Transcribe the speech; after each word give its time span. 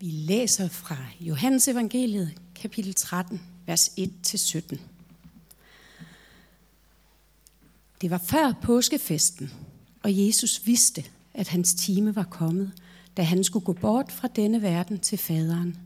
Vi 0.00 0.06
læser 0.06 0.68
fra 0.68 0.96
Johannes 1.20 1.68
evangeliet, 1.68 2.34
kapitel 2.54 2.94
13, 2.94 3.42
vers 3.66 3.88
1-17. 3.88 4.78
Det 8.00 8.10
var 8.10 8.18
før 8.18 8.52
påskefesten, 8.62 9.50
og 10.02 10.26
Jesus 10.26 10.66
vidste, 10.66 11.04
at 11.34 11.48
hans 11.48 11.74
time 11.74 12.16
var 12.16 12.22
kommet, 12.24 12.72
da 13.16 13.22
han 13.22 13.44
skulle 13.44 13.64
gå 13.64 13.72
bort 13.72 14.12
fra 14.12 14.28
denne 14.28 14.62
verden 14.62 14.98
til 14.98 15.18
faderen. 15.18 15.76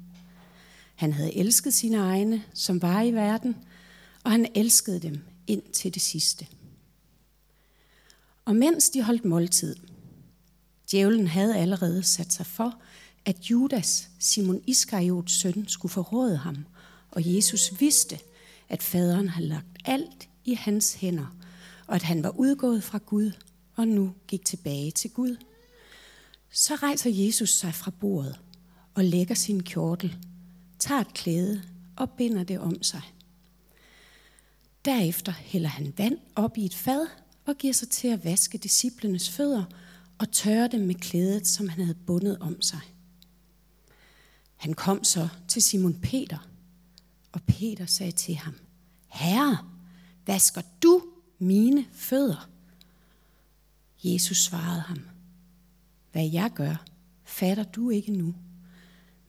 Han 0.94 1.12
havde 1.12 1.36
elsket 1.36 1.74
sine 1.74 1.96
egne, 1.96 2.44
som 2.54 2.82
var 2.82 3.02
i 3.02 3.12
verden, 3.12 3.56
og 4.24 4.30
han 4.30 4.46
elskede 4.54 5.00
dem 5.00 5.20
ind 5.46 5.62
til 5.62 5.94
det 5.94 6.02
sidste. 6.02 6.46
Og 8.44 8.56
mens 8.56 8.90
de 8.90 9.02
holdt 9.02 9.24
måltid, 9.24 9.76
djævlen 10.90 11.26
havde 11.26 11.56
allerede 11.56 12.02
sat 12.02 12.32
sig 12.32 12.46
for, 12.46 12.80
at 13.24 13.50
Judas, 13.50 14.08
Simon 14.18 14.62
Iskariots 14.66 15.32
søn, 15.32 15.68
skulle 15.68 15.92
forråde 15.92 16.36
ham, 16.36 16.56
og 17.10 17.34
Jesus 17.34 17.80
vidste, 17.80 18.18
at 18.68 18.82
faderen 18.82 19.28
havde 19.28 19.48
lagt 19.48 19.78
alt 19.84 20.28
i 20.44 20.54
hans 20.54 20.94
hænder, 20.94 21.36
og 21.86 21.94
at 21.94 22.02
han 22.02 22.22
var 22.22 22.38
udgået 22.38 22.82
fra 22.82 22.98
Gud 22.98 23.32
og 23.76 23.88
nu 23.88 24.14
gik 24.28 24.44
tilbage 24.44 24.90
til 24.90 25.10
Gud. 25.10 25.36
Så 26.52 26.74
rejser 26.74 27.10
Jesus 27.10 27.50
sig 27.50 27.74
fra 27.74 27.90
bordet 27.90 28.40
og 28.94 29.04
lægger 29.04 29.34
sin 29.34 29.62
kjortel, 29.62 30.16
tager 30.78 31.00
et 31.00 31.14
klæde 31.14 31.62
og 31.96 32.10
binder 32.10 32.44
det 32.44 32.58
om 32.58 32.82
sig. 32.82 33.02
Derefter 34.84 35.32
hælder 35.32 35.68
han 35.68 35.92
vand 35.96 36.18
op 36.34 36.58
i 36.58 36.64
et 36.64 36.74
fad 36.74 37.06
og 37.46 37.58
giver 37.58 37.72
sig 37.72 37.88
til 37.88 38.08
at 38.08 38.24
vaske 38.24 38.58
disciplenes 38.58 39.30
fødder 39.30 39.64
og 40.18 40.32
tørre 40.32 40.68
dem 40.68 40.80
med 40.80 40.94
klædet, 40.94 41.46
som 41.46 41.68
han 41.68 41.84
havde 41.84 41.98
bundet 42.06 42.38
om 42.38 42.62
sig. 42.62 42.80
Han 44.60 44.74
kom 44.74 45.04
så 45.04 45.28
til 45.48 45.62
Simon 45.62 46.00
Peter, 46.00 46.48
og 47.32 47.42
Peter 47.42 47.86
sagde 47.86 48.12
til 48.12 48.34
ham, 48.34 48.54
Herre, 49.08 49.58
vasker 50.26 50.62
du 50.82 51.02
mine 51.38 51.86
fødder? 51.92 52.50
Jesus 54.04 54.36
svarede 54.36 54.80
ham, 54.80 54.98
hvad 56.12 56.28
jeg 56.28 56.50
gør, 56.54 56.84
fatter 57.24 57.62
du 57.62 57.90
ikke 57.90 58.12
nu, 58.12 58.34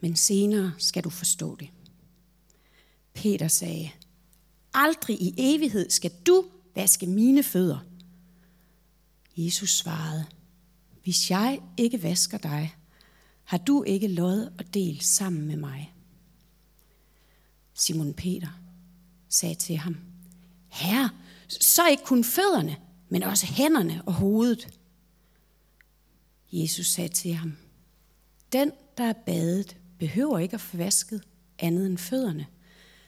men 0.01 0.15
senere 0.15 0.73
skal 0.77 1.03
du 1.03 1.09
forstå 1.09 1.55
det. 1.55 1.69
Peter 3.13 3.47
sagde, 3.47 3.91
aldrig 4.73 5.21
i 5.21 5.33
evighed 5.37 5.89
skal 5.89 6.11
du 6.27 6.45
vaske 6.75 7.07
mine 7.07 7.43
fødder. 7.43 7.79
Jesus 9.37 9.77
svarede, 9.77 10.25
hvis 11.03 11.31
jeg 11.31 11.59
ikke 11.77 12.03
vasker 12.03 12.37
dig, 12.37 12.75
har 13.51 13.57
du 13.57 13.83
ikke 13.83 14.07
lod 14.07 14.51
og 14.57 14.73
del 14.73 15.01
sammen 15.01 15.47
med 15.47 15.55
mig. 15.55 15.93
Simon 17.73 18.13
Peter 18.13 18.61
sagde 19.29 19.55
til 19.55 19.77
ham, 19.77 19.97
Herre, 20.67 21.09
så 21.47 21.87
ikke 21.87 22.03
kun 22.03 22.23
fødderne, 22.23 22.77
men 23.09 23.23
også 23.23 23.45
hænderne 23.45 24.01
og 24.05 24.13
hovedet. 24.13 24.79
Jesus 26.51 26.87
sagde 26.87 27.09
til 27.09 27.33
ham, 27.33 27.57
den, 28.51 28.71
der 28.97 29.03
er 29.03 29.13
badet, 29.25 29.77
behøver 29.99 30.39
ikke 30.39 30.53
at 30.53 30.61
få 30.61 30.77
vasket 30.77 31.23
andet 31.59 31.85
end 31.85 31.97
fødderne, 31.97 32.47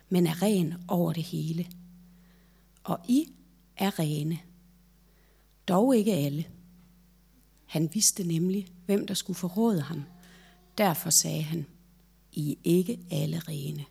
men 0.09 0.27
er 0.27 0.41
ren 0.41 0.73
over 0.87 1.13
det 1.13 1.23
hele. 1.23 1.67
Og 2.83 2.99
I 3.07 3.33
er 3.77 3.99
rene. 3.99 4.39
Dog 5.67 5.95
ikke 5.95 6.13
alle. 6.13 6.45
Han 7.65 7.89
vidste 7.93 8.23
nemlig, 8.23 8.67
hvem 8.85 9.07
der 9.07 9.13
skulle 9.13 9.37
forråde 9.37 9.81
ham. 9.81 10.03
Derfor 10.77 11.09
sagde 11.09 11.43
han, 11.43 11.65
I 12.31 12.51
er 12.51 12.55
ikke 12.63 12.99
alle 13.11 13.39
rene. 13.39 13.85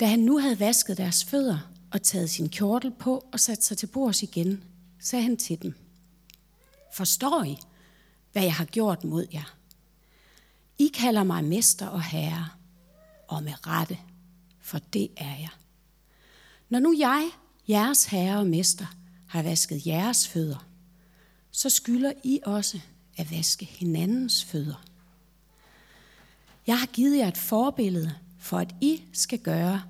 Da 0.00 0.06
han 0.06 0.18
nu 0.18 0.38
havde 0.38 0.60
vasket 0.60 0.96
deres 0.96 1.24
fødder 1.24 1.72
og 1.92 2.02
taget 2.02 2.30
sin 2.30 2.48
kjortel 2.48 2.90
på 2.90 3.28
og 3.32 3.40
sat 3.40 3.64
sig 3.64 3.78
til 3.78 3.86
bords 3.86 4.22
igen, 4.22 4.64
sagde 5.00 5.22
han 5.22 5.36
til 5.36 5.62
dem, 5.62 5.74
Forstår 6.92 7.44
I, 7.44 7.56
hvad 8.32 8.42
jeg 8.42 8.54
har 8.54 8.64
gjort 8.64 9.04
mod 9.04 9.26
jer? 9.32 9.56
I 10.78 10.90
kalder 10.94 11.24
mig 11.24 11.44
mester 11.44 11.86
og 11.86 12.02
herre, 12.02 12.48
og 13.28 13.42
med 13.42 13.66
rette, 13.66 13.98
for 14.60 14.78
det 14.78 15.08
er 15.16 15.36
jeg. 15.36 15.48
Når 16.68 16.78
nu 16.78 16.94
jeg, 16.98 17.30
jeres 17.68 18.04
herre 18.04 18.38
og 18.38 18.46
mester, 18.46 18.86
har 19.28 19.42
vasket 19.42 19.86
jeres 19.86 20.28
fødder, 20.28 20.68
så 21.50 21.70
skylder 21.70 22.12
I 22.24 22.40
også 22.44 22.80
at 23.16 23.30
vaske 23.30 23.64
hinandens 23.64 24.44
fødder. 24.44 24.84
Jeg 26.66 26.78
har 26.78 26.86
givet 26.86 27.18
jer 27.18 27.28
et 27.28 27.36
forbillede 27.36 28.14
for, 28.38 28.58
at 28.58 28.74
I 28.80 29.02
skal 29.12 29.38
gøre, 29.38 29.82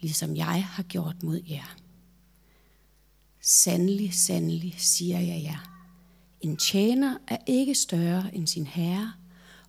ligesom 0.00 0.36
jeg 0.36 0.64
har 0.64 0.82
gjort 0.82 1.22
mod 1.22 1.40
jer. 1.48 1.76
Sandelig, 3.40 4.14
sandelig, 4.14 4.74
siger 4.78 5.20
jeg 5.20 5.42
jer. 5.42 5.88
En 6.40 6.56
tjener 6.56 7.18
er 7.28 7.38
ikke 7.46 7.74
større 7.74 8.34
end 8.34 8.46
sin 8.46 8.66
herre, 8.66 9.12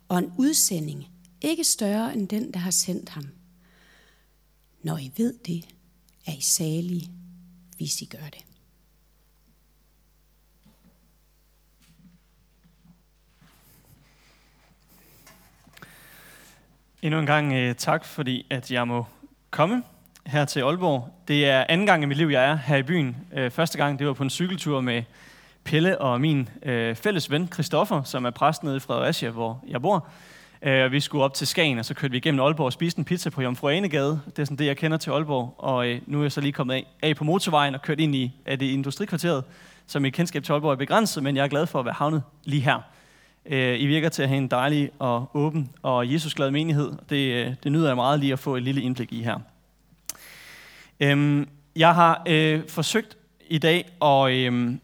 og 0.08 0.18
en 0.18 0.32
udsending 0.38 1.06
ikke 1.40 1.64
større 1.64 2.14
end 2.14 2.28
den, 2.28 2.52
der 2.52 2.58
har 2.58 2.70
sendt 2.70 3.08
ham. 3.08 3.24
Når 4.82 4.98
I 4.98 5.12
ved 5.16 5.38
det, 5.46 5.68
er 6.26 6.32
I 6.32 6.40
salige, 6.40 7.10
hvis 7.76 8.02
I 8.02 8.04
gør 8.04 8.28
det. 8.28 8.44
Endnu 17.02 17.20
en 17.20 17.26
gang 17.26 17.52
uh, 17.52 17.76
tak, 17.76 18.04
fordi 18.04 18.46
at 18.50 18.70
jeg 18.70 18.88
må 18.88 19.06
komme 19.50 19.82
her 20.26 20.44
til 20.44 20.60
Aalborg. 20.60 21.08
Det 21.28 21.46
er 21.46 21.64
anden 21.68 21.86
gang 21.86 22.02
i 22.02 22.06
mit 22.06 22.16
liv, 22.16 22.28
jeg 22.28 22.44
er 22.50 22.56
her 22.56 22.76
i 22.76 22.82
byen. 22.82 23.16
Uh, 23.32 23.50
første 23.50 23.78
gang, 23.78 23.98
det 23.98 24.06
var 24.06 24.12
på 24.12 24.22
en 24.22 24.30
cykeltur 24.30 24.80
med 24.80 25.02
Pelle 25.64 26.00
og 26.00 26.20
min 26.20 26.48
uh, 26.66 26.96
fælles 26.96 27.30
ven, 27.30 27.48
Christoffer, 27.52 28.02
som 28.02 28.24
er 28.24 28.30
præst 28.30 28.62
nede 28.62 28.76
i 28.76 28.80
Fredericia, 28.80 29.30
hvor 29.30 29.64
jeg 29.68 29.82
bor. 29.82 30.08
Uh, 30.66 30.92
vi 30.92 31.00
skulle 31.00 31.24
op 31.24 31.34
til 31.34 31.46
Skagen, 31.46 31.78
og 31.78 31.84
så 31.84 31.94
kørte 31.94 32.10
vi 32.10 32.16
igennem 32.16 32.40
Aalborg 32.40 32.66
og 32.66 32.72
spiste 32.72 32.98
en 32.98 33.04
pizza 33.04 33.30
på 33.30 33.42
Jomfru 33.42 33.68
Anegade. 33.68 34.20
Det 34.26 34.38
er 34.38 34.44
sådan 34.44 34.56
det, 34.56 34.66
jeg 34.66 34.76
kender 34.76 34.96
til 34.96 35.10
Aalborg. 35.10 35.54
Og 35.58 35.88
uh, 35.88 35.94
nu 36.06 36.18
er 36.18 36.22
jeg 36.22 36.32
så 36.32 36.40
lige 36.40 36.52
kommet 36.52 36.74
af, 36.74 36.86
af 37.02 37.16
på 37.16 37.24
motorvejen 37.24 37.74
og 37.74 37.82
kørt 37.82 38.00
ind 38.00 38.14
i 38.14 38.32
er 38.46 38.56
det 38.56 38.66
industrikvarteret, 38.66 39.44
som 39.86 40.02
mit 40.02 40.14
kendskab 40.14 40.42
til 40.42 40.52
Aalborg 40.52 40.72
er 40.72 40.76
begrænset, 40.76 41.22
men 41.22 41.36
jeg 41.36 41.44
er 41.44 41.48
glad 41.48 41.66
for 41.66 41.78
at 41.78 41.84
være 41.84 41.94
havnet 41.94 42.22
lige 42.44 42.62
her. 42.62 42.80
Øh, 43.52 43.80
I 43.80 43.86
virker 43.86 44.08
til 44.08 44.22
at 44.22 44.28
have 44.28 44.38
en 44.38 44.48
dejlig 44.48 44.90
og 44.98 45.30
åben 45.34 45.70
og 45.82 46.12
Jesusglad 46.12 46.50
menighed. 46.50 46.92
Det, 47.08 47.46
øh, 47.46 47.54
det 47.62 47.72
nyder 47.72 47.86
jeg 47.86 47.96
meget 47.96 48.20
lige 48.20 48.32
at 48.32 48.38
få 48.38 48.56
et 48.56 48.62
lille 48.62 48.82
indblik 48.82 49.12
i 49.12 49.22
her. 49.22 49.38
Øhm, 51.00 51.48
jeg 51.76 51.94
har 51.94 52.22
øh, 52.28 52.68
forsøgt 52.68 53.16
i 53.48 53.58
dag 53.58 53.90
at 54.02 54.32
øh, 54.32 54.74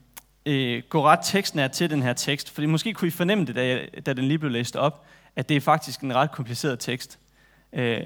øh, 0.47 0.82
gå 0.88 1.04
ret 1.04 1.19
tekstnært 1.22 1.71
til 1.71 1.91
den 1.91 2.03
her 2.03 2.12
tekst, 2.12 2.50
fordi 2.50 2.66
måske 2.66 2.93
kunne 2.93 3.09
I 3.09 3.10
fornemme 3.10 3.44
det, 3.44 3.54
da, 3.54 3.66
jeg, 3.66 4.06
da 4.06 4.12
den 4.12 4.25
lige 4.25 4.38
blev 4.38 4.50
læst 4.50 4.77
op, 4.77 5.04
at 5.37 5.48
det 5.48 5.56
er 5.56 5.60
faktisk 5.60 6.00
en 6.00 6.15
ret 6.15 6.33
kompliceret 6.33 6.78
tekst. 6.78 7.19
Øh, 7.72 8.00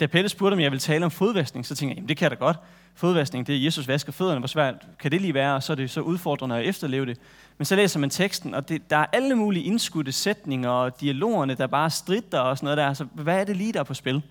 da 0.00 0.06
Pelle 0.06 0.28
spurgte, 0.28 0.54
om 0.54 0.60
jeg 0.60 0.70
ville 0.70 0.80
tale 0.80 1.04
om 1.04 1.10
fodvaskning, 1.10 1.66
så 1.66 1.74
tænkte 1.74 1.90
jeg, 1.90 1.96
jamen 1.96 2.08
det 2.08 2.16
kan 2.16 2.24
jeg 2.24 2.30
da 2.30 2.44
godt. 2.44 2.56
Fodvaskning, 2.94 3.46
det 3.46 3.56
er 3.56 3.60
Jesus 3.60 3.88
vasker 3.88 4.12
fødderne, 4.12 4.38
hvor 4.38 4.48
svært 4.48 4.74
kan 4.98 5.12
det 5.12 5.20
lige 5.20 5.34
være, 5.34 5.54
og 5.54 5.62
så 5.62 5.72
er 5.72 5.74
det 5.74 5.90
så 5.90 6.00
udfordrende 6.00 6.56
at 6.56 6.64
efterleve 6.64 7.06
det. 7.06 7.18
Men 7.58 7.64
så 7.64 7.76
læser 7.76 8.00
man 8.00 8.10
teksten, 8.10 8.54
og 8.54 8.68
det, 8.68 8.90
der 8.90 8.96
er 8.96 9.06
alle 9.12 9.34
mulige 9.34 9.64
indskudte 9.64 10.12
sætninger 10.12 10.70
og 10.70 11.00
dialogerne, 11.00 11.54
der 11.54 11.66
bare 11.66 11.90
strider 11.90 12.40
og 12.40 12.58
sådan 12.58 12.64
noget 12.64 12.78
der. 12.78 12.94
Så 12.94 13.06
hvad 13.14 13.40
er 13.40 13.44
det 13.44 13.56
lige, 13.56 13.72
der 13.72 13.80
er 13.80 13.84
på 13.84 13.94
spil? 13.94 14.22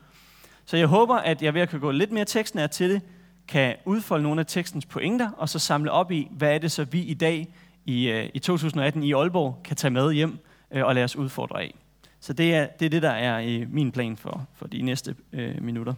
Så 0.66 0.78
jeg 0.78 0.88
håber, 0.88 1.16
at 1.16 1.42
jeg 1.42 1.54
ved 1.54 1.62
at 1.62 1.70
kunne 1.70 1.80
gå 1.82 1.92
lidt 1.92 2.12
mere 2.12 2.26
tekstnær 2.26 2.68
til 2.68 2.90
det, 2.90 3.02
kan 3.48 3.76
udfolde 3.86 4.24
nogle 4.24 4.40
af 4.40 4.46
tekstens 4.46 4.86
pointer, 4.86 5.30
og 5.38 5.50
så 5.50 5.60
samle 5.60 5.92
op 5.92 6.12
i, 6.12 6.28
hvad 6.32 6.54
er 6.54 6.58
det 6.58 6.72
så 6.72 6.84
vi 6.84 7.02
i 7.02 7.14
dag 7.14 7.48
i, 7.86 8.08
øh, 8.08 8.30
i 8.34 8.40
2018 8.40 9.04
i 9.04 9.14
Aalborg 9.14 9.62
kan 9.64 9.76
tage 9.76 9.92
med 9.92 10.14
hjem 10.14 10.38
øh, 10.72 10.86
og 10.86 10.96
lade 10.96 11.04
os 11.04 11.16
udfordre 11.16 11.62
af. 11.62 11.76
Så 12.20 12.34
det 12.34 12.56
er 12.56 12.68
det, 12.68 12.86
er 12.86 12.90
det 12.90 13.02
der 13.02 13.10
er 13.10 13.40
i 13.40 13.66
min 13.70 13.92
plan 13.92 14.18
for, 14.18 14.48
for 14.56 14.68
de 14.68 14.82
næste 14.82 15.16
øh, 15.34 15.64
minutter. 15.64 15.94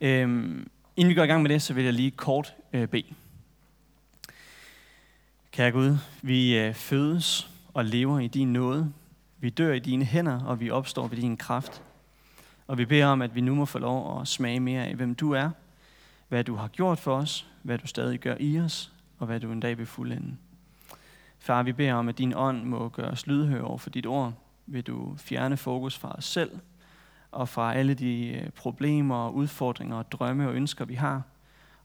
Øhm, 0.00 0.70
inden 0.96 1.08
vi 1.08 1.14
går 1.14 1.22
i 1.22 1.26
gang 1.26 1.42
med 1.42 1.50
det, 1.50 1.62
så 1.62 1.74
vil 1.74 1.84
jeg 1.84 1.92
lige 1.92 2.10
kort 2.10 2.54
øh, 2.72 2.88
bede. 2.88 3.04
Kære 5.52 5.70
Gud, 5.70 5.96
vi 6.22 6.58
øh, 6.58 6.74
fødes 6.74 7.50
og 7.74 7.84
lever 7.84 8.18
i 8.18 8.26
din 8.26 8.52
nåde. 8.52 8.92
Vi 9.38 9.50
dør 9.50 9.72
i 9.72 9.78
dine 9.78 10.04
hænder, 10.04 10.44
og 10.44 10.60
vi 10.60 10.70
opstår 10.70 11.08
ved 11.08 11.16
din 11.16 11.36
kraft. 11.36 11.82
Og 12.66 12.78
vi 12.78 12.84
beder 12.84 13.06
om, 13.06 13.22
at 13.22 13.34
vi 13.34 13.40
nu 13.40 13.54
må 13.54 13.64
få 13.64 13.78
lov 13.78 14.20
at 14.20 14.28
smage 14.28 14.60
mere 14.60 14.86
af, 14.86 14.94
hvem 14.94 15.14
du 15.14 15.32
er, 15.32 15.50
hvad 16.28 16.44
du 16.44 16.54
har 16.54 16.68
gjort 16.68 16.98
for 16.98 17.16
os, 17.16 17.46
hvad 17.62 17.78
du 17.78 17.86
stadig 17.86 18.20
gør 18.20 18.34
i 18.40 18.60
os, 18.60 18.92
og 19.18 19.26
hvad 19.26 19.40
du 19.40 19.52
en 19.52 19.60
dag 19.60 19.78
vil 19.78 19.86
fuldende. 19.86 20.36
Far, 21.38 21.62
vi 21.62 21.72
beder 21.72 21.94
om, 21.94 22.08
at 22.08 22.18
din 22.18 22.34
ånd 22.36 22.64
må 22.64 22.88
gøre 22.88 23.10
os 23.10 23.26
lydhøre 23.26 23.62
over 23.62 23.78
for 23.78 23.90
dit 23.90 24.06
ord. 24.06 24.32
Vil 24.66 24.82
du 24.82 25.16
fjerne 25.18 25.56
fokus 25.56 25.98
fra 25.98 26.14
os 26.18 26.24
selv, 26.24 26.50
og 27.30 27.48
fra 27.48 27.74
alle 27.74 27.94
de 27.94 28.26
øh, 28.26 28.50
problemer, 28.50 29.28
udfordringer, 29.28 29.96
og 29.96 30.12
drømme 30.12 30.48
og 30.48 30.54
ønsker, 30.54 30.84
vi 30.84 30.94
har, 30.94 31.22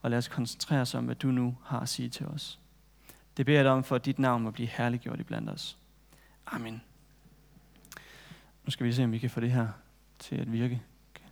og 0.02 0.10
lad 0.10 0.18
os 0.18 0.28
koncentrere 0.28 0.81
os 0.81 0.96
om, 0.96 1.06
hvad 1.06 1.16
du 1.16 1.28
nu 1.28 1.58
har 1.66 1.80
at 1.80 1.90
sige 1.90 2.10
til 2.10 2.25
os. 2.25 2.60
Det 3.38 3.45
beder 3.45 3.57
jeg 3.57 3.66
dig 3.66 3.72
om, 3.72 3.84
for 3.84 3.95
at 3.95 4.06
dit 4.06 4.19
navn 4.19 4.44
må 4.44 4.51
blive 4.51 4.68
herliggjort 4.68 5.19
iblandt 5.19 5.50
os. 5.50 5.78
Amen. 6.48 6.81
Nu 8.66 8.72
skal 8.72 8.86
vi 8.86 8.92
se, 8.92 9.04
om 9.04 9.12
vi 9.12 9.18
kan 9.18 9.30
få 9.30 9.39
det 9.39 9.51
her 9.51 9.68
til 10.19 10.36
at 10.36 10.51
virke. 10.51 10.81
Okay. 11.16 11.30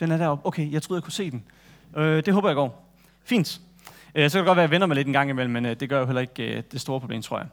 Den 0.00 0.10
er 0.10 0.16
deroppe. 0.16 0.46
Okay, 0.46 0.72
jeg 0.72 0.82
troede, 0.82 0.98
jeg 0.98 1.04
kunne 1.04 1.12
se 1.12 1.30
den. 1.30 1.44
Øh, 1.96 2.24
det 2.24 2.34
håber 2.34 2.48
jeg 2.48 2.56
går. 2.56 2.94
Fint. 3.24 3.60
Øh, 4.14 4.30
så 4.30 4.38
kan 4.38 4.44
det 4.44 4.48
godt 4.48 4.56
være, 4.56 4.64
at 4.64 4.68
jeg 4.68 4.70
vender 4.70 4.86
mig 4.86 4.94
lidt 4.96 5.06
en 5.06 5.12
gang 5.12 5.30
imellem, 5.30 5.52
men 5.52 5.66
øh, 5.66 5.76
det 5.80 5.88
gør 5.88 6.00
jo 6.00 6.06
heller 6.06 6.20
ikke 6.20 6.56
øh, 6.56 6.62
det 6.72 6.80
store 6.80 7.00
problem, 7.00 7.22
tror 7.22 7.38
jeg. 7.38 7.46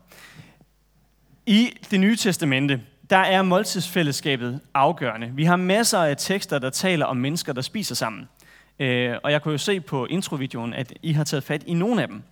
I 1.46 1.78
det 1.92 2.00
nye 2.00 2.16
testamente, 2.16 2.82
der 3.10 3.18
er 3.18 3.42
måltidsfællesskabet 3.42 4.60
afgørende. 4.74 5.32
Vi 5.36 5.44
har 5.44 5.56
masser 5.56 6.00
af 6.00 6.18
tekster, 6.18 6.60
der 6.60 6.70
taler 6.70 7.06
om 7.06 7.18
mennesker, 7.18 7.54
der 7.54 7.62
spiser 7.62 7.96
sammen. 7.96 8.30
Øh, 8.80 9.16
og 9.24 9.32
jeg 9.32 9.42
kunne 9.42 9.52
jo 9.52 9.58
se 9.58 9.82
på 9.82 10.06
introvideoen, 10.06 10.74
at 10.74 10.94
I 11.02 11.12
har 11.12 11.24
taget 11.24 11.44
fat 11.44 11.64
i 11.64 11.74
nogle 11.74 12.02
af 12.02 12.08
dem. 12.08 12.24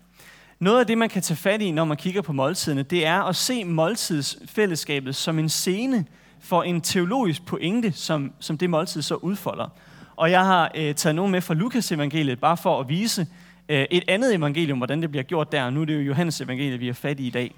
Noget 0.60 0.80
af 0.80 0.88
det, 0.88 0.98
man 0.98 1.10
kan 1.10 1.22
tage 1.22 1.38
fat 1.38 1.62
i, 1.62 1.72
når 1.72 1.86
man 1.86 1.98
kigger 1.98 2.22
på 2.22 2.34
måltiderne, 2.34 2.84
det 2.84 3.06
er 3.06 3.22
at 3.22 3.36
se 3.36 3.64
måltidsfællesskabet 3.64 5.16
som 5.16 5.40
en 5.40 5.50
scene 5.50 6.06
for 6.40 6.64
en 6.64 6.82
teologisk 6.82 7.46
pointe, 7.46 7.92
som, 7.92 8.34
som 8.40 8.58
det 8.58 8.70
måltid 8.70 9.02
så 9.02 9.16
udfolder. 9.16 9.70
Og 10.16 10.32
jeg 10.32 10.46
har 10.46 10.72
øh, 10.76 10.96
taget 10.96 11.16
nogen 11.16 11.32
med 11.32 11.42
fra 11.42 11.54
Lukas 11.54 11.92
evangeliet, 11.92 12.40
bare 12.40 12.58
for 12.58 12.80
at 12.80 12.90
vise 12.90 13.28
øh, 13.70 13.86
et 13.92 14.04
andet 14.08 14.36
evangelium, 14.36 14.78
hvordan 14.78 15.02
det 15.02 15.12
bliver 15.12 15.24
gjort 15.24 15.52
der. 15.52 15.70
Nu 15.70 15.82
er 15.82 15.86
det 15.86 15.96
jo 15.96 16.00
Johannes 16.00 16.42
evangeliet, 16.42 16.80
vi 16.80 16.88
har 16.88 16.94
fat 16.94 17.20
i 17.20 17.28
i 17.28 17.30
dag. 17.30 17.56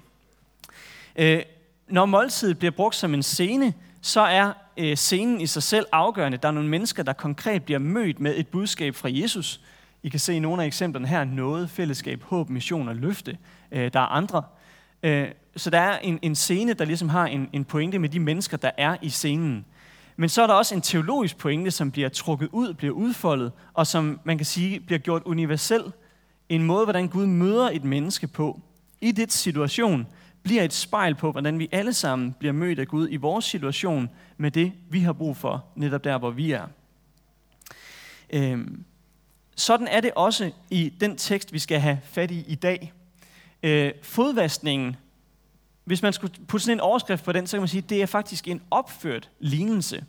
Øh, 1.16 1.42
når 1.88 2.06
måltidet 2.06 2.58
bliver 2.58 2.72
brugt 2.72 2.96
som 2.96 3.14
en 3.14 3.22
scene, 3.22 3.72
så 4.02 4.20
er 4.20 4.52
øh, 4.76 4.96
scenen 4.96 5.40
i 5.40 5.46
sig 5.46 5.62
selv 5.62 5.86
afgørende. 5.92 6.38
Der 6.38 6.48
er 6.48 6.52
nogle 6.52 6.68
mennesker, 6.68 7.02
der 7.02 7.12
konkret 7.12 7.64
bliver 7.64 7.78
mødt 7.78 8.20
med 8.20 8.34
et 8.36 8.48
budskab 8.48 8.94
fra 8.94 9.08
Jesus. 9.12 9.60
I 10.02 10.08
kan 10.08 10.20
se 10.20 10.38
nogle 10.38 10.62
af 10.62 10.66
eksemplerne 10.66 11.06
her. 11.06 11.24
Noget, 11.24 11.70
fællesskab, 11.70 12.22
håb, 12.22 12.50
mission 12.50 12.88
og 12.88 12.96
løfte. 12.96 13.38
Øh, 13.72 13.92
der 13.92 14.00
er 14.00 14.06
andre. 14.06 14.42
Øh, 15.02 15.28
så 15.56 15.70
der 15.70 15.78
er 15.78 15.98
en, 15.98 16.18
en 16.22 16.34
scene, 16.34 16.72
der 16.72 16.84
ligesom 16.84 17.08
har 17.08 17.26
en, 17.26 17.48
en 17.52 17.64
pointe 17.64 17.98
med 17.98 18.08
de 18.08 18.20
mennesker, 18.20 18.56
der 18.56 18.70
er 18.78 18.96
i 19.02 19.08
scenen. 19.08 19.64
Men 20.16 20.28
så 20.28 20.42
er 20.42 20.46
der 20.46 20.54
også 20.54 20.74
en 20.74 20.80
teologisk 20.80 21.38
pointe, 21.38 21.70
som 21.70 21.90
bliver 21.90 22.08
trukket 22.08 22.48
ud, 22.52 22.74
bliver 22.74 22.94
udfoldet, 22.94 23.52
og 23.74 23.86
som 23.86 24.20
man 24.24 24.38
kan 24.38 24.46
sige 24.46 24.80
bliver 24.80 24.98
gjort 24.98 25.22
universel. 25.24 25.82
En 26.48 26.62
måde, 26.62 26.84
hvordan 26.84 27.08
Gud 27.08 27.26
møder 27.26 27.70
et 27.70 27.84
menneske 27.84 28.26
på. 28.26 28.60
I 29.00 29.12
dit 29.12 29.32
situation 29.32 30.06
bliver 30.42 30.62
et 30.62 30.72
spejl 30.72 31.14
på, 31.14 31.32
hvordan 31.32 31.58
vi 31.58 31.68
alle 31.72 31.92
sammen 31.92 32.32
bliver 32.38 32.52
mødt 32.52 32.78
af 32.78 32.88
Gud 32.88 33.08
i 33.10 33.16
vores 33.16 33.44
situation 33.44 34.10
med 34.36 34.50
det, 34.50 34.72
vi 34.90 35.00
har 35.00 35.12
brug 35.12 35.36
for, 35.36 35.64
netop 35.76 36.04
der, 36.04 36.18
hvor 36.18 36.30
vi 36.30 36.52
er. 36.52 36.66
Øhm, 38.32 38.84
sådan 39.60 39.88
er 39.88 40.00
det 40.00 40.10
også 40.16 40.50
i 40.70 40.92
den 41.00 41.16
tekst, 41.16 41.52
vi 41.52 41.58
skal 41.58 41.80
have 41.80 41.98
fat 42.04 42.30
i 42.30 42.44
i 42.48 42.54
dag. 42.54 42.92
Øh, 43.62 43.92
fodvaskningen, 44.02 44.96
hvis 45.84 46.02
man 46.02 46.12
skulle 46.12 46.34
putte 46.48 46.64
sådan 46.64 46.76
en 46.76 46.80
overskrift 46.80 47.24
på 47.24 47.32
den, 47.32 47.46
så 47.46 47.56
kan 47.56 47.60
man 47.60 47.68
sige, 47.68 47.82
at 47.82 47.90
det 47.90 48.02
er 48.02 48.06
faktisk 48.06 48.48
en 48.48 48.62
opført 48.70 49.30
lignelse. 49.40 50.04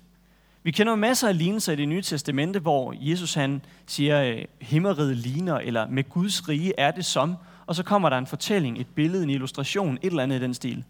Vi 0.63 0.71
kender 0.71 0.95
masser 0.95 1.27
af 1.27 1.38
lignelser 1.38 1.74
i 1.74 1.75
det 1.75 1.88
nye 1.88 2.01
testamente, 2.01 2.59
hvor 2.59 2.94
Jesus 2.98 3.33
han 3.33 3.62
siger, 3.86 4.24
øh, 4.24 4.45
himmeriget 4.62 5.18
ligner, 5.18 5.57
eller 5.57 5.88
med 5.88 6.09
Guds 6.09 6.50
rige 6.50 6.74
er 6.77 6.92
det 6.92 7.06
som, 7.06 7.36
og 7.65 7.75
så 7.75 7.83
kommer 7.83 8.09
der 8.09 8.18
en 8.18 8.27
fortælling, 8.27 8.80
et 8.80 8.88
billede, 8.88 9.24
en 9.24 9.30
illustration, 9.30 9.98
et 10.01 10.09
eller 10.09 10.24
andet 10.24 10.39
i 10.39 10.42
den 10.42 10.53
stil. 10.53 10.83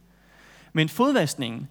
Men 0.73 0.89
fodvaskningen 0.89 1.67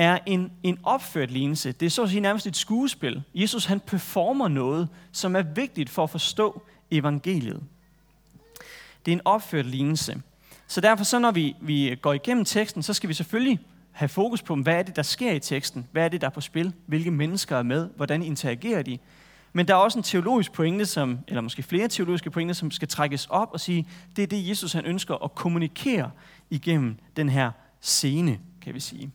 er 0.00 0.18
en, 0.26 0.52
en 0.62 0.78
opført 0.82 1.30
lignelse. 1.30 1.72
Det 1.72 1.86
er 1.86 1.90
så 1.90 2.02
at 2.02 2.08
sige 2.08 2.20
nærmest 2.20 2.46
et 2.46 2.56
skuespil. 2.56 3.22
Jesus 3.34 3.64
han 3.64 3.80
performer 3.80 4.48
noget, 4.48 4.88
som 5.12 5.36
er 5.36 5.42
vigtigt 5.42 5.90
for 5.90 6.02
at 6.02 6.10
forstå 6.10 6.62
evangeliet. 6.90 7.62
Det 9.04 9.12
er 9.12 9.16
en 9.16 9.20
opført 9.24 9.66
lignelse. 9.66 10.22
Så 10.66 10.80
derfor 10.80 11.04
så 11.04 11.18
når 11.18 11.30
vi, 11.30 11.56
vi 11.60 11.98
går 12.02 12.12
igennem 12.12 12.44
teksten, 12.44 12.82
så 12.82 12.94
skal 12.94 13.08
vi 13.08 13.14
selvfølgelig 13.14 13.60
have 13.92 14.08
fokus 14.08 14.42
på, 14.42 14.56
hvad 14.56 14.74
er 14.74 14.82
det, 14.82 14.96
der 14.96 15.02
sker 15.02 15.32
i 15.32 15.38
teksten? 15.38 15.86
Hvad 15.92 16.04
er 16.04 16.08
det, 16.08 16.20
der 16.20 16.26
er 16.26 16.30
på 16.30 16.40
spil? 16.40 16.72
Hvilke 16.86 17.10
mennesker 17.10 17.56
er 17.56 17.62
med? 17.62 17.88
Hvordan 17.96 18.22
interagerer 18.22 18.82
de? 18.82 18.98
Men 19.52 19.68
der 19.68 19.74
er 19.74 19.78
også 19.78 19.98
en 19.98 20.02
teologisk 20.02 20.52
pointe, 20.52 20.86
som, 20.86 21.18
eller 21.28 21.40
måske 21.40 21.62
flere 21.62 21.88
teologiske 21.88 22.30
pointer, 22.30 22.54
som 22.54 22.70
skal 22.70 22.88
trækkes 22.88 23.26
op 23.26 23.48
og 23.52 23.60
sige, 23.60 23.86
det 24.16 24.22
er 24.22 24.26
det, 24.26 24.48
Jesus 24.48 24.72
han 24.72 24.84
ønsker 24.84 25.24
at 25.24 25.34
kommunikere 25.34 26.10
igennem 26.50 26.96
den 27.16 27.28
her 27.28 27.50
scene, 27.80 28.38
kan 28.62 28.74
vi 28.74 28.80
sige. 28.80 29.12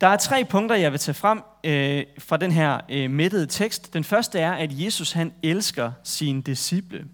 Der 0.00 0.06
er 0.06 0.16
tre 0.16 0.44
punkter, 0.44 0.76
jeg 0.76 0.92
vil 0.92 1.00
tage 1.00 1.14
frem 1.14 1.42
øh, 1.64 2.04
fra 2.18 2.36
den 2.36 2.52
her 2.52 2.80
øh, 2.88 3.10
mættede 3.10 3.46
tekst. 3.46 3.94
Den 3.94 4.04
første 4.04 4.38
er, 4.38 4.52
at 4.52 4.70
Jesus 4.72 5.12
han 5.12 5.32
elsker 5.42 5.92
sine 6.04 6.42
disciple. 6.42 7.04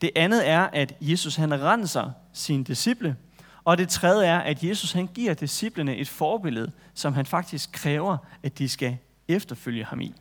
Det 0.00 0.10
andet 0.16 0.48
er, 0.48 0.60
at 0.60 0.94
Jesus 1.00 1.36
han 1.36 1.62
renser 1.62 2.10
sine 2.32 2.64
disciple. 2.64 3.16
Og 3.64 3.78
det 3.78 3.88
tredje 3.88 4.26
er, 4.26 4.38
at 4.38 4.62
Jesus 4.62 4.92
han 4.92 5.06
giver 5.06 5.34
disciplene 5.34 5.96
et 5.96 6.08
forbillede, 6.08 6.72
som 6.94 7.14
han 7.14 7.26
faktisk 7.26 7.72
kræver, 7.72 8.16
at 8.42 8.58
de 8.58 8.68
skal 8.68 8.96
efterfølge 9.28 9.84
ham 9.84 10.00
i. 10.00 10.14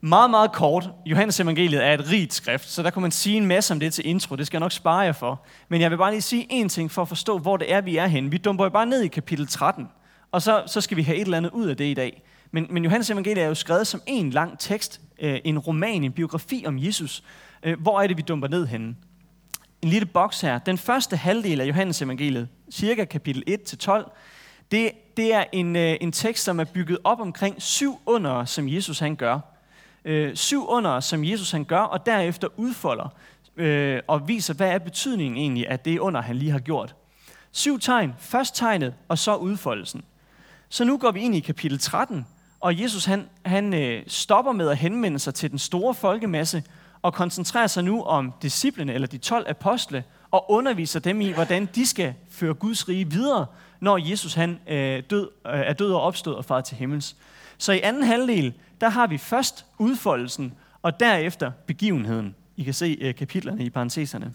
Meget, 0.00 0.30
meget 0.30 0.52
kort. 0.52 0.90
Johannes 1.06 1.40
evangeliet 1.40 1.84
er 1.84 1.94
et 1.94 2.10
rigt 2.10 2.34
skrift, 2.34 2.70
så 2.70 2.82
der 2.82 2.90
kunne 2.90 3.02
man 3.02 3.10
sige 3.10 3.36
en 3.36 3.46
masse 3.46 3.74
om 3.74 3.80
det 3.80 3.94
til 3.94 4.06
intro. 4.06 4.36
Det 4.36 4.46
skal 4.46 4.56
jeg 4.56 4.60
nok 4.60 4.72
spare 4.72 4.98
jer 4.98 5.12
for. 5.12 5.44
Men 5.68 5.80
jeg 5.80 5.90
vil 5.90 5.96
bare 5.96 6.10
lige 6.10 6.22
sige 6.22 6.62
én 6.64 6.68
ting 6.68 6.90
for 6.90 7.02
at 7.02 7.08
forstå, 7.08 7.38
hvor 7.38 7.56
det 7.56 7.72
er, 7.72 7.80
vi 7.80 7.96
er 7.96 8.06
henne. 8.06 8.30
Vi 8.30 8.38
dumper 8.38 8.64
jo 8.64 8.70
bare 8.70 8.86
ned 8.86 9.02
i 9.02 9.08
kapitel 9.08 9.46
13, 9.46 9.88
og 10.34 10.42
så, 10.42 10.62
så 10.66 10.80
skal 10.80 10.96
vi 10.96 11.02
have 11.02 11.16
et 11.16 11.24
eller 11.24 11.36
andet 11.36 11.50
ud 11.50 11.66
af 11.66 11.76
det 11.76 11.84
i 11.84 11.94
dag. 11.94 12.22
Men, 12.50 12.66
men 12.70 12.84
Johannes 12.84 13.10
evangeliet 13.10 13.44
er 13.44 13.48
jo 13.48 13.54
skrevet 13.54 13.86
som 13.86 14.02
en 14.06 14.30
lang 14.30 14.58
tekst, 14.58 15.00
øh, 15.20 15.38
en 15.44 15.58
roman, 15.58 16.04
en 16.04 16.12
biografi 16.12 16.64
om 16.66 16.78
Jesus. 16.78 17.22
Øh, 17.62 17.80
hvor 17.80 18.00
er 18.00 18.06
det, 18.06 18.16
vi 18.16 18.22
dumper 18.22 18.48
ned 18.48 18.66
henne? 18.66 18.96
En 19.82 19.88
lille 19.88 20.06
boks 20.06 20.40
her. 20.40 20.58
Den 20.58 20.78
første 20.78 21.16
halvdel 21.16 21.60
af 21.60 21.68
Johannes 21.68 22.02
evangeliet, 22.02 22.48
cirka 22.72 23.04
kapitel 23.04 23.44
1-12, 23.48 24.10
det, 24.70 24.90
det 25.16 25.34
er 25.34 25.44
en, 25.52 25.76
øh, 25.76 25.96
en 26.00 26.12
tekst, 26.12 26.44
som 26.44 26.60
er 26.60 26.64
bygget 26.64 26.98
op 27.04 27.20
omkring 27.20 27.62
syv 27.62 28.00
under, 28.06 28.44
som 28.44 28.68
Jesus 28.68 28.98
han 28.98 29.16
gør 29.16 29.40
øh, 30.04 30.36
syv 30.36 30.68
under, 30.68 31.00
som 31.00 31.24
Jesus 31.24 31.50
han 31.50 31.64
gør, 31.64 31.80
og 31.80 32.06
derefter 32.06 32.48
udfolder 32.56 33.08
øh, 33.56 34.00
og 34.06 34.28
viser, 34.28 34.54
hvad 34.54 34.70
er 34.70 34.78
betydningen 34.78 35.36
egentlig 35.36 35.68
af 35.68 35.78
det 35.78 35.98
under, 35.98 36.22
han 36.22 36.36
lige 36.36 36.50
har 36.50 36.58
gjort. 36.58 36.94
Syv 37.52 37.80
tegn, 37.80 38.14
først 38.18 38.56
tegnet, 38.56 38.94
og 39.08 39.18
så 39.18 39.36
udfoldelsen. 39.36 40.04
Så 40.74 40.84
nu 40.84 40.96
går 40.96 41.10
vi 41.10 41.20
ind 41.20 41.34
i 41.34 41.40
kapitel 41.40 41.78
13, 41.78 42.26
og 42.60 42.80
Jesus 42.82 43.04
han, 43.04 43.28
han 43.44 43.74
øh, 43.74 44.02
stopper 44.06 44.52
med 44.52 44.68
at 44.68 44.76
henvende 44.76 45.18
sig 45.18 45.34
til 45.34 45.50
den 45.50 45.58
store 45.58 45.94
folkemasse, 45.94 46.62
og 47.02 47.14
koncentrerer 47.14 47.66
sig 47.66 47.84
nu 47.84 48.02
om 48.02 48.32
disciplene, 48.42 48.92
eller 48.94 49.08
de 49.08 49.18
12 49.18 49.46
apostle, 49.48 50.04
og 50.30 50.50
underviser 50.50 51.00
dem 51.00 51.20
i, 51.20 51.32
hvordan 51.32 51.68
de 51.74 51.86
skal 51.86 52.14
føre 52.30 52.54
Guds 52.54 52.88
rige 52.88 53.10
videre, 53.10 53.46
når 53.80 54.10
Jesus 54.10 54.34
han, 54.34 54.58
øh, 54.68 55.02
død, 55.10 55.28
øh, 55.46 55.52
er 55.60 55.72
død 55.72 55.92
og 55.92 56.00
opstået 56.00 56.36
og 56.36 56.44
faret 56.44 56.64
til 56.64 56.76
himmels. 56.76 57.16
Så 57.58 57.72
i 57.72 57.80
anden 57.80 58.02
halvdel, 58.02 58.54
der 58.80 58.88
har 58.88 59.06
vi 59.06 59.18
først 59.18 59.66
udfoldelsen, 59.78 60.52
og 60.82 61.00
derefter 61.00 61.50
begivenheden. 61.66 62.34
I 62.56 62.62
kan 62.62 62.74
se 62.74 62.98
øh, 63.00 63.14
kapitlerne 63.14 63.64
i 63.64 63.70
parenteserne. 63.70 64.34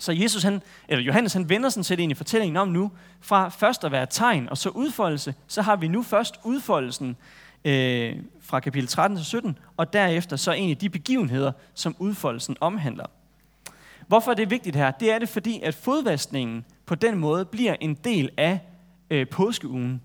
Så 0.00 0.12
Jesus, 0.12 0.42
han, 0.42 0.62
eller 0.88 1.04
Johannes, 1.04 1.32
han 1.32 1.48
vender 1.48 1.68
sådan 1.68 1.84
set 1.84 2.00
ind 2.00 2.12
i 2.12 2.14
fortællingen 2.14 2.56
om 2.56 2.68
nu, 2.68 2.90
fra 3.20 3.48
først 3.48 3.84
at 3.84 3.92
være 3.92 4.06
tegn 4.10 4.48
og 4.48 4.58
så 4.58 4.68
udfoldelse, 4.68 5.34
så 5.46 5.62
har 5.62 5.76
vi 5.76 5.88
nu 5.88 6.02
først 6.02 6.34
udfoldelsen 6.44 7.16
øh, 7.64 8.16
fra 8.40 8.60
kapitel 8.60 8.88
13 8.88 9.18
til 9.18 9.26
17, 9.26 9.58
og 9.76 9.92
derefter 9.92 10.36
så 10.36 10.52
egentlig 10.52 10.80
de 10.80 10.90
begivenheder, 10.90 11.52
som 11.74 11.96
udfoldelsen 11.98 12.56
omhandler. 12.60 13.06
Hvorfor 14.06 14.30
er 14.30 14.34
det 14.34 14.50
vigtigt 14.50 14.76
her? 14.76 14.90
Det 14.90 15.12
er 15.12 15.18
det, 15.18 15.28
fordi 15.28 15.60
at 15.62 15.74
fodvaskningen 15.74 16.64
på 16.86 16.94
den 16.94 17.18
måde 17.18 17.44
bliver 17.44 17.76
en 17.80 17.94
del 17.94 18.30
af 18.36 18.58
øh, 19.10 19.28
påskeugen 19.28 20.02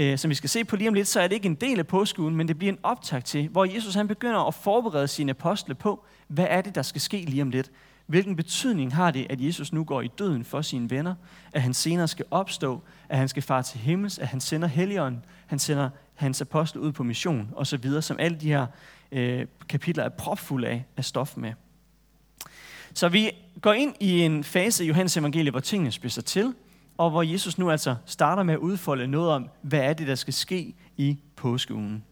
øh, 0.00 0.18
som 0.18 0.28
vi 0.28 0.34
skal 0.34 0.50
se 0.50 0.64
på 0.64 0.76
lige 0.76 0.88
om 0.88 0.94
lidt, 0.94 1.08
så 1.08 1.20
er 1.20 1.26
det 1.26 1.34
ikke 1.34 1.46
en 1.46 1.54
del 1.54 1.78
af 1.78 1.86
påskeugen, 1.86 2.36
men 2.36 2.48
det 2.48 2.58
bliver 2.58 2.72
en 2.72 2.78
optag 2.82 3.24
til, 3.24 3.48
hvor 3.48 3.64
Jesus 3.64 3.94
han 3.94 4.08
begynder 4.08 4.48
at 4.48 4.54
forberede 4.54 5.08
sine 5.08 5.30
apostle 5.30 5.74
på, 5.74 6.04
hvad 6.28 6.46
er 6.50 6.60
det, 6.60 6.74
der 6.74 6.82
skal 6.82 7.00
ske 7.00 7.16
lige 7.16 7.42
om 7.42 7.50
lidt. 7.50 7.70
Hvilken 8.10 8.36
betydning 8.36 8.94
har 8.94 9.10
det, 9.10 9.26
at 9.30 9.40
Jesus 9.40 9.72
nu 9.72 9.84
går 9.84 10.00
i 10.00 10.08
døden 10.18 10.44
for 10.44 10.62
sine 10.62 10.90
venner, 10.90 11.14
at 11.52 11.62
han 11.62 11.74
senere 11.74 12.08
skal 12.08 12.24
opstå, 12.30 12.82
at 13.08 13.18
han 13.18 13.28
skal 13.28 13.42
fare 13.42 13.62
til 13.62 13.80
himmels, 13.80 14.18
at 14.18 14.26
han 14.26 14.40
sender 14.40 14.68
helligånden, 14.68 15.24
han 15.46 15.58
sender 15.58 15.90
hans 16.14 16.40
apostle 16.40 16.80
ud 16.80 16.92
på 16.92 17.02
mission 17.02 17.50
osv., 17.56 18.00
som 18.00 18.16
alle 18.20 18.40
de 18.40 18.48
her 18.48 18.66
øh, 19.12 19.46
kapitler 19.68 20.04
er 20.04 20.08
propfulde 20.08 20.68
af, 20.68 20.84
af 20.96 21.04
stof 21.04 21.36
med. 21.36 21.52
Så 22.94 23.08
vi 23.08 23.30
går 23.60 23.72
ind 23.72 23.94
i 24.00 24.20
en 24.20 24.44
fase 24.44 24.84
i 24.84 24.88
Johannes 24.88 25.16
evangelie, 25.16 25.50
hvor 25.50 25.60
tingene 25.60 25.92
spidser 25.92 26.22
til, 26.22 26.54
og 26.98 27.10
hvor 27.10 27.22
Jesus 27.22 27.58
nu 27.58 27.70
altså 27.70 27.96
starter 28.06 28.42
med 28.42 28.54
at 28.54 28.60
udfolde 28.60 29.06
noget 29.06 29.30
om, 29.30 29.48
hvad 29.62 29.80
er 29.80 29.92
det, 29.92 30.06
der 30.06 30.14
skal 30.14 30.34
ske 30.34 30.74
i 30.96 31.18
påskeugen. 31.36 32.04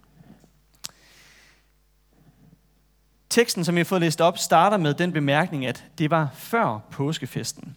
Teksten, 3.30 3.64
som 3.64 3.74
jeg 3.74 3.80
har 3.80 3.84
fået 3.84 4.00
læst 4.00 4.20
op, 4.20 4.38
starter 4.38 4.76
med 4.76 4.94
den 4.94 5.12
bemærkning, 5.12 5.66
at 5.66 5.84
det 5.98 6.10
var 6.10 6.28
før 6.34 6.78
påskefesten. 6.90 7.76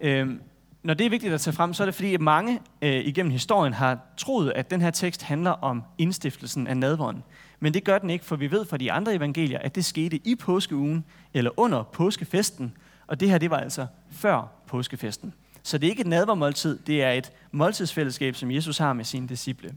Øhm, 0.00 0.40
når 0.82 0.94
det 0.94 1.06
er 1.06 1.10
vigtigt 1.10 1.34
at 1.34 1.40
tage 1.40 1.54
frem, 1.54 1.74
så 1.74 1.82
er 1.82 1.84
det 1.84 1.94
fordi, 1.94 2.14
at 2.14 2.20
mange 2.20 2.60
øh, 2.82 3.04
igennem 3.04 3.32
historien 3.32 3.72
har 3.72 3.98
troet, 4.16 4.52
at 4.52 4.70
den 4.70 4.80
her 4.80 4.90
tekst 4.90 5.22
handler 5.22 5.50
om 5.50 5.82
indstiftelsen 5.98 6.66
af 6.66 6.76
nadvånden. 6.76 7.22
Men 7.60 7.74
det 7.74 7.84
gør 7.84 7.98
den 7.98 8.10
ikke, 8.10 8.24
for 8.24 8.36
vi 8.36 8.50
ved 8.50 8.64
fra 8.64 8.76
de 8.76 8.92
andre 8.92 9.14
evangelier, 9.14 9.58
at 9.58 9.74
det 9.74 9.84
skete 9.84 10.16
i 10.24 10.34
påskeugen 10.34 11.04
eller 11.34 11.50
under 11.56 11.82
påskefesten. 11.82 12.76
Og 13.06 13.20
det 13.20 13.30
her, 13.30 13.38
det 13.38 13.50
var 13.50 13.58
altså 13.58 13.86
før 14.10 14.52
påskefesten. 14.66 15.34
Så 15.62 15.78
det 15.78 15.86
er 15.86 15.90
ikke 15.90 16.00
et 16.00 16.06
nadvermåltid, 16.06 16.78
det 16.86 17.02
er 17.02 17.10
et 17.10 17.32
måltidsfællesskab, 17.52 18.34
som 18.34 18.50
Jesus 18.50 18.78
har 18.78 18.92
med 18.92 19.04
sine 19.04 19.28
disciple. 19.28 19.70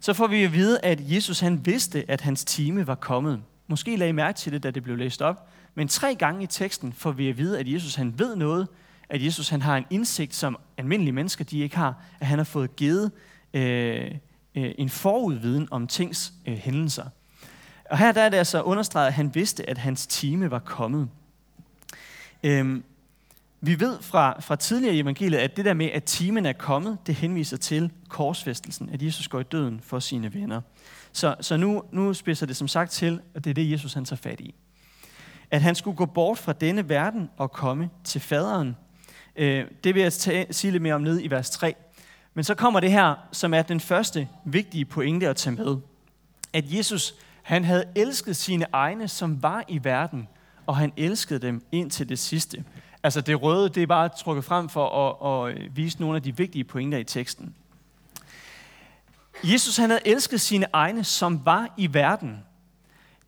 Så 0.00 0.12
får 0.12 0.26
vi 0.26 0.44
at 0.44 0.52
vide, 0.52 0.80
at 0.84 1.12
Jesus 1.12 1.40
han 1.40 1.66
vidste, 1.66 2.04
at 2.08 2.20
hans 2.20 2.44
time 2.44 2.86
var 2.86 2.94
kommet. 2.94 3.42
Måske 3.66 3.96
lagde 3.96 4.08
I 4.08 4.12
mærke 4.12 4.38
til 4.38 4.52
det, 4.52 4.62
da 4.62 4.70
det 4.70 4.82
blev 4.82 4.96
læst 4.96 5.22
op. 5.22 5.48
Men 5.74 5.88
tre 5.88 6.14
gange 6.14 6.42
i 6.42 6.46
teksten 6.46 6.92
får 6.92 7.12
vi 7.12 7.28
at 7.28 7.38
vide, 7.38 7.58
at 7.58 7.68
Jesus 7.68 7.94
han 7.94 8.18
ved 8.18 8.36
noget, 8.36 8.68
at 9.08 9.24
Jesus 9.24 9.48
han 9.48 9.62
har 9.62 9.76
en 9.76 9.84
indsigt, 9.90 10.34
som 10.34 10.56
almindelige 10.78 11.12
mennesker 11.12 11.44
de 11.44 11.58
ikke 11.58 11.76
har, 11.76 12.04
at 12.20 12.26
han 12.26 12.38
har 12.38 12.44
fået 12.44 12.76
givet 12.76 13.12
øh, 13.54 14.10
øh, 14.54 14.74
en 14.78 14.88
forudviden 14.88 15.68
om 15.70 15.86
tings 15.86 16.32
øh, 16.46 16.56
hændelser. 16.56 17.04
Og 17.90 17.98
her 17.98 18.12
der 18.12 18.22
er 18.22 18.28
det 18.28 18.36
altså 18.36 18.62
understreget, 18.62 19.06
at 19.06 19.14
han 19.14 19.34
vidste, 19.34 19.70
at 19.70 19.78
hans 19.78 20.06
time 20.06 20.50
var 20.50 20.58
kommet. 20.58 21.08
Øhm, 22.42 22.84
vi 23.60 23.80
ved 23.80 23.98
fra, 24.00 24.40
fra 24.40 24.56
tidligere 24.56 24.94
i 24.94 25.00
evangeliet, 25.00 25.38
at 25.38 25.56
det 25.56 25.64
der 25.64 25.74
med, 25.74 25.86
at 25.86 26.04
timen 26.04 26.46
er 26.46 26.52
kommet, 26.52 26.98
det 27.06 27.14
henviser 27.14 27.56
til 27.56 27.90
korsfæstelsen, 28.08 28.90
at 28.90 29.02
Jesus 29.02 29.28
går 29.28 29.40
i 29.40 29.42
døden 29.42 29.80
for 29.82 29.98
sine 29.98 30.34
venner. 30.34 30.60
Så, 31.12 31.34
så 31.40 31.56
nu, 31.56 31.82
nu 31.92 32.14
spidser 32.14 32.46
det 32.46 32.56
som 32.56 32.68
sagt 32.68 32.90
til, 32.90 33.20
at 33.34 33.44
det 33.44 33.50
er 33.50 33.54
det, 33.54 33.70
Jesus 33.70 33.94
han 33.94 34.04
tager 34.04 34.20
fat 34.22 34.40
i. 34.40 34.54
At 35.50 35.62
han 35.62 35.74
skulle 35.74 35.96
gå 35.96 36.06
bort 36.06 36.38
fra 36.38 36.52
denne 36.52 36.88
verden 36.88 37.30
og 37.36 37.52
komme 37.52 37.90
til 38.04 38.20
faderen. 38.20 38.76
Øh, 39.36 39.64
det 39.84 39.94
vil 39.94 40.02
jeg 40.02 40.12
tage, 40.12 40.46
sige 40.52 40.70
lidt 40.70 40.82
mere 40.82 40.94
om 40.94 41.00
ned 41.00 41.20
i 41.22 41.30
vers 41.30 41.50
3. 41.50 41.74
Men 42.34 42.44
så 42.44 42.54
kommer 42.54 42.80
det 42.80 42.92
her, 42.92 43.14
som 43.32 43.54
er 43.54 43.62
den 43.62 43.80
første 43.80 44.28
vigtige 44.44 44.84
pointe 44.84 45.28
at 45.28 45.36
tage 45.36 45.56
med. 45.56 45.76
At 46.52 46.72
Jesus, 46.72 47.14
han 47.42 47.64
havde 47.64 47.84
elsket 47.96 48.36
sine 48.36 48.66
egne, 48.72 49.08
som 49.08 49.42
var 49.42 49.64
i 49.68 49.84
verden, 49.84 50.28
og 50.66 50.76
han 50.76 50.92
elskede 50.96 51.38
dem 51.46 51.62
ind 51.72 51.90
til 51.90 52.08
det 52.08 52.18
sidste. 52.18 52.64
Altså 53.02 53.20
det 53.20 53.42
røde, 53.42 53.68
det 53.68 53.82
er 53.82 53.86
bare 53.86 54.08
trukket 54.08 54.44
frem 54.44 54.68
for 54.68 54.88
at, 54.88 55.48
at 55.48 55.58
øh, 55.58 55.76
vise 55.76 56.00
nogle 56.00 56.16
af 56.16 56.22
de 56.22 56.36
vigtige 56.36 56.64
pointer 56.64 56.98
i 56.98 57.04
teksten. 57.04 57.54
Jesus 59.44 59.76
han 59.76 59.90
havde 59.90 60.02
elsket 60.04 60.40
sine 60.40 60.66
egne, 60.72 61.04
som 61.04 61.44
var 61.44 61.74
i 61.76 61.94
verden. 61.94 62.44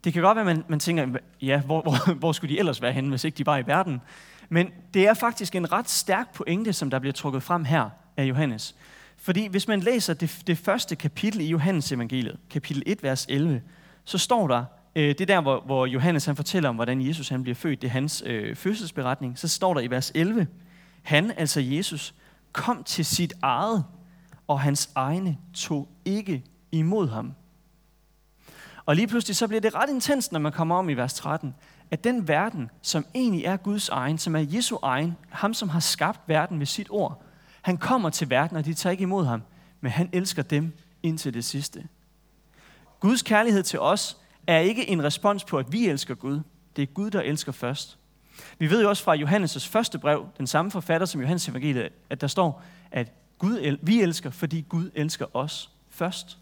Det 0.04 0.12
kan 0.12 0.22
godt 0.22 0.36
være, 0.36 0.50
at 0.50 0.56
man, 0.56 0.64
man 0.68 0.80
tænker, 0.80 1.06
ja, 1.42 1.60
hvor, 1.60 1.82
hvor, 1.82 2.14
hvor 2.20 2.32
skulle 2.32 2.54
de 2.54 2.58
ellers 2.58 2.82
være 2.82 2.92
henne, 2.92 3.10
hvis 3.10 3.24
ikke 3.24 3.38
de 3.38 3.46
var 3.46 3.56
i 3.56 3.66
verden? 3.66 4.00
Men 4.48 4.70
det 4.94 5.08
er 5.08 5.14
faktisk 5.14 5.54
en 5.54 5.72
ret 5.72 5.90
stærk 5.90 6.34
pointe, 6.34 6.72
som 6.72 6.90
der 6.90 6.98
bliver 6.98 7.12
trukket 7.12 7.42
frem 7.42 7.64
her 7.64 7.90
af 8.16 8.24
Johannes. 8.24 8.74
Fordi 9.16 9.46
hvis 9.46 9.68
man 9.68 9.80
læser 9.80 10.14
det, 10.14 10.42
det 10.46 10.58
første 10.58 10.96
kapitel 10.96 11.40
i 11.40 11.46
Johannes 11.46 11.92
evangeliet, 11.92 12.36
kapitel 12.50 12.82
1, 12.86 13.02
vers 13.02 13.26
11, 13.28 13.62
så 14.04 14.18
står 14.18 14.48
der, 14.48 14.64
øh, 14.96 15.08
det 15.08 15.20
er 15.20 15.26
der, 15.26 15.40
hvor, 15.40 15.60
hvor 15.60 15.86
Johannes 15.86 16.24
han 16.24 16.36
fortæller 16.36 16.68
om, 16.68 16.74
hvordan 16.74 17.06
Jesus 17.06 17.28
han 17.28 17.42
bliver 17.42 17.54
født, 17.54 17.82
det 17.82 17.88
er 17.88 17.92
hans 17.92 18.22
øh, 18.26 18.56
fødselsberetning, 18.56 19.38
så 19.38 19.48
står 19.48 19.74
der 19.74 19.80
i 19.80 19.90
vers 19.90 20.12
11, 20.14 20.46
han, 21.02 21.32
altså 21.36 21.60
Jesus, 21.60 22.14
kom 22.52 22.84
til 22.84 23.04
sit 23.04 23.32
eget, 23.42 23.84
og 24.48 24.60
hans 24.60 24.90
egne 24.94 25.38
tog 25.54 25.88
ikke 26.04 26.44
imod 26.72 27.08
ham. 27.08 27.34
Og 28.86 28.96
lige 28.96 29.06
pludselig 29.06 29.36
så 29.36 29.48
bliver 29.48 29.60
det 29.60 29.74
ret 29.74 29.90
intens, 29.90 30.32
når 30.32 30.40
man 30.40 30.52
kommer 30.52 30.76
om 30.76 30.88
i 30.88 30.94
vers 30.94 31.14
13, 31.14 31.54
at 31.90 32.04
den 32.04 32.28
verden, 32.28 32.70
som 32.82 33.06
egentlig 33.14 33.44
er 33.44 33.56
Guds 33.56 33.88
egen, 33.88 34.18
som 34.18 34.36
er 34.36 34.40
Jesu 34.40 34.78
egen, 34.82 35.16
ham 35.30 35.54
som 35.54 35.68
har 35.68 35.80
skabt 35.80 36.20
verden 36.26 36.58
med 36.58 36.66
sit 36.66 36.86
ord, 36.90 37.22
han 37.62 37.78
kommer 37.78 38.10
til 38.10 38.30
verden, 38.30 38.56
og 38.56 38.64
de 38.64 38.74
tager 38.74 38.90
ikke 38.90 39.02
imod 39.02 39.24
ham, 39.24 39.42
men 39.80 39.92
han 39.92 40.08
elsker 40.12 40.42
dem 40.42 40.72
indtil 41.02 41.34
det 41.34 41.44
sidste. 41.44 41.88
Guds 43.00 43.22
kærlighed 43.22 43.62
til 43.62 43.80
os 43.80 44.16
er 44.46 44.58
ikke 44.58 44.88
en 44.88 45.04
respons 45.04 45.44
på, 45.44 45.58
at 45.58 45.72
vi 45.72 45.88
elsker 45.88 46.14
Gud. 46.14 46.40
Det 46.76 46.82
er 46.82 46.86
Gud, 46.86 47.10
der 47.10 47.20
elsker 47.20 47.52
først. 47.52 47.98
Vi 48.58 48.70
ved 48.70 48.82
jo 48.82 48.88
også 48.88 49.02
fra 49.04 49.16
Johannes' 49.16 49.68
første 49.68 49.98
brev, 49.98 50.26
den 50.38 50.46
samme 50.46 50.70
forfatter 50.70 51.06
som 51.06 51.20
Johannes 51.20 51.48
evangeliet, 51.48 51.88
at 52.10 52.20
der 52.20 52.26
står, 52.26 52.62
at 52.90 53.12
Gud, 53.38 53.58
el- 53.58 53.78
vi 53.82 54.00
elsker, 54.00 54.30
fordi 54.30 54.60
Gud 54.68 54.90
elsker 54.94 55.36
os 55.36 55.70
først. 55.90 56.38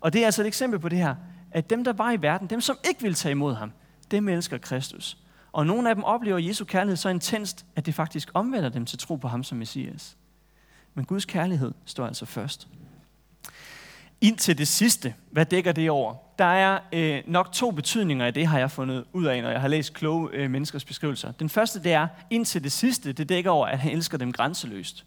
Og 0.00 0.12
det 0.12 0.20
er 0.20 0.24
altså 0.24 0.42
et 0.42 0.46
eksempel 0.46 0.80
på 0.80 0.88
det 0.88 0.98
her, 0.98 1.14
at 1.50 1.70
dem, 1.70 1.84
der 1.84 1.92
var 1.92 2.12
i 2.12 2.22
verden, 2.22 2.50
dem, 2.50 2.60
som 2.60 2.76
ikke 2.88 3.02
ville 3.02 3.14
tage 3.14 3.30
imod 3.30 3.54
ham, 3.54 3.72
dem 4.10 4.28
elsker 4.28 4.58
Kristus. 4.58 5.18
Og 5.52 5.66
nogle 5.66 5.88
af 5.88 5.94
dem 5.94 6.04
oplever 6.04 6.38
Jesu 6.38 6.64
kærlighed 6.64 6.96
så 6.96 7.08
intenst, 7.08 7.66
at 7.76 7.86
det 7.86 7.94
faktisk 7.94 8.30
omvender 8.34 8.68
dem 8.68 8.86
til 8.86 8.98
tro 8.98 9.16
på 9.16 9.28
ham 9.28 9.44
som 9.44 9.58
Messias. 9.58 10.16
Men 10.94 11.04
Guds 11.04 11.24
kærlighed 11.24 11.72
står 11.84 12.06
altså 12.06 12.26
først. 12.26 12.68
Indtil 14.20 14.58
det 14.58 14.68
sidste, 14.68 15.14
hvad 15.30 15.46
dækker 15.46 15.72
det 15.72 15.90
over? 15.90 16.14
Der 16.38 16.44
er 16.44 16.78
øh, 16.92 17.22
nok 17.26 17.52
to 17.52 17.70
betydninger 17.70 18.26
af 18.26 18.34
det, 18.34 18.46
har 18.46 18.58
jeg 18.58 18.70
fundet 18.70 19.04
ud 19.12 19.24
af, 19.24 19.42
når 19.42 19.50
jeg 19.50 19.60
har 19.60 19.68
læst 19.68 19.94
kloge 19.94 20.30
øh, 20.32 20.50
menneskers 20.50 20.84
beskrivelser. 20.84 21.32
Den 21.32 21.48
første, 21.48 21.82
det 21.82 21.92
er, 21.92 22.08
indtil 22.30 22.64
det 22.64 22.72
sidste, 22.72 23.12
det 23.12 23.28
dækker 23.28 23.50
over, 23.50 23.66
at 23.66 23.78
han 23.78 23.92
elsker 23.92 24.18
dem 24.18 24.32
grænseløst. 24.32 25.06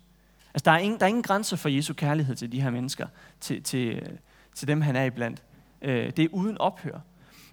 Altså, 0.54 0.64
der 0.66 0.72
er 0.72 0.78
ingen, 0.78 1.00
der 1.00 1.06
er 1.06 1.08
ingen 1.08 1.24
grænser 1.24 1.58
for 1.58 1.70
Jesu 1.70 1.94
kærlighed 1.94 2.36
til 2.36 2.52
de 2.52 2.62
her 2.62 2.70
mennesker, 2.70 3.08
til, 3.40 3.64
til, 3.64 3.88
øh, 3.88 4.02
til 4.56 4.68
dem, 4.68 4.82
han 4.82 4.96
er 4.96 5.04
iblandt. 5.04 5.44
Øh, 5.82 6.12
det 6.18 6.20
er 6.20 6.28
uden 6.32 6.58
ophør. 6.58 7.00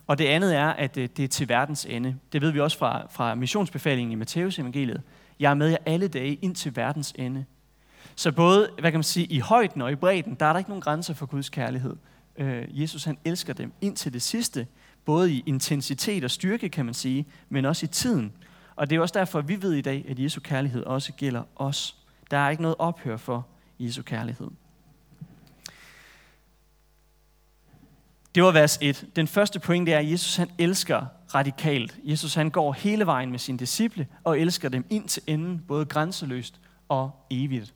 Og 0.07 0.19
det 0.19 0.25
andet 0.25 0.57
er, 0.57 0.69
at 0.69 0.97
øh, 0.97 1.09
det 1.17 1.25
er 1.25 1.29
til 1.29 1.49
verdens 1.49 1.85
ende. 1.85 2.17
Det 2.33 2.43
ved 2.43 2.51
vi 2.51 2.61
også 2.61 2.79
fra, 2.79 3.07
fra 3.11 3.35
missionsbefalingen 3.35 4.13
i 4.13 4.15
Matteus 4.15 4.59
evangeliet. 4.59 5.03
Jeg 5.41 5.51
er 5.51 5.55
med 5.55 5.69
jer 5.69 5.77
alle 5.87 6.09
dage 6.09 6.35
ind 6.35 6.55
til 6.55 6.77
verdens 6.77 7.15
ende. 7.19 7.45
Så 8.17 8.33
både, 8.33 8.71
hvad 8.81 8.91
kan 8.91 8.99
man 8.99 9.05
sige, 9.05 9.27
i 9.27 9.39
højden 9.39 9.83
og 9.83 9.93
i 9.93 9.95
bredden, 9.95 10.35
der 10.35 10.47
er 10.47 10.53
der 10.53 10.59
ikke 10.59 10.71
nogen 10.71 10.83
grænser 10.83 11.15
for 11.15 11.27
Guds 11.27 11.49
kærlighed. 11.49 11.97
Øh, 12.39 12.81
Jesus 12.81 13.05
han 13.05 13.19
elsker 13.25 13.53
dem 13.53 13.73
ind 13.81 13.97
til 13.97 14.13
det 14.13 14.23
sidste, 14.23 14.67
både 15.05 15.33
i 15.33 15.43
intensitet 15.47 16.25
og 16.25 16.31
styrke, 16.31 16.69
kan 16.69 16.85
man 16.85 16.95
sige, 16.95 17.27
men 17.49 17.65
også 17.65 17.87
i 17.87 17.89
tiden. 17.89 18.33
Og 18.77 18.91
det 18.91 18.97
er 18.97 19.01
også 19.01 19.19
derfor, 19.19 19.41
vi 19.41 19.63
ved 19.63 19.73
i 19.73 19.81
dag, 19.81 20.05
at 20.09 20.19
Jesu 20.19 20.41
kærlighed 20.41 20.85
også 20.85 21.13
gælder 21.13 21.43
os. 21.57 21.97
Der 22.31 22.37
er 22.37 22.51
ikke 22.51 22.63
noget 22.63 22.77
ophør 22.79 23.17
for 23.17 23.47
Jesu 23.79 24.03
kærlighed. 24.03 24.49
Det 28.35 28.43
var 28.43 28.51
vers 28.51 28.79
1. 28.81 29.07
Den 29.17 29.29
første 29.29 29.61
pointe 29.61 29.93
er, 29.93 29.99
at 29.99 30.11
Jesus 30.11 30.37
han 30.37 30.51
elsker 30.59 31.07
radikalt. 31.35 31.99
Jesus 32.05 32.35
han 32.35 32.51
går 32.51 32.73
hele 32.73 33.07
vejen 33.07 33.31
med 33.31 33.39
sine 33.39 33.59
disciple 33.59 34.07
og 34.25 34.41
elsker 34.41 34.69
dem 34.69 34.85
ind 34.91 35.09
til 35.09 35.23
enden, 35.27 35.65
både 35.69 35.85
grænseløst 35.85 36.61
og 36.89 37.11
evigt. 37.31 37.75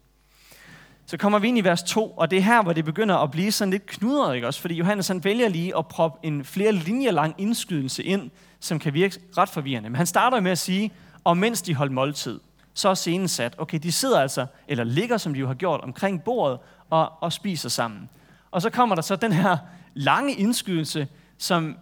Så 1.06 1.16
kommer 1.16 1.38
vi 1.38 1.49
ind 1.49 1.59
i 1.59 1.64
vers 1.64 1.82
2, 1.82 2.11
og 2.11 2.30
det 2.30 2.38
er 2.38 2.42
her, 2.42 2.62
hvor 2.62 2.73
det 2.73 2.85
begynder 2.85 3.16
at 3.16 3.30
blive 3.30 3.52
sådan 3.52 3.71
lidt 3.71 3.87
knudret, 3.87 4.35
ikke 4.35 4.47
også? 4.47 4.61
Fordi 4.61 4.75
Johannes 4.75 5.09
han 5.09 5.25
vælger 5.25 5.49
lige 5.49 5.76
at 5.78 5.87
proppe 5.87 6.26
en 6.26 6.44
flere 6.44 6.73
linjer 6.73 7.11
lang 7.11 7.35
indskydelse 7.38 8.04
ind, 8.04 8.30
som 8.61 8.78
kan 8.78 8.94
virke 8.94 9.21
ret 9.38 9.49
forvirrende. 9.49 9.90
Men 9.90 9.97
han 9.97 10.06
starter 10.06 10.40
med 10.40 10.50
at 10.50 10.59
sige, 10.59 10.92
og 11.25 11.37
mens 11.37 11.62
de 11.62 11.75
holdt 11.75 11.92
måltid, 11.92 12.40
så 12.75 12.88
er 12.88 12.94
scenen 12.94 13.28
sat. 13.28 13.54
Okay, 13.59 13.78
de 13.78 13.92
sidder 13.92 14.21
altså, 14.21 14.47
eller 14.68 14.85
ligger, 14.85 15.16
som 15.16 15.35
de 15.35 15.40
jo 15.40 15.47
har 15.47 15.54
gjort, 15.54 15.80
omkring 15.80 16.25
bordet 16.25 16.59
og, 16.90 17.12
og 17.21 17.32
spiser 17.32 17.68
sammen. 17.68 18.09
Og 18.50 18.62
så 18.62 18.71
kommer 18.71 18.94
der 18.94 19.02
så 19.02 19.16
den 19.16 19.32
her 19.32 19.56
lange 19.94 20.35
indskydelse, 20.35 21.09
som 21.38 21.76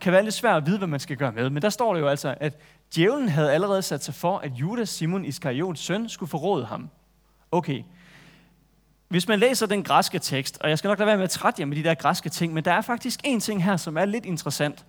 kan 0.00 0.12
være 0.12 0.22
lidt 0.22 0.34
svært 0.34 0.56
at 0.56 0.66
vide, 0.66 0.78
hvad 0.78 0.88
man 0.88 1.00
skal 1.00 1.16
gøre 1.16 1.32
med. 1.32 1.50
Men 1.50 1.62
der 1.62 1.70
står 1.70 1.94
det 1.94 2.00
jo 2.00 2.08
altså, 2.08 2.34
at 2.40 2.60
djævlen 2.94 3.28
havde 3.28 3.52
allerede 3.52 3.82
sat 3.82 4.04
sig 4.04 4.14
for, 4.14 4.38
at 4.38 4.52
Judas, 4.52 4.88
Simon 4.88 5.24
Iskariots 5.24 5.80
søn, 5.80 6.08
skulle 6.08 6.30
forråde 6.30 6.66
ham. 6.66 6.90
Okay, 7.52 7.82
hvis 9.10 9.28
man 9.28 9.38
læser 9.38 9.66
den 9.66 9.82
græske 9.82 10.18
tekst, 10.18 10.58
og 10.60 10.70
jeg 10.70 10.78
skal 10.78 10.88
nok 10.88 10.98
lade 10.98 11.06
være 11.06 11.16
med 11.16 11.24
at 11.24 11.30
trætte 11.30 11.60
jer 11.60 11.66
med 11.66 11.76
de 11.76 11.84
der 11.84 11.94
græske 11.94 12.28
ting, 12.28 12.52
men 12.52 12.64
der 12.64 12.72
er 12.72 12.80
faktisk 12.80 13.20
en 13.24 13.40
ting 13.40 13.64
her, 13.64 13.76
som 13.76 13.96
er 13.96 14.04
lidt 14.04 14.26
interessant. 14.26 14.84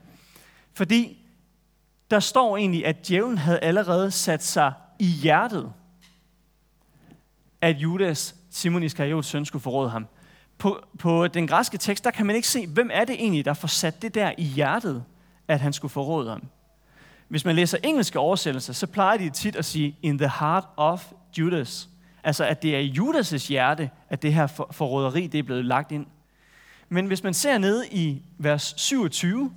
Fordi 0.74 1.18
der 2.12 2.20
står 2.20 2.58
egentlig, 2.58 2.86
at 2.86 3.08
djævlen 3.08 3.38
havde 3.38 3.60
allerede 3.60 4.12
sat 4.12 4.44
sig 4.44 4.74
i 5.00 5.06
hjertet, 5.06 5.74
at 7.62 7.76
Judas, 7.76 8.36
Simon 8.52 8.84
Iskariots 8.84 9.28
søn, 9.28 9.46
skulle 9.46 9.62
forråde 9.62 9.90
ham. 9.90 10.08
På, 10.58 10.84
på 11.00 11.28
den 11.28 11.48
græske 11.48 11.78
tekst, 11.78 12.04
der 12.04 12.12
kan 12.12 12.26
man 12.26 12.36
ikke 12.36 12.48
se, 12.48 12.68
hvem 12.68 12.90
er 12.94 13.06
det 13.06 13.16
egentlig, 13.16 13.46
der 13.46 13.54
får 13.54 13.68
sat 13.68 14.02
det 14.02 14.16
der 14.16 14.32
i 14.38 14.44
hjertet, 14.44 15.04
at 15.48 15.60
han 15.60 15.74
skulle 15.74 15.92
forråde 15.92 16.30
ham. 16.30 16.44
Hvis 17.28 17.46
man 17.46 17.56
læser 17.56 17.78
engelske 17.84 18.20
oversættelser, 18.20 18.74
så 18.74 18.88
plejer 18.88 19.18
de 19.18 19.30
tit 19.30 19.56
at 19.56 19.66
sige, 19.66 19.98
in 20.02 20.18
the 20.18 20.32
heart 20.40 20.66
of 20.78 21.12
Judas. 21.38 21.91
Altså, 22.24 22.46
at 22.46 22.64
det 22.64 22.76
er 22.76 22.80
i 22.80 22.94
Judas' 22.98 23.48
hjerte, 23.48 23.90
at 24.10 24.22
det 24.22 24.34
her 24.34 24.48
forråderi 24.72 25.28
det 25.28 25.40
er 25.40 25.44
blevet 25.44 25.66
lagt 25.66 25.92
ind. 25.92 26.06
Men 26.90 27.06
hvis 27.06 27.24
man 27.24 27.34
ser 27.34 27.58
ned 27.58 27.86
i 27.92 28.22
vers 28.38 28.74
27 28.78 29.52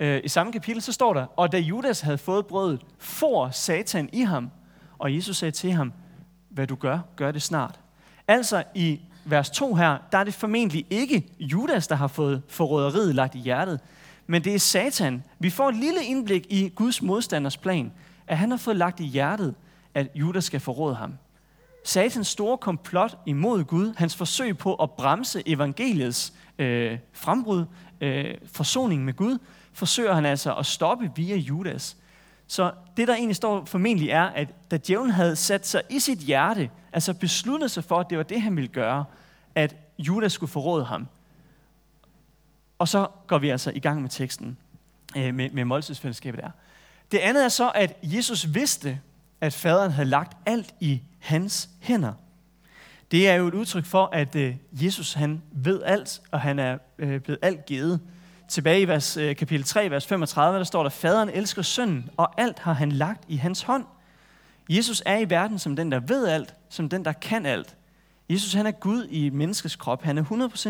øh, 0.00 0.20
i 0.24 0.28
samme 0.28 0.52
kapitel, 0.52 0.82
så 0.82 0.92
står 0.92 1.14
der, 1.14 1.26
og 1.36 1.52
da 1.52 1.58
Judas 1.58 2.00
havde 2.00 2.18
fået 2.18 2.46
brødet, 2.46 2.82
for 2.98 3.50
Satan 3.50 4.08
i 4.12 4.20
ham, 4.20 4.50
og 4.98 5.14
Jesus 5.14 5.36
sagde 5.36 5.52
til 5.52 5.72
ham, 5.72 5.92
hvad 6.48 6.66
du 6.66 6.74
gør, 6.74 6.98
gør 7.16 7.32
det 7.32 7.42
snart. 7.42 7.80
Altså 8.28 8.62
i 8.74 9.00
vers 9.24 9.50
2 9.50 9.74
her, 9.74 9.98
der 10.12 10.18
er 10.18 10.24
det 10.24 10.34
formentlig 10.34 10.86
ikke 10.90 11.26
Judas, 11.40 11.86
der 11.86 11.94
har 11.94 12.06
fået 12.06 12.42
forråderiet 12.48 13.14
lagt 13.14 13.34
i 13.34 13.38
hjertet, 13.38 13.80
men 14.26 14.44
det 14.44 14.54
er 14.54 14.58
Satan. 14.58 15.24
Vi 15.38 15.50
får 15.50 15.68
et 15.68 15.76
lille 15.76 16.04
indblik 16.04 16.46
i 16.50 16.68
Guds 16.68 17.02
modstanders 17.02 17.56
plan, 17.56 17.92
at 18.26 18.38
han 18.38 18.50
har 18.50 18.58
fået 18.58 18.76
lagt 18.76 19.00
i 19.00 19.04
hjertet, 19.04 19.54
at 19.94 20.08
Judas 20.14 20.44
skal 20.44 20.60
forråde 20.60 20.94
ham. 20.94 21.14
Satans 21.84 22.28
store 22.28 22.58
komplot 22.58 23.18
imod 23.26 23.64
Gud, 23.64 23.94
hans 23.96 24.16
forsøg 24.16 24.58
på 24.58 24.74
at 24.74 24.90
bremse 24.90 25.42
evangeliets 25.46 26.32
øh, 26.58 26.98
frembrud, 27.12 27.64
øh, 28.00 28.34
forsoning 28.46 29.04
med 29.04 29.14
Gud, 29.14 29.38
forsøger 29.72 30.14
han 30.14 30.26
altså 30.26 30.54
at 30.54 30.66
stoppe 30.66 31.10
via 31.16 31.36
Judas. 31.36 31.96
Så 32.46 32.72
det, 32.96 33.08
der 33.08 33.14
egentlig 33.14 33.36
står 33.36 33.64
formentlig 33.64 34.10
er, 34.10 34.22
at 34.22 34.70
da 34.70 34.76
djævlen 34.76 35.10
havde 35.10 35.36
sat 35.36 35.66
sig 35.66 35.82
i 35.90 35.98
sit 35.98 36.18
hjerte, 36.18 36.70
altså 36.92 37.14
besluttet 37.14 37.70
sig 37.70 37.84
for, 37.84 38.00
at 38.00 38.10
det 38.10 38.18
var 38.18 38.24
det, 38.24 38.42
han 38.42 38.56
ville 38.56 38.68
gøre, 38.68 39.04
at 39.54 39.76
Judas 39.98 40.32
skulle 40.32 40.50
forråde 40.50 40.84
ham. 40.84 41.08
Og 42.78 42.88
så 42.88 43.08
går 43.26 43.38
vi 43.38 43.48
altså 43.48 43.70
i 43.74 43.78
gang 43.78 44.02
med 44.02 44.10
teksten, 44.10 44.58
øh, 45.16 45.34
med, 45.34 45.50
med 45.50 45.64
måltidsfællesskabet 45.64 46.40
der. 46.40 46.50
Det 47.12 47.18
andet 47.18 47.44
er 47.44 47.48
så, 47.48 47.70
at 47.74 47.96
Jesus 48.02 48.54
vidste, 48.54 49.00
at 49.40 49.52
faderen 49.54 49.90
havde 49.90 50.08
lagt 50.08 50.36
alt 50.46 50.74
i 50.80 51.02
hans 51.22 51.68
hænder. 51.80 52.12
Det 53.10 53.28
er 53.28 53.34
jo 53.34 53.48
et 53.48 53.54
udtryk 53.54 53.84
for, 53.84 54.08
at 54.12 54.36
øh, 54.36 54.56
Jesus 54.72 55.12
han 55.12 55.42
ved 55.52 55.82
alt, 55.82 56.22
og 56.30 56.40
han 56.40 56.58
er 56.58 56.78
øh, 56.98 57.20
blevet 57.20 57.38
alt 57.42 57.66
givet. 57.66 58.00
Tilbage 58.48 58.80
i 58.80 58.88
vers, 58.88 59.16
øh, 59.16 59.36
kapitel 59.36 59.66
3, 59.66 59.90
vers 59.90 60.06
35, 60.06 60.58
der 60.58 60.64
står 60.64 60.82
der, 60.82 60.90
Faderen 60.90 61.28
elsker 61.28 61.62
sønnen, 61.62 62.10
og 62.16 62.40
alt 62.40 62.58
har 62.58 62.72
han 62.72 62.92
lagt 62.92 63.24
i 63.28 63.36
hans 63.36 63.62
hånd. 63.62 63.84
Jesus 64.68 65.02
er 65.06 65.18
i 65.18 65.30
verden 65.30 65.58
som 65.58 65.76
den, 65.76 65.92
der 65.92 66.00
ved 66.00 66.28
alt, 66.28 66.54
som 66.68 66.88
den, 66.88 67.04
der 67.04 67.12
kan 67.12 67.46
alt. 67.46 67.76
Jesus 68.28 68.52
han 68.52 68.66
er 68.66 68.70
Gud 68.70 69.06
i 69.10 69.30
menneskets 69.30 69.76
krop. 69.76 70.02
Han 70.02 70.18
er 70.18 70.24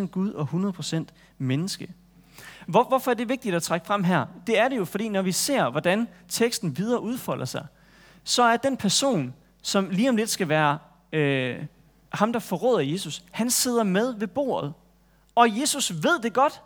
100% 0.04 0.06
Gud 0.06 0.30
og 0.30 0.48
100% 0.52 1.04
menneske. 1.38 1.88
Hvor, 2.66 2.84
hvorfor 2.84 3.10
er 3.10 3.14
det 3.14 3.28
vigtigt 3.28 3.54
at 3.54 3.62
trække 3.62 3.86
frem 3.86 4.04
her? 4.04 4.26
Det 4.46 4.58
er 4.58 4.68
det 4.68 4.76
jo, 4.76 4.84
fordi 4.84 5.08
når 5.08 5.22
vi 5.22 5.32
ser, 5.32 5.70
hvordan 5.70 6.08
teksten 6.28 6.78
videre 6.78 7.02
udfolder 7.02 7.44
sig, 7.44 7.66
så 8.24 8.42
er 8.42 8.56
den 8.56 8.76
person, 8.76 9.34
som 9.62 9.90
lige 9.90 10.08
om 10.08 10.16
lidt 10.16 10.30
skal 10.30 10.48
være 10.48 10.78
øh, 11.12 11.64
ham, 12.12 12.32
der 12.32 12.40
forråder 12.40 12.80
Jesus, 12.80 13.24
han 13.30 13.50
sidder 13.50 13.82
med 13.82 14.14
ved 14.14 14.26
bordet. 14.26 14.72
Og 15.34 15.60
Jesus 15.60 15.92
ved 15.92 16.22
det 16.22 16.32
godt. 16.32 16.62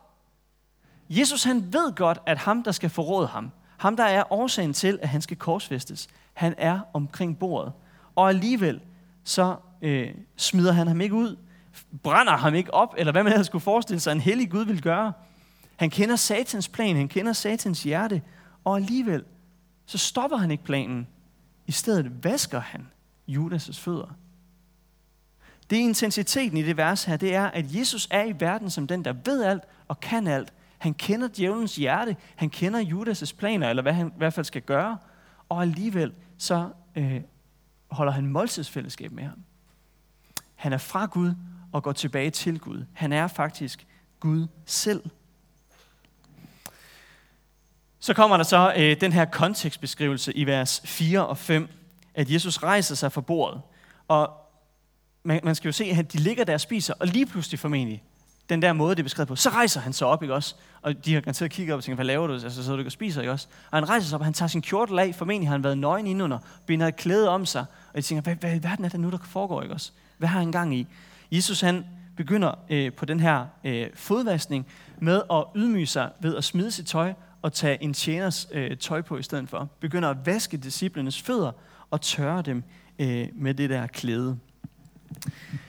Jesus 1.11 1.45
han 1.45 1.73
ved 1.73 1.95
godt, 1.95 2.19
at 2.27 2.39
ham, 2.39 2.63
der 2.63 2.73
skal 2.73 2.91
forråde 2.91 3.27
ham, 3.27 3.51
ham, 3.79 3.97
der 3.97 4.05
er 4.05 4.33
årsagen 4.33 4.73
til, 4.73 4.99
at 5.03 5.09
han 5.09 5.23
skal 5.23 5.37
korsfæstes, 5.37 6.09
han 6.35 6.55
er 6.59 6.81
omkring 6.93 7.39
bordet. 7.39 7.73
Og 8.15 8.29
alligevel, 8.29 8.81
så 9.25 9.57
øh, 9.83 10.15
smider 10.37 10.73
han 10.73 10.87
ham 10.87 11.01
ikke 11.01 11.15
ud, 11.15 11.37
brænder 12.03 12.37
ham 12.37 12.55
ikke 12.55 12.75
op, 12.75 12.95
eller 12.99 13.13
hvad 13.13 13.23
man 13.23 13.33
ellers 13.33 13.47
skulle 13.47 13.63
forestille 13.63 14.01
sig, 14.01 14.13
en 14.13 14.21
hellig 14.21 14.51
Gud 14.51 14.65
vil 14.65 14.83
gøre. 14.83 15.13
Han 15.77 15.91
kender 15.91 16.17
satans 16.17 16.69
plan, 16.69 16.97
han 16.97 17.09
kender 17.09 17.33
satans 17.33 17.83
hjerte, 17.83 18.23
og 18.65 18.77
alligevel, 18.77 19.25
så 19.87 19.99
stopper 19.99 20.37
han 20.37 20.51
ikke 20.51 20.65
planen. 20.65 21.07
I 21.67 21.73
stedet 21.73 22.25
vasker 22.25 22.61
han 22.61 22.87
Judas' 23.29 23.73
fødder. 23.73 24.17
Det 25.71 25.79
er 25.79 25.83
intensiteten 25.83 26.59
i 26.59 26.63
det 26.63 26.77
vers 26.77 27.05
her, 27.05 27.17
det 27.17 27.35
er, 27.35 27.47
at 27.47 27.75
Jesus 27.75 28.09
er 28.11 28.25
i 28.25 28.41
verden 28.41 28.71
som 28.71 28.87
den, 28.87 29.05
der 29.05 29.13
ved 29.25 29.45
alt 29.45 29.63
og 29.89 30.01
kan 30.01 30.27
alt. 30.27 30.53
Han 30.79 30.95
kender 30.95 31.29
djævelens 31.37 31.77
hjerte, 31.77 32.17
han 32.37 32.51
kender 32.51 32.81
Judas' 32.81 33.37
planer, 33.37 33.71
eller 33.71 33.83
hvad 33.83 33.93
han 33.93 34.09
i 34.09 34.13
hvert 34.17 34.33
fald 34.33 34.47
skal 34.47 34.63
gøre, 34.63 34.99
og 35.49 35.63
alligevel 35.63 36.13
så 36.39 36.71
øh, 36.97 37.21
holder 37.91 38.13
han 38.13 38.27
måltidsfællesskab 38.27 39.13
med 39.13 39.25
ham. 39.25 39.39
Han 40.55 40.73
er 40.73 40.79
fra 40.79 41.07
Gud 41.07 41.35
og 41.73 41.83
går 41.83 41.93
tilbage 41.93 42.31
til 42.31 42.61
Gud. 42.61 42.85
Han 42.93 43.13
er 43.13 43.27
faktisk 43.27 43.87
Gud 44.21 44.47
selv. 44.67 45.03
Så 48.07 48.15
kommer 48.15 48.37
der 48.37 48.45
så 48.45 48.73
øh, 48.77 49.01
den 49.01 49.13
her 49.13 49.25
kontekstbeskrivelse 49.25 50.33
i 50.33 50.47
vers 50.47 50.83
4 50.85 51.27
og 51.27 51.39
5, 51.39 51.69
at 52.15 52.31
Jesus 52.31 52.63
rejser 52.63 52.95
sig 52.95 53.13
fra 53.13 53.21
bordet. 53.21 53.61
Og 54.09 54.31
man, 55.23 55.41
man 55.45 55.55
skal 55.55 55.69
jo 55.69 55.73
se, 55.73 55.85
at 55.85 56.13
de 56.13 56.19
ligger 56.19 56.45
der 56.45 56.55
og 56.55 56.61
spiser, 56.61 56.95
og 57.01 57.07
lige 57.07 57.27
pludselig 57.27 57.61
formentlig, 57.61 58.03
den 58.49 58.63
der 58.63 58.73
måde, 58.73 58.95
det 58.95 58.99
er 58.99 59.03
beskrevet 59.05 59.29
på, 59.29 59.37
så 59.37 59.51
rejser 59.51 59.81
han 59.81 59.93
sig 59.93 60.07
op, 60.07 60.23
ikke 60.23 60.35
også? 60.35 60.55
Og 60.83 61.05
de 61.05 61.15
har 61.15 61.21
garanteret 61.21 61.51
kigget 61.51 61.75
op 61.75 61.79
og 61.79 61.85
tænker, 61.85 61.95
hvad 61.95 62.05
laver 62.05 62.27
du? 62.27 62.33
Altså, 62.33 62.51
så 62.51 62.63
sidder 62.63 62.77
du 62.77 62.81
ikke 62.81 62.89
og 62.89 62.93
spiser, 62.93 63.21
ikke 63.21 63.33
også? 63.33 63.47
Og 63.71 63.77
han 63.77 63.89
rejser 63.89 64.09
sig 64.09 64.17
op, 64.17 64.21
og 64.21 64.25
han 64.25 64.35
tager 64.35 64.49
sin 64.49 64.63
kjortel 64.63 64.99
af, 64.99 65.15
formentlig 65.15 65.49
har 65.49 65.55
han 65.55 65.65
været 65.65 65.79
nøgen 65.79 66.07
indenunder, 66.07 66.39
binder 66.67 66.87
et 66.87 66.97
klæde 66.97 67.29
om 67.29 67.47
sig, 67.47 67.65
og 67.89 67.97
de 67.97 68.03
tænker, 68.03 68.23
hvad, 68.23 68.35
hvad 68.35 68.57
i 68.57 68.63
verden 68.63 68.85
er 68.85 68.89
det 68.89 69.01
nu, 69.01 69.11
der 69.11 69.19
foregår, 69.25 69.63
ikke 69.63 69.75
også? 69.75 69.93
Hvad 70.19 70.29
har 70.29 70.39
han 70.39 70.53
gang 70.53 70.75
i? 70.75 70.87
Jesus, 71.33 71.61
han 71.61 71.85
begynder 72.17 72.53
øh, 72.71 72.93
på 72.93 73.05
den 73.05 73.21
her 73.21 73.47
øh, 73.65 73.87
fodvaskning 73.95 74.67
med 74.99 75.23
at 75.31 75.45
ydmyge 75.57 75.87
sig 75.87 76.11
ved 76.21 76.37
at 76.37 76.45
smide 76.45 76.71
sit 76.71 76.87
tøj 76.87 77.13
at 77.47 77.53
tage 77.53 77.83
en 77.83 77.95
tjeners 77.95 78.49
øh, 78.53 78.77
tøj 78.77 79.03
på 79.03 79.19
i 79.19 79.23
stedet 79.23 79.49
for. 79.49 79.69
Begynder 79.81 80.11
at 80.11 80.27
vaske 80.27 80.57
disciplenes 80.57 81.23
fødder 81.23 81.53
og 81.91 82.01
tørre 82.01 82.43
dem 82.43 82.63
øh, 82.99 83.29
med 83.35 83.55
det 83.55 83.71
der 83.71 83.87
klæde. 83.87 84.39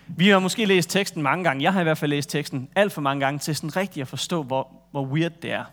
Vi 0.07 0.29
har 0.29 0.39
måske 0.39 0.65
læst 0.65 0.89
teksten 0.89 1.21
mange 1.21 1.43
gange. 1.43 1.63
Jeg 1.63 1.73
har 1.73 1.79
i 1.79 1.83
hvert 1.83 1.97
fald 1.97 2.09
læst 2.09 2.29
teksten 2.29 2.69
alt 2.75 2.91
for 2.93 3.01
mange 3.01 3.25
gange 3.25 3.39
til 3.39 3.55
sådan 3.55 3.75
rigtigt 3.75 4.01
at 4.01 4.07
forstå, 4.07 4.43
hvor, 4.43 4.71
hvor 4.91 5.05
weird 5.05 5.31
det 5.41 5.51
er. 5.51 5.63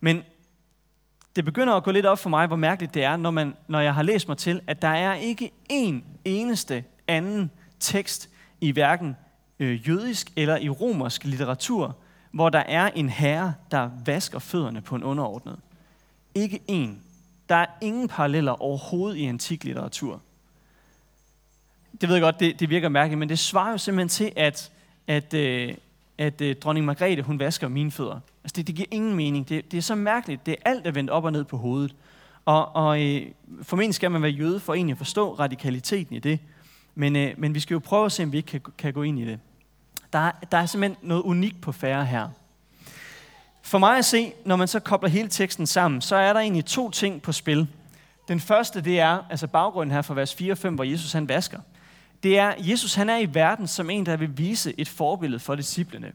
Men 0.00 0.22
det 1.36 1.44
begynder 1.44 1.74
at 1.74 1.84
gå 1.84 1.90
lidt 1.90 2.06
op 2.06 2.18
for 2.18 2.30
mig, 2.30 2.46
hvor 2.46 2.56
mærkeligt 2.56 2.94
det 2.94 3.04
er, 3.04 3.16
når, 3.16 3.30
man, 3.30 3.54
når 3.68 3.80
jeg 3.80 3.94
har 3.94 4.02
læst 4.02 4.28
mig 4.28 4.36
til, 4.36 4.60
at 4.66 4.82
der 4.82 4.88
er 4.88 5.14
ikke 5.14 5.50
én 5.72 5.94
eneste 6.24 6.84
anden 7.08 7.50
tekst 7.80 8.30
i 8.60 8.70
hverken 8.70 9.16
øh, 9.58 9.88
jødisk 9.88 10.32
eller 10.36 10.56
i 10.56 10.68
romersk 10.68 11.24
litteratur, 11.24 11.96
hvor 12.30 12.48
der 12.48 12.58
er 12.58 12.86
en 12.88 13.08
herre, 13.08 13.54
der 13.70 13.90
vasker 14.04 14.38
fødderne 14.38 14.80
på 14.80 14.96
en 14.96 15.04
underordnet. 15.04 15.58
Ikke 16.34 16.60
en. 16.66 17.02
Der 17.48 17.54
er 17.54 17.66
ingen 17.80 18.08
paralleller 18.08 18.62
overhovedet 18.62 19.16
i 19.16 19.24
antik 19.24 19.64
litteratur. 19.64 20.20
Det 22.00 22.08
ved 22.08 22.16
jeg 22.16 22.22
godt, 22.22 22.40
det, 22.40 22.60
det 22.60 22.70
virker 22.70 22.88
mærkeligt, 22.88 23.18
men 23.18 23.28
det 23.28 23.38
svarer 23.38 23.70
jo 23.70 23.78
simpelthen 23.78 24.08
til, 24.08 24.32
at, 24.36 24.70
at, 25.06 25.34
øh, 25.34 25.74
at, 26.18 26.42
at 26.42 26.62
dronning 26.62 26.86
Margrethe, 26.86 27.22
hun 27.22 27.38
vasker 27.38 27.68
mine 27.68 27.90
fødder. 27.90 28.20
Altså 28.44 28.54
det, 28.56 28.66
det 28.66 28.74
giver 28.74 28.88
ingen 28.90 29.14
mening. 29.14 29.48
Det, 29.48 29.72
det 29.72 29.78
er 29.78 29.82
så 29.82 29.94
mærkeligt. 29.94 30.46
Det 30.46 30.52
er 30.52 30.70
alt 30.70 30.86
er 30.86 30.90
vendt 30.90 31.10
op 31.10 31.24
og 31.24 31.32
ned 31.32 31.44
på 31.44 31.56
hovedet. 31.56 31.94
Og, 32.44 32.76
og 32.76 33.02
øh, 33.02 33.26
formentlig 33.62 33.94
skal 33.94 34.10
man 34.10 34.22
være 34.22 34.30
jøde 34.30 34.60
for 34.60 34.74
egentlig 34.74 34.92
at 34.92 34.98
forstå 34.98 35.34
radikaliteten 35.34 36.16
i 36.16 36.18
det. 36.18 36.38
Men, 36.94 37.16
øh, 37.16 37.34
men 37.36 37.54
vi 37.54 37.60
skal 37.60 37.74
jo 37.74 37.78
prøve 37.78 38.04
at 38.06 38.12
se, 38.12 38.22
om 38.22 38.32
vi 38.32 38.36
ikke 38.36 38.46
kan, 38.46 38.60
kan 38.78 38.92
gå 38.92 39.02
ind 39.02 39.18
i 39.18 39.24
det. 39.24 39.38
Der 40.12 40.18
er, 40.18 40.32
der 40.52 40.58
er 40.58 40.66
simpelthen 40.66 41.08
noget 41.08 41.22
unikt 41.22 41.60
på 41.60 41.72
færre 41.72 42.06
her. 42.06 42.28
For 43.62 43.78
mig 43.78 43.98
at 43.98 44.04
se, 44.04 44.32
når 44.44 44.56
man 44.56 44.68
så 44.68 44.80
kobler 44.80 45.08
hele 45.08 45.28
teksten 45.28 45.66
sammen, 45.66 46.00
så 46.00 46.16
er 46.16 46.32
der 46.32 46.40
egentlig 46.40 46.64
to 46.64 46.90
ting 46.90 47.22
på 47.22 47.32
spil. 47.32 47.68
Den 48.28 48.40
første, 48.40 48.80
det 48.80 49.00
er, 49.00 49.18
altså 49.30 49.46
baggrunden 49.46 49.94
her 49.94 50.02
fra 50.02 50.14
vers 50.14 50.34
4 50.34 50.52
og 50.52 50.58
5, 50.58 50.74
hvor 50.74 50.84
Jesus 50.84 51.12
han 51.12 51.28
vasker. 51.28 51.60
Det 52.22 52.38
er, 52.38 52.54
Jesus 52.58 52.94
han 52.94 53.10
er 53.10 53.16
i 53.16 53.34
verden 53.34 53.66
som 53.66 53.90
en, 53.90 54.06
der 54.06 54.16
vil 54.16 54.38
vise 54.38 54.74
et 54.78 54.88
forbillede 54.88 55.40
for 55.40 55.54
disciplene. 55.54 56.12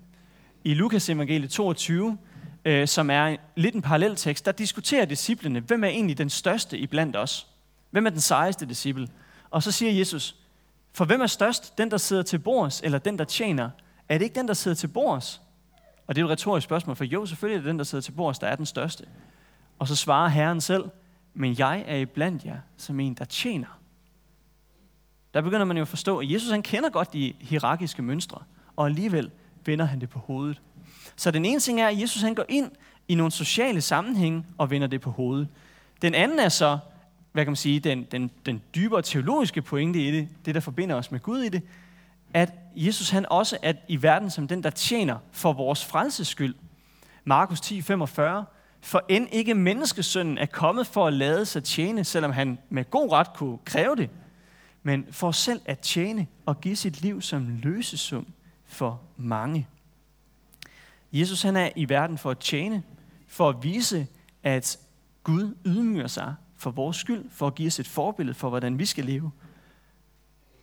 I 0.63 0.73
Lukas 0.73 1.09
evangeliet 1.09 1.49
22, 1.49 2.17
øh, 2.65 2.87
som 2.87 3.09
er 3.09 3.35
lidt 3.55 3.75
en 3.75 3.81
parallel 3.81 4.15
tekst, 4.15 4.45
der 4.45 4.51
diskuterer 4.51 5.05
disciplene, 5.05 5.59
hvem 5.59 5.83
er 5.83 5.87
egentlig 5.87 6.17
den 6.17 6.29
største 6.29 6.77
i 6.77 6.87
blandt 6.87 7.15
os? 7.15 7.47
Hvem 7.91 8.05
er 8.05 8.09
den 8.09 8.21
sejeste 8.21 8.65
disciple? 8.65 9.07
Og 9.49 9.63
så 9.63 9.71
siger 9.71 9.91
Jesus, 9.91 10.35
for 10.93 11.05
hvem 11.05 11.21
er 11.21 11.27
størst? 11.27 11.77
Den, 11.77 11.91
der 11.91 11.97
sidder 11.97 12.23
til 12.23 12.39
bords, 12.39 12.81
eller 12.81 12.97
den, 12.97 13.17
der 13.17 13.25
tjener? 13.25 13.69
Er 14.09 14.17
det 14.17 14.25
ikke 14.25 14.35
den, 14.35 14.47
der 14.47 14.53
sidder 14.53 14.75
til 14.75 14.87
bords? 14.87 15.41
Og 16.07 16.15
det 16.15 16.21
er 16.21 16.25
et 16.25 16.31
retorisk 16.31 16.65
spørgsmål, 16.65 16.95
for 16.95 17.03
jo, 17.03 17.25
selvfølgelig 17.25 17.57
er 17.57 17.61
det 17.61 17.69
den, 17.69 17.77
der 17.77 17.83
sidder 17.83 18.01
til 18.01 18.11
bords, 18.11 18.39
der 18.39 18.47
er 18.47 18.55
den 18.55 18.65
største. 18.65 19.05
Og 19.79 19.87
så 19.87 19.95
svarer 19.95 20.29
Herren 20.29 20.61
selv, 20.61 20.83
men 21.33 21.55
jeg 21.59 21.83
er 21.87 21.95
iblandt 21.95 22.45
jer 22.45 22.57
som 22.77 22.99
en, 22.99 23.13
der 23.13 23.25
tjener. 23.25 23.79
Der 25.33 25.41
begynder 25.41 25.65
man 25.65 25.77
jo 25.77 25.81
at 25.81 25.87
forstå, 25.87 26.19
at 26.19 26.31
Jesus 26.31 26.51
han 26.51 26.61
kender 26.61 26.89
godt 26.89 27.13
de 27.13 27.33
hierarkiske 27.39 28.01
mønstre, 28.01 28.41
og 28.75 28.85
alligevel 28.85 29.31
vender 29.65 29.85
han 29.85 30.01
det 30.01 30.09
på 30.09 30.19
hovedet. 30.19 30.61
Så 31.15 31.31
den 31.31 31.45
ene 31.45 31.59
ting 31.59 31.81
er, 31.81 31.87
at 31.87 32.01
Jesus 32.01 32.21
han 32.21 32.35
går 32.35 32.45
ind 32.49 32.71
i 33.07 33.15
nogle 33.15 33.31
sociale 33.31 33.81
sammenhænge 33.81 34.45
og 34.57 34.69
vender 34.69 34.87
det 34.87 35.01
på 35.01 35.11
hovedet. 35.11 35.47
Den 36.01 36.15
anden 36.15 36.39
er 36.39 36.49
så, 36.49 36.77
hvad 37.31 37.45
kan 37.45 37.51
man 37.51 37.55
sige, 37.55 37.79
den, 37.79 38.03
den, 38.03 38.31
den 38.45 38.61
dybere 38.75 39.01
teologiske 39.01 39.61
pointe 39.61 40.07
i 40.07 40.11
det, 40.11 40.27
det 40.45 40.55
der 40.55 40.61
forbinder 40.61 40.95
os 40.95 41.11
med 41.11 41.19
Gud 41.19 41.39
i 41.39 41.49
det, 41.49 41.61
at 42.33 42.53
Jesus 42.75 43.09
han 43.09 43.25
også 43.29 43.57
er 43.61 43.73
i 43.87 44.01
verden 44.01 44.29
som 44.29 44.47
den, 44.47 44.63
der 44.63 44.69
tjener 44.69 45.17
for 45.31 45.53
vores 45.53 45.85
frelses 45.85 46.27
skyld. 46.27 46.55
Markus 47.23 47.61
10, 47.61 47.81
45. 47.81 48.45
For 48.81 49.05
end 49.09 49.27
ikke 49.31 49.53
menneskesønnen 49.53 50.37
er 50.37 50.45
kommet 50.45 50.87
for 50.87 51.07
at 51.07 51.13
lade 51.13 51.45
sig 51.45 51.63
tjene, 51.63 52.03
selvom 52.03 52.31
han 52.31 52.59
med 52.69 52.89
god 52.89 53.11
ret 53.11 53.33
kunne 53.33 53.57
kræve 53.65 53.95
det, 53.95 54.09
men 54.83 55.05
for 55.11 55.31
selv 55.31 55.61
at 55.65 55.79
tjene 55.79 56.27
og 56.45 56.61
give 56.61 56.75
sit 56.75 57.01
liv 57.01 57.21
som 57.21 57.59
løsesum 57.63 58.27
for 58.65 59.01
mange. 59.17 59.67
Jesus 61.13 61.41
han 61.41 61.55
er 61.55 61.69
i 61.75 61.89
verden 61.89 62.17
for 62.17 62.31
at 62.31 62.39
tjene, 62.39 62.83
for 63.27 63.49
at 63.49 63.63
vise, 63.63 64.07
at 64.43 64.79
Gud 65.23 65.55
ydmyger 65.65 66.07
sig 66.07 66.35
for 66.57 66.71
vores 66.71 66.97
skyld, 66.97 67.29
for 67.31 67.47
at 67.47 67.55
give 67.55 67.67
os 67.67 67.79
et 67.79 67.87
forbillede 67.87 68.37
for, 68.37 68.49
hvordan 68.49 68.79
vi 68.79 68.85
skal 68.85 69.05
leve. 69.05 69.31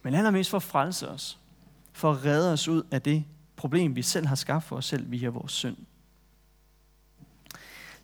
Men 0.02 0.14
allermest 0.14 0.50
for 0.50 0.56
at 0.56 0.62
frelse 0.62 1.08
os, 1.08 1.38
for 1.92 2.10
at 2.10 2.24
redde 2.24 2.52
os 2.52 2.68
ud 2.68 2.82
af 2.90 3.02
det 3.02 3.24
problem, 3.56 3.96
vi 3.96 4.02
selv 4.02 4.26
har 4.26 4.34
skabt 4.34 4.64
for 4.64 4.76
os 4.76 4.84
selv 4.84 5.10
via 5.10 5.28
vores 5.28 5.52
synd. 5.52 5.76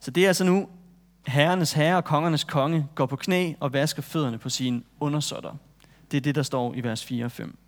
Så 0.00 0.10
det 0.10 0.24
er 0.24 0.28
altså 0.28 0.44
nu, 0.44 0.68
herrenes 1.26 1.72
herre 1.72 1.96
og 1.96 2.04
kongernes 2.04 2.44
konge 2.44 2.86
går 2.94 3.06
på 3.06 3.16
knæ 3.16 3.52
og 3.60 3.72
vasker 3.72 4.02
fødderne 4.02 4.38
på 4.38 4.48
sine 4.48 4.82
undersåtter. 5.00 5.54
Det 6.10 6.16
er 6.16 6.20
det, 6.20 6.34
der 6.34 6.42
står 6.42 6.74
i 6.74 6.80
vers 6.80 7.04
4 7.04 7.24
og 7.24 7.32
5. 7.32 7.58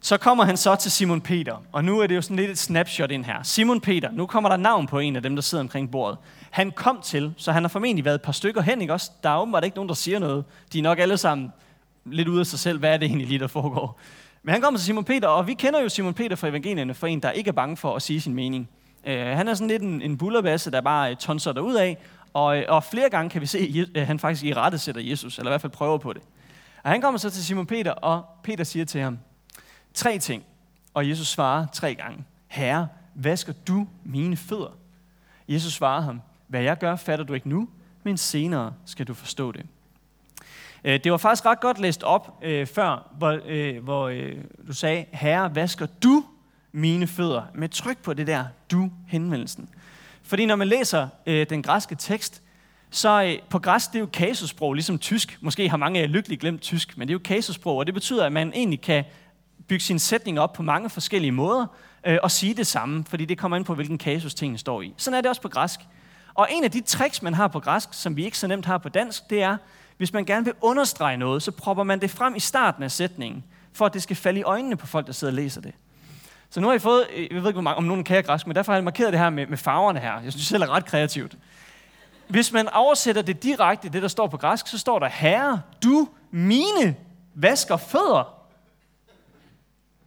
Så 0.00 0.16
kommer 0.16 0.44
han 0.44 0.56
så 0.56 0.76
til 0.76 0.90
Simon 0.90 1.20
Peter, 1.20 1.62
og 1.72 1.84
nu 1.84 2.00
er 2.00 2.06
det 2.06 2.16
jo 2.16 2.22
sådan 2.22 2.36
lidt 2.36 2.50
et 2.50 2.58
snapshot 2.58 3.10
ind 3.10 3.24
her. 3.24 3.42
Simon 3.42 3.80
Peter, 3.80 4.10
nu 4.10 4.26
kommer 4.26 4.50
der 4.50 4.56
navn 4.56 4.86
på 4.86 4.98
en 4.98 5.16
af 5.16 5.22
dem, 5.22 5.36
der 5.36 5.42
sidder 5.42 5.64
omkring 5.64 5.90
bordet. 5.90 6.18
Han 6.50 6.70
kom 6.70 7.00
til, 7.04 7.34
så 7.36 7.52
han 7.52 7.62
har 7.62 7.68
formentlig 7.68 8.04
været 8.04 8.14
et 8.14 8.22
par 8.22 8.32
stykker 8.32 8.62
hen, 8.62 8.80
ikke 8.80 8.92
også? 8.92 9.10
Der 9.22 9.30
er 9.30 9.38
åbenbart 9.38 9.64
ikke 9.64 9.76
nogen, 9.76 9.88
der 9.88 9.94
siger 9.94 10.18
noget. 10.18 10.44
De 10.72 10.78
er 10.78 10.82
nok 10.82 10.98
alle 10.98 11.16
sammen 11.16 11.52
lidt 12.04 12.28
ude 12.28 12.40
af 12.40 12.46
sig 12.46 12.58
selv, 12.58 12.78
hvad 12.78 12.92
er 12.92 12.96
det 12.96 13.06
egentlig 13.06 13.26
lige, 13.26 13.38
der 13.38 13.46
foregår. 13.46 14.00
Men 14.46 14.52
han 14.52 14.62
kommer 14.62 14.78
til 14.78 14.86
Simon 14.86 15.04
Peter, 15.04 15.28
og 15.28 15.46
vi 15.46 15.54
kender 15.54 15.80
jo 15.80 15.88
Simon 15.88 16.14
Peter 16.14 16.36
fra 16.36 16.48
evangelierne 16.48 16.94
for 16.94 17.06
en, 17.06 17.22
der 17.22 17.30
ikke 17.30 17.48
er 17.48 17.52
bange 17.52 17.76
for 17.76 17.96
at 17.96 18.02
sige 18.02 18.20
sin 18.20 18.34
mening. 18.34 18.68
Uh, 19.06 19.12
han 19.12 19.48
er 19.48 19.54
sådan 19.54 19.68
lidt 19.68 19.82
en, 19.82 20.02
en 20.02 20.18
bullerbasse, 20.18 20.70
der 20.70 20.80
bare 20.80 21.10
øh, 21.10 21.16
tonser 21.16 21.52
derud 21.52 21.74
af, 21.74 21.98
og, 22.32 22.58
øh, 22.58 22.64
og 22.68 22.84
flere 22.84 23.10
gange 23.10 23.30
kan 23.30 23.40
vi 23.40 23.46
se, 23.46 23.86
at 23.94 24.06
han 24.06 24.18
faktisk 24.18 24.44
i 24.44 24.54
rette 24.54 24.78
sætter 24.78 25.00
Jesus, 25.00 25.38
eller 25.38 25.50
i 25.50 25.52
hvert 25.52 25.60
fald 25.60 25.72
prøver 25.72 25.98
på 25.98 26.12
det. 26.12 26.22
Og 26.82 26.90
han 26.90 27.00
kommer 27.00 27.18
så 27.18 27.30
til 27.30 27.44
Simon 27.44 27.66
Peter, 27.66 27.90
og 27.90 28.24
Peter 28.42 28.64
siger 28.64 28.84
til 28.84 29.00
ham, 29.00 29.18
tre 29.94 30.18
ting. 30.18 30.44
Og 30.94 31.08
Jesus 31.08 31.28
svarer 31.28 31.66
tre 31.72 31.94
gange, 31.94 32.24
Herre, 32.48 32.88
vasker 33.14 33.52
du 33.68 33.86
mine 34.04 34.36
fødder? 34.36 34.76
Jesus 35.48 35.72
svarer 35.72 36.00
ham, 36.00 36.20
hvad 36.48 36.62
jeg 36.62 36.78
gør, 36.78 36.96
fatter 36.96 37.24
du 37.24 37.34
ikke 37.34 37.48
nu, 37.48 37.68
men 38.02 38.16
senere 38.16 38.72
skal 38.84 39.06
du 39.06 39.14
forstå 39.14 39.52
det. 39.52 39.66
Øh, 40.86 41.00
det 41.04 41.12
var 41.12 41.18
faktisk 41.18 41.46
ret 41.46 41.60
godt 41.60 41.78
læst 41.78 42.02
op 42.02 42.38
øh, 42.42 42.66
før, 42.66 43.10
hvor, 43.18 43.40
øh, 43.46 43.84
hvor 43.84 44.08
øh, 44.08 44.36
du 44.66 44.72
sagde, 44.72 45.04
Herre, 45.12 45.54
vasker 45.54 45.86
du 46.02 46.24
mine 46.72 47.06
fødder? 47.06 47.42
Med 47.54 47.68
tryk 47.68 47.98
på 48.02 48.14
det 48.14 48.26
der 48.26 48.44
du-henvendelsen. 48.70 49.68
Fordi 50.22 50.46
når 50.46 50.56
man 50.56 50.68
læser 50.68 51.08
øh, 51.26 51.46
den 51.50 51.62
græske 51.62 51.94
tekst, 51.94 52.42
så 52.90 53.22
øh, 53.22 53.38
på 53.50 53.58
græsk, 53.58 53.92
det 53.92 53.96
er 53.96 54.00
jo 54.00 54.08
kasussprog, 54.12 54.74
ligesom 54.74 54.98
tysk. 54.98 55.38
Måske 55.40 55.68
har 55.68 55.76
mange 55.76 55.98
af 56.00 56.02
jer 56.02 56.08
lykkeligt 56.08 56.40
glemt 56.40 56.60
tysk, 56.60 56.98
men 56.98 57.08
det 57.08 57.12
er 57.12 57.14
jo 57.14 57.20
kasussprog, 57.24 57.76
og 57.76 57.86
det 57.86 57.94
betyder, 57.94 58.26
at 58.26 58.32
man 58.32 58.52
egentlig 58.54 58.80
kan 58.80 59.04
bygge 59.68 59.84
sin 59.84 59.98
sætning 59.98 60.40
op 60.40 60.52
på 60.52 60.62
mange 60.62 60.90
forskellige 60.90 61.32
måder 61.32 61.66
øh, 62.06 62.18
og 62.22 62.30
sige 62.30 62.54
det 62.54 62.66
samme, 62.66 63.04
fordi 63.04 63.24
det 63.24 63.38
kommer 63.38 63.56
ind 63.56 63.64
på, 63.64 63.74
hvilken 63.74 63.98
kasus 63.98 64.34
tingene 64.34 64.58
står 64.58 64.82
i. 64.82 64.94
Sådan 64.96 65.16
er 65.16 65.20
det 65.20 65.28
også 65.28 65.42
på 65.42 65.48
græsk. 65.48 65.80
Og 66.34 66.48
en 66.50 66.64
af 66.64 66.70
de 66.70 66.80
tricks, 66.80 67.22
man 67.22 67.34
har 67.34 67.48
på 67.48 67.60
græsk, 67.60 67.88
som 67.92 68.16
vi 68.16 68.24
ikke 68.24 68.38
så 68.38 68.46
nemt 68.46 68.66
har 68.66 68.78
på 68.78 68.88
dansk, 68.88 69.30
det 69.30 69.42
er, 69.42 69.56
hvis 69.96 70.12
man 70.12 70.24
gerne 70.24 70.44
vil 70.44 70.54
understrege 70.60 71.16
noget, 71.16 71.42
så 71.42 71.50
propper 71.50 71.84
man 71.84 72.00
det 72.00 72.10
frem 72.10 72.34
i 72.34 72.40
starten 72.40 72.82
af 72.82 72.90
sætningen, 72.90 73.44
for 73.72 73.86
at 73.86 73.94
det 73.94 74.02
skal 74.02 74.16
falde 74.16 74.40
i 74.40 74.42
øjnene 74.42 74.76
på 74.76 74.86
folk, 74.86 75.06
der 75.06 75.12
sidder 75.12 75.32
og 75.32 75.34
læser 75.34 75.60
det. 75.60 75.74
Så 76.50 76.60
nu 76.60 76.68
har 76.68 76.74
I 76.74 76.78
fået, 76.78 77.06
øh, 77.14 77.22
jeg 77.22 77.28
ved 77.30 77.36
ikke, 77.36 77.52
hvor 77.52 77.60
mange, 77.60 77.76
om 77.76 77.84
nogen 77.84 78.04
kan 78.04 78.24
græsk, 78.24 78.46
men 78.46 78.56
derfor 78.56 78.72
har 78.72 78.76
jeg 78.76 78.84
markeret 78.84 79.12
det 79.12 79.20
her 79.20 79.30
med, 79.30 79.46
med 79.46 79.58
farverne 79.58 80.00
her. 80.00 80.20
Jeg 80.20 80.32
synes 80.32 80.46
selv 80.46 80.62
er 80.62 80.70
ret 80.70 80.84
kreativt. 80.84 81.36
Hvis 82.28 82.52
man 82.52 82.68
oversætter 82.68 83.22
det 83.22 83.42
direkte, 83.42 83.88
det 83.88 84.02
der 84.02 84.08
står 84.08 84.26
på 84.26 84.36
græsk, 84.36 84.66
så 84.66 84.78
står 84.78 84.98
der, 84.98 85.08
Herre, 85.08 85.60
du 85.84 86.08
mine 86.30 86.96
vasker 87.34 87.76
fødder. 87.76 88.36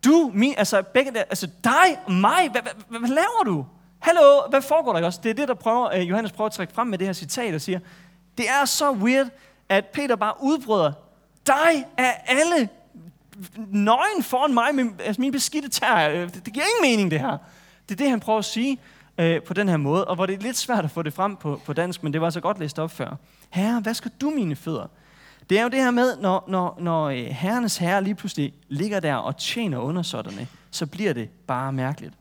Du, 0.06 0.32
min, 0.34 0.54
altså 0.58 0.82
begge 0.82 1.12
der, 1.12 1.20
altså 1.20 1.48
dig 1.64 2.00
mig, 2.08 2.50
hvad, 2.52 2.62
hvad, 2.62 2.72
hvad, 2.88 3.00
hvad 3.00 3.10
laver 3.10 3.44
du? 3.46 3.66
Hallo, 4.00 4.42
hvad 4.50 4.62
foregår 4.62 4.94
der 4.94 5.06
også? 5.06 5.20
Det 5.24 5.30
er 5.30 5.34
det, 5.34 5.48
der 5.48 5.54
prøver, 5.54 6.00
uh, 6.00 6.10
Johannes 6.10 6.32
prøver 6.32 6.46
at 6.46 6.54
trække 6.54 6.74
frem 6.74 6.88
med 6.88 6.98
det 6.98 7.08
her 7.08 7.14
citat 7.14 7.56
og 7.56 7.62
siger, 7.62 7.80
det 8.38 8.50
er 8.50 8.66
så 8.66 8.92
weird, 8.92 9.28
at 9.70 9.86
Peter 9.86 10.16
bare 10.16 10.34
udbryder, 10.42 10.92
dig 11.48 11.86
er 11.98 12.12
alle 12.12 12.70
nøgen 13.58 14.24
foran 14.24 14.54
mig 14.54 14.76
med 14.76 14.86
altså 15.00 15.22
mine 15.22 15.32
beskidte 15.32 15.70
tær. 15.70 16.10
Øh, 16.10 16.34
det, 16.34 16.46
det 16.46 16.54
giver 16.54 16.66
ingen 16.66 16.92
mening, 16.92 17.12
det 17.12 17.20
her. 17.20 17.38
Det 17.90 17.96
er 17.96 17.96
det, 17.96 18.10
han 18.10 18.20
prøver 18.20 18.40
at 18.40 18.46
sige 18.46 18.78
øh, 19.18 19.44
på 19.44 19.54
den 19.54 19.70
her 19.70 19.78
måde, 19.78 20.06
og 20.06 20.16
hvor 20.16 20.26
det 20.26 20.36
er 20.36 20.40
lidt 20.40 20.58
svært 20.58 20.86
at 20.86 20.92
få 20.92 21.02
det 21.02 21.14
frem 21.14 21.36
på, 21.36 21.62
på 21.66 21.74
dansk, 21.74 22.04
men 22.04 22.14
det 22.14 22.22
var 22.22 22.30
så 22.30 22.40
godt 22.40 22.60
læst 22.60 22.80
op 22.80 22.92
før. 22.92 23.16
Herre, 23.50 23.80
hvad 23.80 23.94
skal 23.94 24.12
du 24.22 24.30
mine 24.30 24.56
fødder? 24.56 24.88
Det 25.50 25.60
er 25.60 25.64
jo 25.64 25.70
det 25.70 25.80
her 25.80 25.92
med, 25.92 26.18
når, 26.18 26.46
når, 26.48 26.78
når 26.80 27.06
øh, 27.06 27.18
herrenes 27.18 27.78
herre 27.78 28.04
lige 28.04 28.16
pludselig 28.16 28.54
ligger 28.68 29.00
der 29.00 29.16
og 29.16 29.38
tjener 29.38 29.78
undersåtterne, 29.78 30.48
så 30.72 30.86
bliver 30.86 31.14
det 31.14 31.30
bare 31.30 31.74
mærkeligt. 31.74 32.14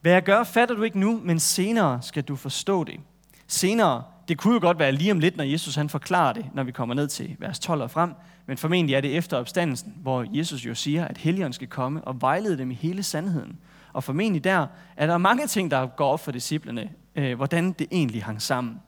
Hvad 0.00 0.12
jeg 0.12 0.22
gør, 0.22 0.44
fatter 0.44 0.74
du 0.74 0.82
ikke 0.82 0.98
nu, 0.98 1.20
men 1.24 1.40
senere 1.40 2.02
skal 2.02 2.22
du 2.22 2.36
forstå 2.36 2.84
det. 2.84 3.00
Senere, 3.46 4.02
det 4.28 4.38
kunne 4.38 4.54
jo 4.54 4.60
godt 4.60 4.78
være 4.78 4.92
lige 4.92 5.12
om 5.12 5.18
lidt, 5.18 5.36
når 5.36 5.44
Jesus 5.44 5.74
han 5.74 5.88
forklarer 5.88 6.32
det, 6.32 6.46
når 6.54 6.62
vi 6.62 6.72
kommer 6.72 6.94
ned 6.94 7.08
til 7.08 7.36
vers 7.38 7.58
12 7.58 7.82
og 7.82 7.90
frem, 7.90 8.14
men 8.46 8.56
formentlig 8.56 8.94
er 8.94 9.00
det 9.00 9.16
efter 9.16 9.36
opstandelsen, 9.36 9.94
hvor 9.96 10.26
Jesus 10.32 10.66
jo 10.66 10.74
siger, 10.74 11.04
at 11.04 11.18
Helligånden 11.18 11.52
skal 11.52 11.68
komme 11.68 12.04
og 12.04 12.20
vejlede 12.20 12.58
dem 12.58 12.70
i 12.70 12.74
hele 12.74 13.02
sandheden. 13.02 13.58
Og 13.92 14.04
formentlig 14.04 14.44
der 14.44 14.66
er 14.96 15.06
der 15.06 15.18
mange 15.18 15.46
ting, 15.46 15.70
der 15.70 15.86
går 15.86 16.08
op 16.08 16.20
for 16.20 16.32
disciplene, 16.32 16.90
øh, 17.16 17.36
hvordan 17.36 17.72
det 17.72 17.86
egentlig 17.90 18.24
hang 18.24 18.42
sammen. 18.42 18.80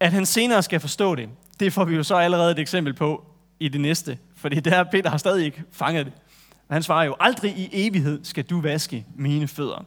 At 0.00 0.12
han 0.12 0.26
senere 0.26 0.62
skal 0.62 0.80
forstå 0.80 1.14
det, 1.14 1.28
det 1.60 1.72
får 1.72 1.84
vi 1.84 1.96
jo 1.96 2.02
så 2.02 2.14
allerede 2.14 2.52
et 2.52 2.58
eksempel 2.58 2.94
på 2.94 3.24
i 3.60 3.68
det 3.68 3.80
næste. 3.80 4.18
Fordi 4.36 4.60
der 4.60 4.84
Peter 4.84 5.10
har 5.10 5.16
stadig 5.16 5.44
ikke 5.44 5.62
fanget 5.72 6.06
det. 6.06 6.12
Han 6.70 6.82
svarer 6.82 7.04
jo, 7.04 7.16
aldrig 7.20 7.50
i 7.56 7.68
evighed 7.72 8.24
skal 8.24 8.44
du 8.44 8.60
vaske 8.60 9.06
mine 9.16 9.48
fødder. 9.48 9.84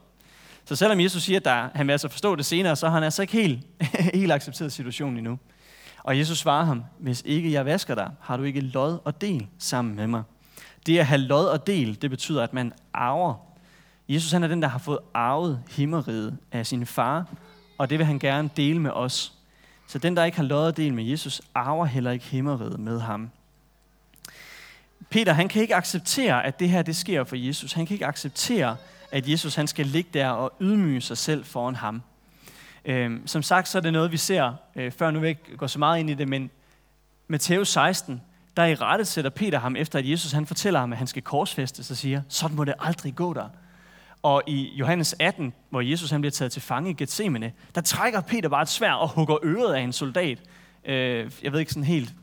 Så 0.64 0.76
selvom 0.76 1.00
Jesus 1.00 1.22
siger, 1.22 1.36
at 1.36 1.44
der, 1.44 1.68
han 1.74 1.86
vil 1.86 1.92
altså 1.92 2.08
forstå 2.08 2.36
det 2.36 2.46
senere, 2.46 2.76
så 2.76 2.86
har 2.86 2.94
han 2.94 3.02
altså 3.02 3.22
ikke 3.22 3.32
helt, 3.32 3.66
helt 4.14 4.32
accepteret 4.32 4.72
situationen 4.72 5.18
endnu. 5.18 5.38
Og 6.02 6.18
Jesus 6.18 6.38
svarer 6.38 6.64
ham, 6.64 6.84
hvis 6.98 7.22
ikke 7.26 7.52
jeg 7.52 7.64
vasker 7.64 7.94
dig, 7.94 8.10
har 8.20 8.36
du 8.36 8.42
ikke 8.42 8.60
lod 8.60 8.98
og 9.04 9.20
del 9.20 9.46
sammen 9.58 9.96
med 9.96 10.06
mig. 10.06 10.22
Det 10.86 10.98
at 10.98 11.06
have 11.06 11.20
lod 11.20 11.46
og 11.46 11.66
del, 11.66 12.02
det 12.02 12.10
betyder, 12.10 12.42
at 12.42 12.52
man 12.52 12.72
arver. 12.92 13.34
Jesus 14.08 14.32
han 14.32 14.42
er 14.42 14.48
den, 14.48 14.62
der 14.62 14.68
har 14.68 14.78
fået 14.78 14.98
arvet 15.14 15.62
himmeriget 15.70 16.38
af 16.52 16.66
sin 16.66 16.86
far, 16.86 17.26
og 17.78 17.90
det 17.90 17.98
vil 17.98 18.06
han 18.06 18.18
gerne 18.18 18.50
dele 18.56 18.80
med 18.80 18.90
os. 18.90 19.32
Så 19.86 19.98
den, 19.98 20.16
der 20.16 20.24
ikke 20.24 20.36
har 20.36 20.44
lod 20.44 20.72
del 20.72 20.94
med 20.94 21.04
Jesus, 21.04 21.42
arver 21.54 21.84
heller 21.84 22.10
ikke 22.10 22.24
himmeriget 22.24 22.80
med 22.80 23.00
ham. 23.00 23.30
Peter, 25.10 25.32
han 25.32 25.48
kan 25.48 25.62
ikke 25.62 25.74
acceptere, 25.74 26.46
at 26.46 26.60
det 26.60 26.68
her 26.68 26.82
det 26.82 26.96
sker 26.96 27.24
for 27.24 27.36
Jesus. 27.36 27.72
Han 27.72 27.86
kan 27.86 27.94
ikke 27.94 28.06
acceptere, 28.06 28.76
at 29.12 29.28
Jesus 29.28 29.54
han 29.54 29.66
skal 29.66 29.86
ligge 29.86 30.10
der 30.14 30.28
og 30.28 30.52
ydmyge 30.60 31.00
sig 31.00 31.18
selv 31.18 31.44
foran 31.44 31.74
ham. 31.74 32.02
Øhm, 32.84 33.26
som 33.26 33.42
sagt, 33.42 33.68
så 33.68 33.78
er 33.78 33.82
det 33.82 33.92
noget, 33.92 34.12
vi 34.12 34.16
ser, 34.16 34.52
øh, 34.76 34.92
før 34.92 35.10
nu 35.10 35.18
vil 35.18 35.26
jeg 35.26 35.38
ikke 35.46 35.56
gå 35.56 35.68
så 35.68 35.78
meget 35.78 36.00
ind 36.00 36.10
i 36.10 36.14
det, 36.14 36.28
men 36.28 36.50
Matthæus 37.28 37.68
16, 37.68 38.22
der 38.56 38.64
i 38.64 38.74
rette 38.74 39.04
sætter 39.04 39.30
Peter 39.30 39.58
ham 39.58 39.76
efter, 39.76 39.98
at 39.98 40.10
Jesus 40.10 40.32
han 40.32 40.46
fortæller 40.46 40.80
ham, 40.80 40.92
at 40.92 40.98
han 40.98 41.06
skal 41.06 41.22
korsfæstes 41.22 41.86
så 41.86 41.94
siger, 41.94 42.22
sådan 42.28 42.56
må 42.56 42.64
det 42.64 42.74
aldrig 42.78 43.14
gå 43.14 43.34
der. 43.34 43.48
Og 44.22 44.42
i 44.46 44.72
Johannes 44.74 45.16
18, 45.18 45.52
hvor 45.70 45.80
Jesus 45.80 46.10
han 46.10 46.20
bliver 46.20 46.30
taget 46.30 46.52
til 46.52 46.62
fange 46.62 46.90
i 46.90 46.94
Gethsemane, 46.94 47.52
der 47.74 47.80
trækker 47.80 48.20
Peter 48.20 48.48
bare 48.48 48.62
et 48.62 48.68
svær 48.68 48.92
og 48.92 49.08
hugger 49.08 49.36
øret 49.44 49.74
af 49.74 49.80
en 49.80 49.92
soldat. 49.92 50.38
Øh, 50.84 51.30
jeg 51.42 51.52
ved 51.52 51.60
ikke 51.60 51.72
sådan 51.72 51.84
helt, 51.84 52.14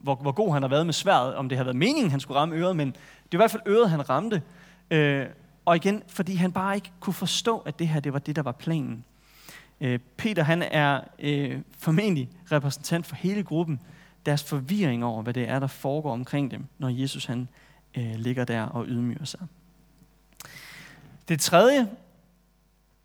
hvor, 0.00 0.14
hvor 0.14 0.32
god 0.32 0.52
han 0.52 0.62
har 0.62 0.68
været 0.68 0.86
med 0.86 0.94
sværet, 0.94 1.34
om 1.34 1.48
det 1.48 1.58
har 1.58 1.64
været 1.64 1.76
meningen, 1.76 2.10
han 2.10 2.20
skulle 2.20 2.40
ramme 2.40 2.54
øret, 2.54 2.76
men 2.76 2.88
det 2.88 2.96
er 3.32 3.36
i 3.36 3.36
hvert 3.36 3.50
fald 3.50 3.62
øret, 3.66 3.90
han 3.90 4.10
ramte. 4.10 4.42
Øh, 4.90 5.26
og 5.68 5.76
igen, 5.76 6.02
fordi 6.08 6.34
han 6.34 6.52
bare 6.52 6.74
ikke 6.74 6.90
kunne 7.00 7.14
forstå, 7.14 7.58
at 7.58 7.78
det 7.78 7.88
her 7.88 8.00
det 8.00 8.12
var 8.12 8.18
det, 8.18 8.36
der 8.36 8.42
var 8.42 8.52
planen. 8.52 9.04
Øh, 9.80 9.98
Peter 10.16 10.42
han 10.42 10.62
er 10.62 11.00
øh, 11.18 11.60
formentlig 11.78 12.30
repræsentant 12.52 13.06
for 13.06 13.16
hele 13.16 13.42
gruppen, 13.42 13.80
deres 14.26 14.44
forvirring 14.44 15.04
over, 15.04 15.22
hvad 15.22 15.34
det 15.34 15.48
er, 15.48 15.58
der 15.58 15.66
foregår 15.66 16.12
omkring 16.12 16.50
dem, 16.50 16.64
når 16.78 16.88
Jesus 16.88 17.24
han 17.24 17.48
øh, 17.96 18.14
ligger 18.14 18.44
der 18.44 18.62
og 18.62 18.84
ydmyger 18.88 19.24
sig. 19.24 19.40
Det 21.28 21.40
tredje, 21.40 21.88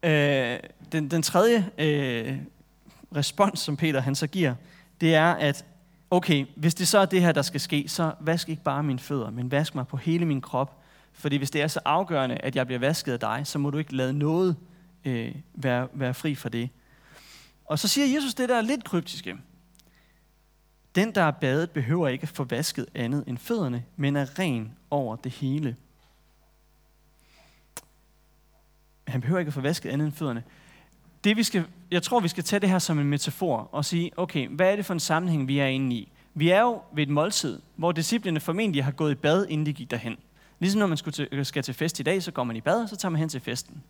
øh, 0.04 0.60
den, 0.92 1.12
den 1.12 1.22
tredje 1.22 1.70
øh, 1.78 2.38
respons, 3.16 3.60
som 3.60 3.78
Peter 3.78 4.02
han 4.02 4.16
så 4.16 4.28
giver, 4.28 4.56
det 5.02 5.16
er, 5.16 5.32
at 5.32 5.66
okay, 6.12 6.46
hvis 6.56 6.76
det 6.76 6.88
så 6.88 6.98
er 6.98 7.06
det 7.06 7.22
her, 7.22 7.32
der 7.32 7.42
skal 7.42 7.60
ske, 7.60 7.86
så 7.88 8.14
vask 8.20 8.50
ikke 8.50 8.64
bare 8.64 8.84
mine 8.84 9.00
fødder, 9.00 9.30
men 9.30 9.52
vask 9.52 9.76
mig 9.76 9.88
på 9.88 9.98
hele 9.98 10.26
min 10.26 10.42
krop. 10.42 10.83
Fordi 11.14 11.38
hvis 11.38 11.52
det 11.52 11.62
er 11.62 11.68
så 11.68 11.80
afgørende, 11.86 12.36
at 12.36 12.56
jeg 12.56 12.66
bliver 12.66 12.80
vasket 12.80 13.14
af 13.14 13.20
dig, 13.20 13.42
så 13.44 13.60
må 13.60 13.70
du 13.70 13.78
ikke 13.78 13.96
lade 13.96 14.14
noget 14.14 14.56
øh, 15.06 15.36
være, 15.54 15.88
være 15.94 16.14
fri 16.14 16.36
for 16.36 16.50
det. 16.50 16.70
Og 17.66 17.80
så 17.80 17.88
siger 17.88 18.08
Jesus 18.16 18.34
det 18.34 18.50
der 18.50 18.62
lidt 18.62 18.84
kryptiske. 18.84 19.38
Den, 20.96 21.16
der 21.16 21.22
er 21.22 21.32
badet, 21.32 21.72
behøver 21.72 22.08
ikke 22.08 22.24
at 22.24 22.30
få 22.30 22.44
vasket 22.44 22.86
andet 22.96 23.24
end 23.28 23.38
fødderne, 23.38 23.84
men 23.96 24.16
er 24.16 24.40
ren 24.40 24.72
over 24.90 25.16
det 25.16 25.32
hele. 25.32 25.76
Han 29.08 29.22
behøver 29.22 29.40
ikke 29.40 29.50
at 29.50 29.54
få 29.54 29.62
vasket 29.62 29.90
andet 29.90 30.06
end 30.06 30.14
fødderne. 30.14 30.44
Det, 31.24 31.38
vi 31.38 31.44
skal, 31.44 31.66
jeg 31.92 32.04
tror, 32.04 32.20
vi 32.20 32.28
skal 32.28 32.44
tage 32.44 32.60
det 32.60 32.70
her 32.70 32.80
som 32.80 33.00
en 33.00 33.08
metafor 33.08 33.70
og 33.72 33.86
sige, 33.86 34.12
okay, 34.18 34.48
hvad 34.48 34.72
er 34.72 34.76
det 34.76 34.86
for 34.86 34.94
en 34.94 35.00
sammenhæng, 35.00 35.48
vi 35.48 35.60
er 35.60 35.68
inde 35.68 35.96
i? 35.96 36.12
Vi 36.34 36.50
er 36.50 36.62
jo 36.62 36.82
ved 36.94 37.04
et 37.04 37.10
måltid, 37.10 37.62
hvor 37.76 37.92
disciplene 37.92 38.40
formentlig 38.40 38.84
har 38.84 38.92
gået 38.92 39.12
i 39.12 39.16
bad, 39.16 39.46
inden 39.50 39.66
de 39.66 39.74
gik 39.74 39.92
derhen. 39.92 40.18
Ligesom 40.64 40.80
når 40.80 40.88
man 40.88 40.98
øh, 41.32 41.46
skal 41.46 41.64
til 41.64 41.74
fest 41.74 42.00
i 42.00 42.04
dag, 42.04 42.24
så 42.24 42.32
går 42.32 42.44
man 42.44 42.56
i 42.56 42.62
bad, 42.62 42.84
og 42.84 42.90
så 42.90 42.96
tager 42.96 43.10
man 43.10 43.20
hen 43.20 43.30
til 43.30 43.42
festen. 43.42 43.84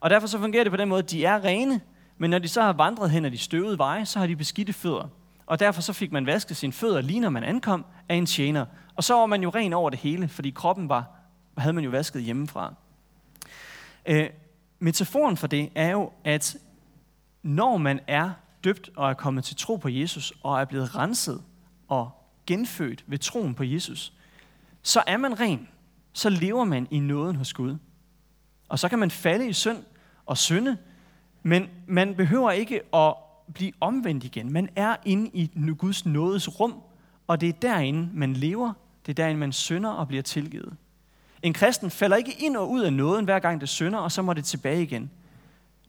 Og 0.00 0.10
derfor 0.10 0.26
så 0.26 0.38
fungerer 0.38 0.64
det 0.64 0.70
på 0.70 0.76
den 0.76 0.88
måde, 0.88 0.98
at 0.98 1.10
de 1.10 1.24
er 1.24 1.44
rene, 1.44 1.80
men 2.18 2.30
når 2.30 2.38
de 2.38 2.48
så 2.48 2.62
har 2.62 2.72
vandret 2.72 3.10
hen 3.10 3.24
ad 3.24 3.30
de 3.30 3.38
støvede 3.38 3.78
veje, 3.78 4.06
så 4.06 4.18
har 4.18 4.26
de 4.26 4.36
beskidte 4.36 4.72
fødder. 4.72 5.08
Og 5.46 5.58
derfor 5.58 5.82
så 5.82 5.92
fik 5.92 6.12
man 6.12 6.26
vasket 6.26 6.56
sine 6.56 6.72
fødder 6.72 7.00
lige 7.00 7.20
når 7.20 7.30
man 7.30 7.44
ankom 7.44 7.84
af 8.08 8.14
en 8.14 8.26
tjener. 8.26 8.66
Og 8.96 9.04
så 9.04 9.14
var 9.14 9.26
man 9.26 9.42
jo 9.42 9.50
ren 9.50 9.72
over 9.72 9.90
det 9.90 9.98
hele, 9.98 10.28
fordi 10.28 10.50
kroppen 10.50 10.88
var, 10.88 11.10
havde 11.58 11.72
man 11.72 11.84
jo 11.84 11.90
vasket 11.90 12.22
hjemmefra. 12.22 12.74
Øh, 14.06 14.30
metaforen 14.78 15.36
for 15.36 15.46
det 15.46 15.68
er 15.74 15.90
jo, 15.90 16.12
at 16.24 16.56
når 17.42 17.76
man 17.76 18.00
er 18.06 18.30
døbt 18.64 18.90
og 18.96 19.10
er 19.10 19.14
kommet 19.14 19.44
til 19.44 19.56
tro 19.56 19.76
på 19.76 19.88
Jesus 19.88 20.32
og 20.42 20.60
er 20.60 20.64
blevet 20.64 20.96
renset 20.96 21.42
og 21.88 22.10
genfødt 22.46 23.04
ved 23.06 23.18
troen 23.18 23.54
på 23.54 23.64
Jesus, 23.64 24.12
så 24.82 25.02
er 25.06 25.16
man 25.16 25.40
ren. 25.40 25.68
Så 26.12 26.30
lever 26.30 26.64
man 26.64 26.88
i 26.90 26.98
nåden 26.98 27.36
hos 27.36 27.52
Gud. 27.52 27.76
Og 28.68 28.78
så 28.78 28.88
kan 28.88 28.98
man 28.98 29.10
falde 29.10 29.48
i 29.48 29.52
synd 29.52 29.78
og 30.26 30.38
synde, 30.38 30.76
men 31.42 31.68
man 31.86 32.14
behøver 32.14 32.50
ikke 32.50 32.80
at 32.94 33.14
blive 33.54 33.72
omvendt 33.80 34.24
igen. 34.24 34.52
Man 34.52 34.68
er 34.76 34.96
inde 35.04 35.30
i 35.32 35.50
Guds 35.78 36.06
nådes 36.06 36.60
rum, 36.60 36.74
og 37.26 37.40
det 37.40 37.48
er 37.48 37.52
derinde, 37.52 38.08
man 38.12 38.32
lever. 38.32 38.72
Det 39.06 39.12
er 39.12 39.24
derinde, 39.24 39.40
man 39.40 39.52
synder 39.52 39.90
og 39.90 40.08
bliver 40.08 40.22
tilgivet. 40.22 40.76
En 41.42 41.52
kristen 41.52 41.90
falder 41.90 42.16
ikke 42.16 42.36
ind 42.38 42.56
og 42.56 42.70
ud 42.70 42.80
af 42.80 42.92
nåden, 42.92 43.24
hver 43.24 43.38
gang 43.38 43.60
det 43.60 43.68
synder, 43.68 43.98
og 43.98 44.12
så 44.12 44.22
må 44.22 44.32
det 44.32 44.44
tilbage 44.44 44.82
igen. 44.82 45.10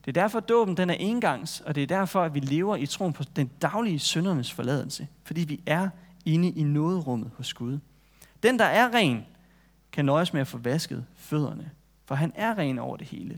Det 0.04 0.08
er 0.16 0.22
derfor, 0.22 0.38
at 0.38 0.48
dåben 0.48 0.76
den 0.76 0.90
er 0.90 0.94
engangs, 0.94 1.60
og 1.60 1.74
det 1.74 1.82
er 1.82 1.86
derfor, 1.86 2.22
at 2.22 2.34
vi 2.34 2.40
lever 2.40 2.76
i 2.76 2.86
troen 2.86 3.12
på 3.12 3.22
den 3.36 3.50
daglige 3.62 3.98
syndernes 3.98 4.52
forladelse. 4.52 5.08
Fordi 5.24 5.40
vi 5.40 5.60
er 5.66 5.88
inde 6.24 6.48
i 6.48 6.62
nåderummet 6.62 7.30
hos 7.36 7.54
Gud. 7.54 7.78
Den, 8.42 8.58
der 8.58 8.64
er 8.64 8.94
ren, 8.94 9.26
kan 9.92 10.04
nøjes 10.04 10.32
med 10.32 10.40
at 10.40 10.46
få 10.46 10.58
vasket 10.58 11.06
fødderne, 11.16 11.70
for 12.04 12.14
han 12.14 12.32
er 12.34 12.58
ren 12.58 12.78
over 12.78 12.96
det 12.96 13.06
hele. 13.06 13.28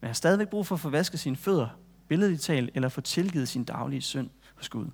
Men 0.00 0.06
han 0.06 0.08
har 0.08 0.14
stadigvæk 0.14 0.48
brug 0.48 0.66
for 0.66 0.74
at 0.74 0.80
få 0.80 0.88
vasket 0.88 1.20
sine 1.20 1.36
fødder, 1.36 1.68
billedligt 2.08 2.42
talt, 2.42 2.70
eller 2.74 2.88
få 2.88 3.00
tilgivet 3.00 3.48
sin 3.48 3.64
daglige 3.64 4.00
synd 4.00 4.30
hos 4.54 4.68
Gud. 4.68 4.86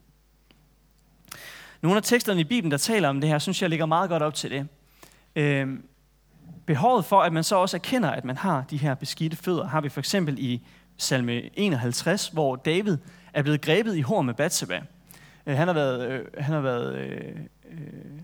Nogle 1.83 1.97
af 1.97 2.03
teksterne 2.03 2.41
i 2.41 2.45
Bibelen, 2.45 2.71
der 2.71 2.77
taler 2.77 3.09
om 3.09 3.21
det 3.21 3.31
her, 3.31 3.39
synes 3.39 3.63
jeg 3.63 3.71
ligger 3.71 3.87
meget 3.87 4.11
godt 4.11 4.23
op 4.23 4.35
til 4.35 4.51
det. 4.51 4.69
Øhm, 5.37 5.85
behovet 6.67 7.05
for, 7.05 7.21
at 7.21 7.33
man 7.33 7.45
så 7.45 7.57
også 7.57 7.77
erkender, 7.77 8.11
at 8.11 8.25
man 8.25 8.37
har 8.37 8.65
de 8.71 8.77
her 8.77 8.95
beskidte 8.95 9.37
fødder, 9.37 9.67
har 9.67 9.81
vi 9.81 9.89
for 9.89 10.01
eksempel 10.01 10.39
i 10.39 10.63
salme 10.97 11.59
51, 11.59 12.29
hvor 12.29 12.57
David 12.57 12.99
er 13.33 13.43
blevet 13.43 13.61
grebet 13.61 13.97
i 13.97 14.01
hår 14.01 14.23
med 14.23 14.35
Bathsheba. 14.35 14.83
Øh, 15.47 15.57
han 15.57 15.69
har 15.69 15.75
været, 15.75 16.11
øh, 16.11 16.27
han 16.39 16.55
har 16.55 16.61
været 16.61 16.95
øh, 16.95 17.37
øh, 17.71 18.21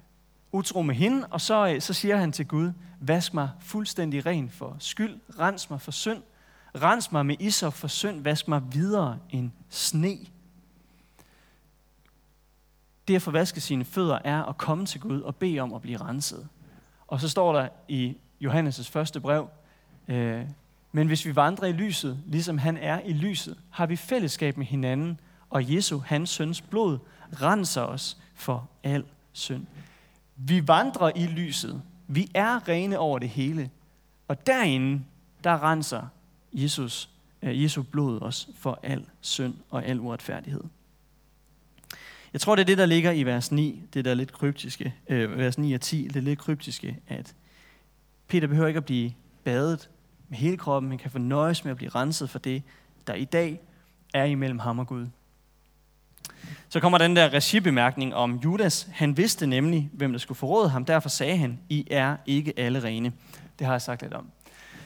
utro 0.52 0.82
med 0.82 0.94
hende, 0.94 1.26
og 1.30 1.40
så, 1.40 1.68
øh, 1.68 1.80
så 1.80 1.92
siger 1.92 2.16
han 2.16 2.32
til 2.32 2.46
Gud, 2.46 2.72
vask 3.00 3.34
mig 3.34 3.50
fuldstændig 3.60 4.26
ren 4.26 4.50
for 4.50 4.76
skyld, 4.78 5.20
rens 5.38 5.70
mig 5.70 5.80
for 5.80 5.90
synd, 5.90 6.22
rens 6.74 7.12
mig 7.12 7.26
med 7.26 7.36
isop 7.40 7.72
for 7.74 7.88
synd, 7.88 8.22
vask 8.22 8.48
mig 8.48 8.62
videre 8.72 9.18
end 9.30 9.50
sne. 9.68 10.18
Det 13.08 13.16
at 13.16 13.22
forvaske 13.22 13.60
sine 13.60 13.84
fødder 13.84 14.18
er 14.24 14.42
at 14.42 14.58
komme 14.58 14.86
til 14.86 15.00
Gud 15.00 15.20
og 15.20 15.36
bede 15.36 15.60
om 15.60 15.74
at 15.74 15.82
blive 15.82 15.98
renset. 15.98 16.48
Og 17.06 17.20
så 17.20 17.28
står 17.28 17.52
der 17.52 17.68
i 17.88 18.16
Johannes' 18.44 18.90
første 18.90 19.20
brev, 19.20 19.48
øh, 20.08 20.44
men 20.92 21.06
hvis 21.06 21.26
vi 21.26 21.36
vandrer 21.36 21.68
i 21.68 21.72
lyset, 21.72 22.22
ligesom 22.26 22.58
han 22.58 22.76
er 22.76 23.00
i 23.00 23.12
lyset, 23.12 23.58
har 23.70 23.86
vi 23.86 23.96
fællesskab 23.96 24.56
med 24.56 24.66
hinanden, 24.66 25.20
og 25.50 25.74
Jesu, 25.74 25.98
hans 25.98 26.30
søns 26.30 26.60
blod, 26.60 26.98
renser 27.42 27.82
os 27.82 28.18
for 28.34 28.68
al 28.84 29.04
synd. 29.32 29.66
Vi 30.46 30.68
vandrer 30.68 31.12
i 31.16 31.26
lyset. 31.26 31.82
Vi 32.08 32.30
er 32.34 32.68
rene 32.68 32.98
over 32.98 33.18
det 33.18 33.28
hele. 33.28 33.70
Og 34.28 34.46
derinde, 34.46 35.04
der 35.44 35.70
renser 35.70 36.06
Jesus, 36.52 37.10
øh, 37.42 37.62
Jesu 37.62 37.82
blod 37.82 38.22
os 38.22 38.48
for 38.58 38.80
al 38.82 39.06
synd 39.20 39.54
og 39.70 39.86
al 39.86 40.00
uretfærdighed. 40.00 40.64
Jeg 42.32 42.40
tror, 42.40 42.56
det 42.56 42.62
er 42.62 42.66
det, 42.66 42.78
der 42.78 42.86
ligger 42.86 43.10
i 43.10 43.22
vers 43.22 43.52
9, 43.52 43.82
det 43.94 44.04
der 44.04 44.14
lidt 44.14 44.32
kryptiske, 44.32 44.94
øh, 45.08 45.38
vers 45.38 45.58
9 45.58 45.72
og 45.72 45.80
10, 45.80 46.08
det 46.08 46.22
lidt 46.22 46.38
kryptiske, 46.38 46.98
at 47.08 47.34
Peter 48.28 48.46
behøver 48.46 48.68
ikke 48.68 48.78
at 48.78 48.84
blive 48.84 49.12
badet 49.44 49.90
med 50.28 50.38
hele 50.38 50.56
kroppen, 50.56 50.88
men 50.88 50.98
kan 50.98 51.10
fornøjes 51.10 51.64
med 51.64 51.70
at 51.70 51.76
blive 51.76 51.90
renset 51.90 52.30
for 52.30 52.38
det, 52.38 52.62
der 53.06 53.14
i 53.14 53.24
dag 53.24 53.60
er 54.14 54.24
imellem 54.24 54.58
ham 54.58 54.78
og 54.78 54.86
Gud. 54.86 55.06
Så 56.68 56.80
kommer 56.80 56.98
den 56.98 57.16
der 57.16 57.32
regibemærkning 57.32 58.14
om 58.14 58.40
Judas. 58.44 58.88
Han 58.92 59.16
vidste 59.16 59.46
nemlig, 59.46 59.90
hvem 59.92 60.12
der 60.12 60.18
skulle 60.18 60.38
forråde 60.38 60.68
ham. 60.68 60.84
Derfor 60.84 61.08
sagde 61.08 61.36
han, 61.36 61.58
I 61.68 61.86
er 61.90 62.16
ikke 62.26 62.52
alle 62.56 62.84
rene. 62.84 63.12
Det 63.58 63.66
har 63.66 63.74
jeg 63.74 63.82
sagt 63.82 64.02
lidt 64.02 64.14
om. 64.14 64.26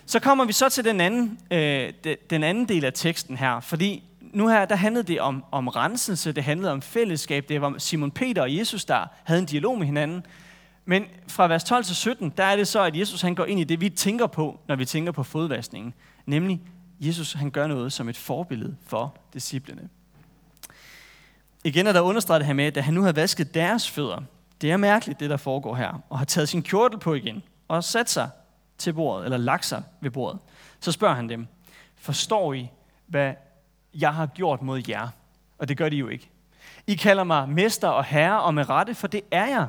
Så 0.07 0.21
kommer 0.21 0.45
vi 0.45 0.53
så 0.53 0.69
til 0.69 0.85
den 0.85 1.01
anden, 1.01 1.39
øh, 1.51 1.93
den 2.31 2.43
anden 2.43 2.69
del 2.69 2.85
af 2.85 2.93
teksten 2.93 3.37
her. 3.37 3.61
Fordi 3.61 4.05
nu 4.21 4.49
her, 4.49 4.65
der 4.65 4.77
handlede 4.77 5.05
det 5.05 5.21
om, 5.21 5.45
om 5.53 5.69
renselse, 5.69 6.33
det 6.33 6.45
handlede 6.45 6.73
om 6.73 6.83
fællesskab. 6.83 7.49
Det 7.49 7.61
var 7.61 7.75
Simon 7.79 8.11
Peter 8.11 8.43
og 8.43 8.57
Jesus, 8.57 8.85
der 8.85 9.07
havde 9.25 9.41
en 9.41 9.47
dialog 9.47 9.79
med 9.79 9.87
hinanden. 9.87 10.27
Men 10.85 11.05
fra 11.29 11.49
vers 11.49 11.65
12 11.65 11.85
til 11.85 11.97
17, 11.97 12.33
der 12.37 12.45
er 12.45 12.57
det 12.57 12.69
så, 12.69 12.83
at 12.83 12.97
Jesus 12.97 13.23
han 13.23 13.35
går 13.35 13.45
ind 13.45 13.61
i 13.61 13.65
det, 13.65 13.81
vi 13.81 13.89
tænker 13.89 14.27
på, 14.27 14.61
når 14.69 14.77
vi 14.77 14.85
tænker 14.85 15.13
på 15.13 15.23
fodvaskningen. 15.23 15.95
Nemlig, 16.27 16.61
Jesus 17.01 17.33
han 17.33 17.51
gør 17.51 17.67
noget 17.67 17.93
som 17.93 18.09
et 18.09 18.17
forbillede 18.17 18.77
for 18.87 19.17
disciplene. 19.35 19.89
Igen 21.65 21.87
er 21.87 21.93
der 21.93 22.01
understreget 22.01 22.47
her 22.47 22.53
med, 22.53 22.77
at 22.77 22.85
han 22.85 22.95
nu 22.95 23.03
har 23.03 23.13
vasket 23.13 23.55
deres 23.55 23.91
fødder. 23.91 24.23
Det 24.61 24.71
er 24.73 24.77
mærkeligt, 24.77 25.21
det 25.21 25.31
der 25.31 25.37
foregår 25.37 25.75
her. 25.75 26.03
Og 26.09 26.19
har 26.19 26.25
taget 26.25 26.49
sin 26.49 26.63
kjortel 26.63 26.99
på 26.99 27.15
igen. 27.15 27.43
Og 27.69 27.85
sat 27.85 28.11
sig 28.11 28.31
til 28.79 28.93
bordet, 28.93 29.25
eller 29.25 29.37
lagt 29.37 29.65
sig 29.65 29.83
ved 30.01 30.11
bordet. 30.11 30.41
Så 30.81 30.93
spørger 30.93 31.15
han 31.15 31.29
dem, 31.29 31.47
forstår 31.97 32.53
I, 32.53 32.71
hvad 33.07 33.35
jeg 33.95 34.15
har 34.15 34.27
gjort 34.27 34.63
mod 34.63 34.83
jer? 34.89 35.09
Og 35.59 35.69
det 35.69 35.77
gør 35.77 35.89
de 35.89 35.97
jo 35.97 36.09
ikke. 36.09 36.31
I 36.87 36.95
kalder 36.95 37.25
mig 37.25 37.49
mester 37.49 37.89
og 37.89 38.05
herre, 38.05 38.43
og 38.43 38.55
med 38.55 38.69
rette, 38.69 38.95
for 38.95 39.07
det 39.07 39.21
er 39.31 39.47
jeg. 39.47 39.69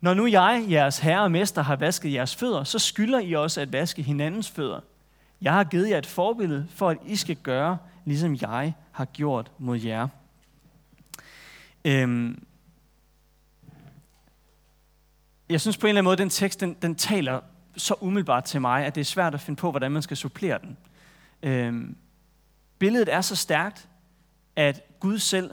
Når 0.00 0.14
nu 0.14 0.26
jeg, 0.26 0.66
jeres 0.70 0.98
herre 0.98 1.22
og 1.22 1.30
mester, 1.30 1.62
har 1.62 1.76
vasket 1.76 2.12
jeres 2.12 2.36
fødder, 2.36 2.64
så 2.64 2.78
skylder 2.78 3.18
I 3.18 3.32
også 3.32 3.60
at 3.60 3.72
vaske 3.72 4.02
hinandens 4.02 4.50
fødder. 4.50 4.80
Jeg 5.42 5.52
har 5.52 5.64
givet 5.64 5.90
jer 5.90 5.98
et 5.98 6.06
forbillede, 6.06 6.66
for 6.74 6.90
at 6.90 6.96
I 7.06 7.16
skal 7.16 7.36
gøre, 7.36 7.78
ligesom 8.04 8.36
jeg 8.40 8.72
har 8.92 9.04
gjort 9.04 9.50
mod 9.58 9.78
jer. 9.78 10.08
Øhm, 11.84 12.46
jeg 15.48 15.60
synes 15.60 15.76
på 15.76 15.86
en 15.86 15.88
eller 15.88 15.98
anden 15.98 16.04
måde, 16.04 16.12
at 16.12 16.18
den 16.18 16.30
tekst, 16.30 16.60
den, 16.60 16.76
den 16.82 16.94
taler 16.94 17.40
så 17.76 17.94
umiddelbart 18.00 18.44
til 18.44 18.60
mig, 18.60 18.84
at 18.84 18.94
det 18.94 19.00
er 19.00 19.04
svært 19.04 19.34
at 19.34 19.40
finde 19.40 19.58
på, 19.58 19.70
hvordan 19.70 19.92
man 19.92 20.02
skal 20.02 20.16
supplere 20.16 20.58
den. 20.58 20.76
Øhm, 21.42 21.96
billedet 22.78 23.12
er 23.12 23.20
så 23.20 23.36
stærkt, 23.36 23.88
at 24.56 24.82
Gud 25.00 25.18
selv 25.18 25.50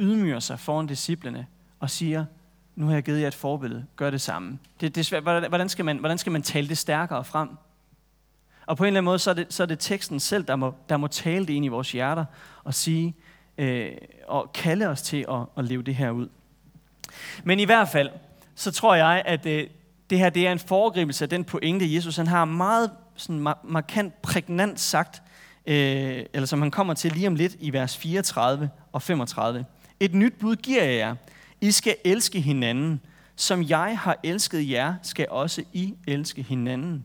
ydmyger 0.00 0.40
sig 0.40 0.60
foran 0.60 0.86
disciplene 0.86 1.46
og 1.80 1.90
siger, 1.90 2.24
nu 2.76 2.86
har 2.86 2.94
jeg 2.94 3.02
givet 3.02 3.20
jer 3.20 3.28
et 3.28 3.34
forbillede, 3.34 3.86
gør 3.96 4.10
det 4.10 4.20
samme. 4.20 4.58
Det, 4.80 4.94
det 4.94 5.00
er 5.00 5.04
svært. 5.04 5.22
Hvordan, 5.22 5.68
skal 5.68 5.84
man, 5.84 5.98
hvordan 5.98 6.18
skal 6.18 6.32
man 6.32 6.42
tale 6.42 6.68
det 6.68 6.78
stærkere 6.78 7.24
frem? 7.24 7.48
Og 8.66 8.76
på 8.76 8.84
en 8.84 8.86
eller 8.86 8.98
anden 8.98 9.04
måde, 9.04 9.18
så 9.18 9.30
er 9.30 9.34
det, 9.34 9.46
så 9.50 9.62
er 9.62 9.66
det 9.66 9.78
teksten 9.78 10.20
selv, 10.20 10.44
der 10.44 10.56
må, 10.56 10.74
der 10.88 10.96
må 10.96 11.06
tale 11.06 11.46
det 11.46 11.52
ind 11.52 11.64
i 11.64 11.68
vores 11.68 11.92
hjerter 11.92 12.24
og 12.64 12.74
sige, 12.74 13.14
øh, 13.60 13.92
og 14.26 14.52
kalde 14.52 14.86
os 14.86 15.02
til 15.02 15.24
at, 15.28 15.40
at 15.56 15.64
leve 15.64 15.82
det 15.82 15.94
her 15.94 16.10
ud. 16.10 16.28
Men 17.44 17.60
i 17.60 17.64
hvert 17.64 17.88
fald, 17.88 18.10
så 18.54 18.72
tror 18.72 18.94
jeg, 18.94 19.22
at 19.26 19.46
øh, 19.46 19.66
det 20.10 20.18
her 20.18 20.30
det 20.30 20.46
er 20.46 20.52
en 20.52 20.58
foregribelse 20.58 21.24
af 21.24 21.28
den 21.28 21.44
pointe, 21.44 21.94
Jesus 21.94 22.16
han 22.16 22.26
har 22.26 22.44
meget 22.44 22.90
sådan 23.16 23.54
markant, 23.64 24.22
prægnant 24.22 24.80
sagt, 24.80 25.22
øh, 25.66 26.24
eller 26.32 26.46
som 26.46 26.60
han 26.60 26.70
kommer 26.70 26.94
til 26.94 27.12
lige 27.12 27.26
om 27.26 27.34
lidt 27.34 27.56
i 27.60 27.72
vers 27.72 27.96
34 27.96 28.70
og 28.92 29.02
35. 29.02 29.64
Et 30.00 30.14
nyt 30.14 30.34
bud 30.38 30.56
giver 30.56 30.84
jeg 30.84 30.96
jer. 30.96 31.14
I 31.60 31.70
skal 31.70 31.96
elske 32.04 32.40
hinanden. 32.40 33.00
Som 33.36 33.62
jeg 33.62 33.98
har 33.98 34.16
elsket 34.22 34.70
jer, 34.70 34.94
skal 35.02 35.26
også 35.30 35.62
I 35.72 35.94
elske 36.06 36.42
hinanden. 36.42 37.04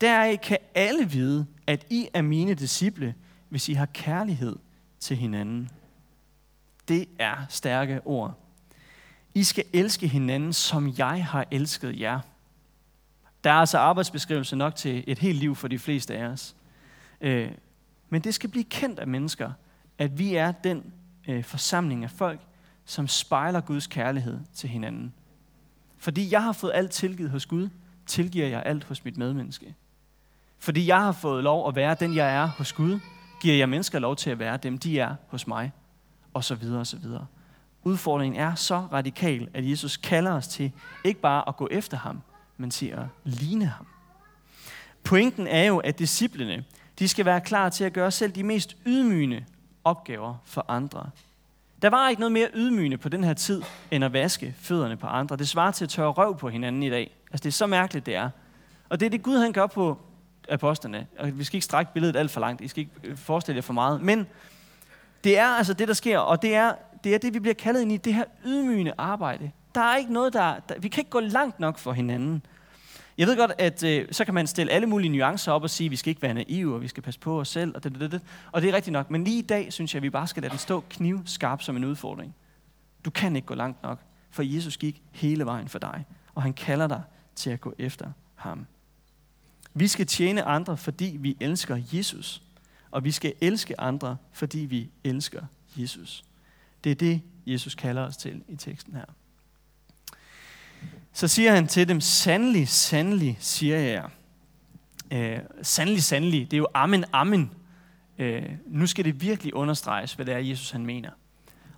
Deraf 0.00 0.38
kan 0.42 0.58
alle 0.74 1.10
vide, 1.10 1.46
at 1.66 1.86
I 1.90 2.08
er 2.14 2.22
mine 2.22 2.54
disciple, 2.54 3.14
hvis 3.48 3.68
I 3.68 3.72
har 3.72 3.86
kærlighed 3.86 4.56
til 5.00 5.16
hinanden. 5.16 5.70
Det 6.88 7.08
er 7.18 7.36
stærke 7.48 8.00
ord. 8.04 8.34
I 9.34 9.44
skal 9.44 9.64
elske 9.72 10.08
hinanden, 10.08 10.52
som 10.52 10.94
jeg 10.98 11.26
har 11.26 11.46
elsket 11.50 12.00
jer. 12.00 12.20
Der 13.44 13.50
er 13.50 13.54
altså 13.54 13.78
arbejdsbeskrivelse 13.78 14.56
nok 14.56 14.74
til 14.74 15.04
et 15.06 15.18
helt 15.18 15.38
liv 15.38 15.54
for 15.54 15.68
de 15.68 15.78
fleste 15.78 16.16
af 16.16 16.24
os. 16.24 16.56
Øh, 17.20 17.50
men 18.08 18.22
det 18.22 18.34
skal 18.34 18.50
blive 18.50 18.64
kendt 18.64 18.98
af 18.98 19.06
mennesker, 19.06 19.52
at 19.98 20.18
vi 20.18 20.34
er 20.34 20.52
den 20.52 20.92
øh, 21.28 21.44
forsamling 21.44 22.04
af 22.04 22.10
folk, 22.10 22.40
som 22.84 23.08
spejler 23.08 23.60
Guds 23.60 23.86
kærlighed 23.86 24.40
til 24.54 24.68
hinanden. 24.68 25.14
Fordi 25.98 26.32
jeg 26.32 26.42
har 26.42 26.52
fået 26.52 26.72
alt 26.74 26.90
tilgivet 26.90 27.30
hos 27.30 27.46
Gud, 27.46 27.68
tilgiver 28.06 28.46
jeg 28.46 28.62
alt 28.66 28.84
hos 28.84 29.04
mit 29.04 29.16
medmenneske. 29.16 29.74
Fordi 30.58 30.86
jeg 30.86 31.00
har 31.00 31.12
fået 31.12 31.44
lov 31.44 31.68
at 31.68 31.76
være 31.76 31.96
den, 32.00 32.14
jeg 32.14 32.34
er 32.34 32.46
hos 32.46 32.72
Gud, 32.72 33.00
giver 33.40 33.56
jeg 33.56 33.68
mennesker 33.68 33.98
lov 33.98 34.16
til 34.16 34.30
at 34.30 34.38
være 34.38 34.56
dem, 34.56 34.78
de 34.78 35.00
er 35.00 35.14
hos 35.28 35.46
mig 35.46 35.72
og 36.36 36.44
så 36.44 36.54
videre 36.54 36.80
og 36.80 36.86
så 36.86 36.96
videre. 36.96 37.26
Udfordringen 37.84 38.40
er 38.40 38.54
så 38.54 38.76
radikal, 38.92 39.48
at 39.54 39.70
Jesus 39.70 39.96
kalder 39.96 40.32
os 40.32 40.48
til 40.48 40.72
ikke 41.04 41.20
bare 41.20 41.48
at 41.48 41.56
gå 41.56 41.68
efter 41.70 41.96
ham, 41.96 42.22
men 42.56 42.70
til 42.70 42.86
at 42.86 43.04
ligne 43.24 43.66
ham. 43.66 43.86
Pointen 45.04 45.46
er 45.46 45.64
jo, 45.64 45.78
at 45.78 45.98
disciplene, 45.98 46.64
de 46.98 47.08
skal 47.08 47.24
være 47.24 47.40
klar 47.40 47.68
til 47.68 47.84
at 47.84 47.92
gøre 47.92 48.10
selv 48.10 48.32
de 48.32 48.42
mest 48.42 48.76
ydmygende 48.86 49.44
opgaver 49.84 50.34
for 50.44 50.64
andre. 50.68 51.10
Der 51.82 51.90
var 51.90 52.08
ikke 52.08 52.20
noget 52.20 52.32
mere 52.32 52.48
ydmygende 52.54 52.98
på 52.98 53.08
den 53.08 53.24
her 53.24 53.34
tid, 53.34 53.62
end 53.90 54.04
at 54.04 54.12
vaske 54.12 54.54
fødderne 54.58 54.96
på 54.96 55.06
andre. 55.06 55.36
Det 55.36 55.48
svarer 55.48 55.70
til 55.70 55.84
at 55.84 55.88
tørre 55.88 56.10
røv 56.10 56.38
på 56.38 56.48
hinanden 56.48 56.82
i 56.82 56.90
dag. 56.90 57.16
Altså 57.30 57.42
det 57.42 57.48
er 57.48 57.52
så 57.52 57.66
mærkeligt, 57.66 58.06
det 58.06 58.14
er. 58.14 58.30
Og 58.88 59.00
det 59.00 59.06
er 59.06 59.10
det 59.10 59.22
Gud, 59.22 59.38
han 59.38 59.52
gør 59.52 59.66
på 59.66 59.98
apostlerne. 60.50 61.06
Og 61.18 61.38
vi 61.38 61.44
skal 61.44 61.56
ikke 61.56 61.64
strække 61.64 61.92
billedet 61.92 62.16
alt 62.16 62.30
for 62.30 62.40
langt. 62.40 62.60
I 62.60 62.68
skal 62.68 62.80
ikke 62.80 63.16
forestille 63.16 63.56
jer 63.56 63.62
for 63.62 63.72
meget. 63.72 64.02
Men 64.02 64.26
det 65.24 65.38
er 65.38 65.46
altså 65.46 65.74
det, 65.74 65.88
der 65.88 65.94
sker, 65.94 66.18
og 66.18 66.42
det 66.42 66.54
er 66.54 66.74
det, 67.04 67.14
er 67.14 67.18
det 67.18 67.34
vi 67.34 67.38
bliver 67.38 67.54
kaldet 67.54 67.82
ind 67.82 67.92
i, 67.92 67.96
det 67.96 68.14
her 68.14 68.24
ydmygende 68.44 68.92
arbejde. 68.98 69.50
der 69.74 69.80
er 69.80 69.96
ikke 69.96 70.12
noget, 70.12 70.32
der, 70.32 70.58
der... 70.68 70.74
Vi 70.78 70.88
kan 70.88 71.00
ikke 71.00 71.10
gå 71.10 71.20
langt 71.20 71.60
nok 71.60 71.78
for 71.78 71.92
hinanden. 71.92 72.42
Jeg 73.18 73.26
ved 73.26 73.36
godt, 73.36 73.52
at 73.58 73.82
øh, 73.82 74.08
så 74.12 74.24
kan 74.24 74.34
man 74.34 74.46
stille 74.46 74.72
alle 74.72 74.86
mulige 74.86 75.08
nuancer 75.08 75.52
op 75.52 75.62
og 75.62 75.70
sige, 75.70 75.86
at 75.86 75.90
vi 75.90 75.96
skal 75.96 76.10
ikke 76.10 76.22
være 76.22 76.34
naive, 76.34 76.74
og 76.74 76.82
vi 76.82 76.88
skal 76.88 77.02
passe 77.02 77.20
på 77.20 77.40
os 77.40 77.48
selv, 77.48 77.72
og 77.74 77.84
det, 77.84 78.00
det, 78.00 78.12
det. 78.12 78.20
Og 78.52 78.62
det 78.62 78.70
er 78.70 78.74
rigtigt 78.74 78.92
nok. 78.92 79.10
Men 79.10 79.24
lige 79.24 79.38
i 79.38 79.42
dag, 79.42 79.72
synes 79.72 79.94
jeg, 79.94 79.98
at 79.98 80.02
vi 80.02 80.10
bare 80.10 80.26
skal 80.26 80.42
lade 80.42 80.50
den 80.50 80.58
stå 80.58 80.84
knivskarp 80.90 81.62
som 81.62 81.76
en 81.76 81.84
udfordring. 81.84 82.34
Du 83.04 83.10
kan 83.10 83.36
ikke 83.36 83.46
gå 83.46 83.54
langt 83.54 83.82
nok, 83.82 83.98
for 84.30 84.42
Jesus 84.42 84.76
gik 84.76 85.02
hele 85.12 85.46
vejen 85.46 85.68
for 85.68 85.78
dig, 85.78 86.04
og 86.34 86.42
han 86.42 86.52
kalder 86.52 86.86
dig 86.86 87.02
til 87.34 87.50
at 87.50 87.60
gå 87.60 87.74
efter 87.78 88.06
ham. 88.34 88.66
Vi 89.74 89.88
skal 89.88 90.06
tjene 90.06 90.42
andre, 90.42 90.76
fordi 90.76 91.16
vi 91.20 91.36
elsker 91.40 91.80
Jesus, 91.92 92.42
og 92.96 93.04
vi 93.04 93.10
skal 93.10 93.34
elske 93.40 93.80
andre, 93.80 94.16
fordi 94.32 94.58
vi 94.58 94.90
elsker 95.04 95.42
Jesus. 95.76 96.24
Det 96.84 96.92
er 96.92 96.94
det, 96.94 97.22
Jesus 97.46 97.74
kalder 97.74 98.02
os 98.02 98.16
til 98.16 98.42
i 98.48 98.56
teksten 98.56 98.94
her. 98.94 99.04
Så 101.12 101.28
siger 101.28 101.54
han 101.54 101.66
til 101.66 101.88
dem, 101.88 102.00
sandelig, 102.00 102.68
sandelig, 102.68 103.36
siger 103.40 103.78
jeg 103.78 103.90
jer. 103.92 104.08
Øh, 105.10 105.38
sandelig, 105.62 106.02
sandelig, 106.02 106.50
det 106.50 106.56
er 106.56 106.58
jo 106.58 106.66
amen, 106.74 107.04
amen. 107.12 107.50
Øh, 108.18 108.52
nu 108.66 108.86
skal 108.86 109.04
det 109.04 109.20
virkelig 109.20 109.54
understreges, 109.54 110.14
hvad 110.14 110.26
det 110.26 110.34
er, 110.34 110.38
Jesus 110.38 110.70
han 110.70 110.86
mener. 110.86 111.10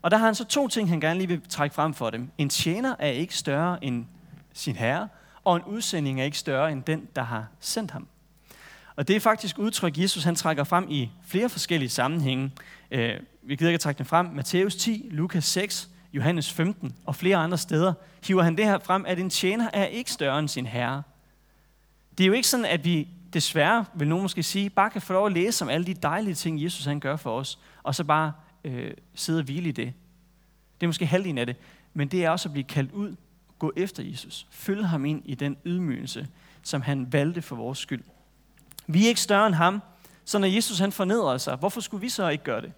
Og 0.03 0.11
der 0.11 0.17
har 0.17 0.25
han 0.25 0.35
så 0.35 0.45
to 0.45 0.69
ting, 0.69 0.89
han 0.89 1.01
gerne 1.01 1.19
lige 1.19 1.29
vil 1.29 1.41
trække 1.49 1.75
frem 1.75 1.95
for 1.95 2.11
dem. 2.11 2.31
En 2.39 2.49
tjener 2.49 2.95
er 2.99 3.11
ikke 3.11 3.37
større 3.37 3.85
end 3.85 4.07
sin 4.53 4.77
herre, 4.77 5.09
og 5.45 5.57
en 5.57 5.63
udsending 5.63 6.21
er 6.21 6.25
ikke 6.25 6.39
større 6.39 6.73
end 6.73 6.83
den, 6.83 7.09
der 7.17 7.23
har 7.23 7.47
sendt 7.61 7.91
ham. 7.91 8.09
Og 8.99 9.09
det 9.09 9.17
er 9.17 9.21
faktisk 9.21 9.59
udtryk, 9.59 9.99
Jesus 9.99 10.25
han 10.25 10.35
trækker 10.35 10.65
frem 10.65 10.87
i 10.91 11.11
flere 11.27 11.49
forskellige 11.49 11.89
sammenhænge. 11.89 12.53
Øh, 12.91 13.15
vi 13.43 13.57
gider 13.57 13.71
ikke 13.71 13.75
at 13.75 13.81
trække 13.81 13.99
dem 13.99 14.07
frem. 14.07 14.27
Matthæus 14.27 14.77
10, 14.77 15.09
Lukas 15.11 15.45
6, 15.45 15.89
Johannes 16.13 16.53
15 16.53 16.95
og 17.07 17.17
flere 17.17 17.37
andre 17.37 17.59
steder 17.59 17.93
hiver 18.27 18.43
han 18.43 18.57
det 18.57 18.65
her 18.65 18.79
frem, 18.79 19.05
at 19.07 19.19
en 19.19 19.31
tjener 19.31 19.71
er 19.73 19.85
ikke 19.85 20.13
større 20.13 20.39
end 20.39 20.49
sin 20.49 20.67
herre. 20.67 21.03
Det 22.19 22.25
er 22.25 22.29
jo 22.29 22.33
ikke 22.33 22.49
sådan, 22.49 22.67
at 22.67 22.85
vi 22.85 23.09
desværre, 23.33 23.85
vil 23.95 24.09
nogen 24.09 24.23
måske 24.23 24.43
sige, 24.43 24.71
bare 24.71 24.91
kan 24.91 25.03
få 25.03 25.13
lov 25.13 25.27
at 25.27 25.33
læse 25.33 25.65
om 25.65 25.69
alle 25.69 25.87
de 25.87 25.95
dejlige 25.95 26.35
ting, 26.35 26.63
Jesus 26.63 26.85
han 26.85 27.01
gør 27.01 27.17
for 27.17 27.39
os, 27.39 27.59
og 27.83 27.95
så 27.95 28.05
bare 28.05 28.33
øh, 28.65 28.91
sidde 29.15 29.39
og 29.39 29.45
hvile 29.45 29.69
i 29.69 29.73
det. 29.73 29.93
Det 30.81 30.87
er 30.87 30.89
måske 30.89 31.07
halvdelen 31.07 31.39
af 31.39 31.47
det, 31.47 31.57
men 31.95 32.09
det 32.09 32.25
er 32.25 32.31
også 32.31 32.49
at 32.49 32.53
blive 32.53 32.65
kaldt 32.65 32.93
ud, 32.93 33.17
gå 33.59 33.73
efter 33.77 34.03
Jesus, 34.03 34.47
følge 34.51 34.85
ham 34.85 35.05
ind 35.05 35.23
i 35.25 35.35
den 35.35 35.57
ydmygelse, 35.65 36.29
som 36.63 36.83
han 36.83 37.13
valgte 37.13 37.43
for 37.43 37.57
vores 37.57 37.79
skyld. 37.79 38.03
Vi 38.91 39.05
er 39.05 39.09
ikke 39.09 39.21
større 39.21 39.47
end 39.47 39.55
ham, 39.55 39.83
så 40.25 40.39
når 40.39 40.47
Jesus 40.47 40.79
han 40.79 40.93
fornedrer 40.93 41.39
sig, 41.39 41.57
hvorfor 41.57 41.81
skulle 41.81 42.01
vi 42.01 42.09
så 42.09 42.29
ikke 42.29 42.45
gøre 42.45 42.61
det? 42.61 42.73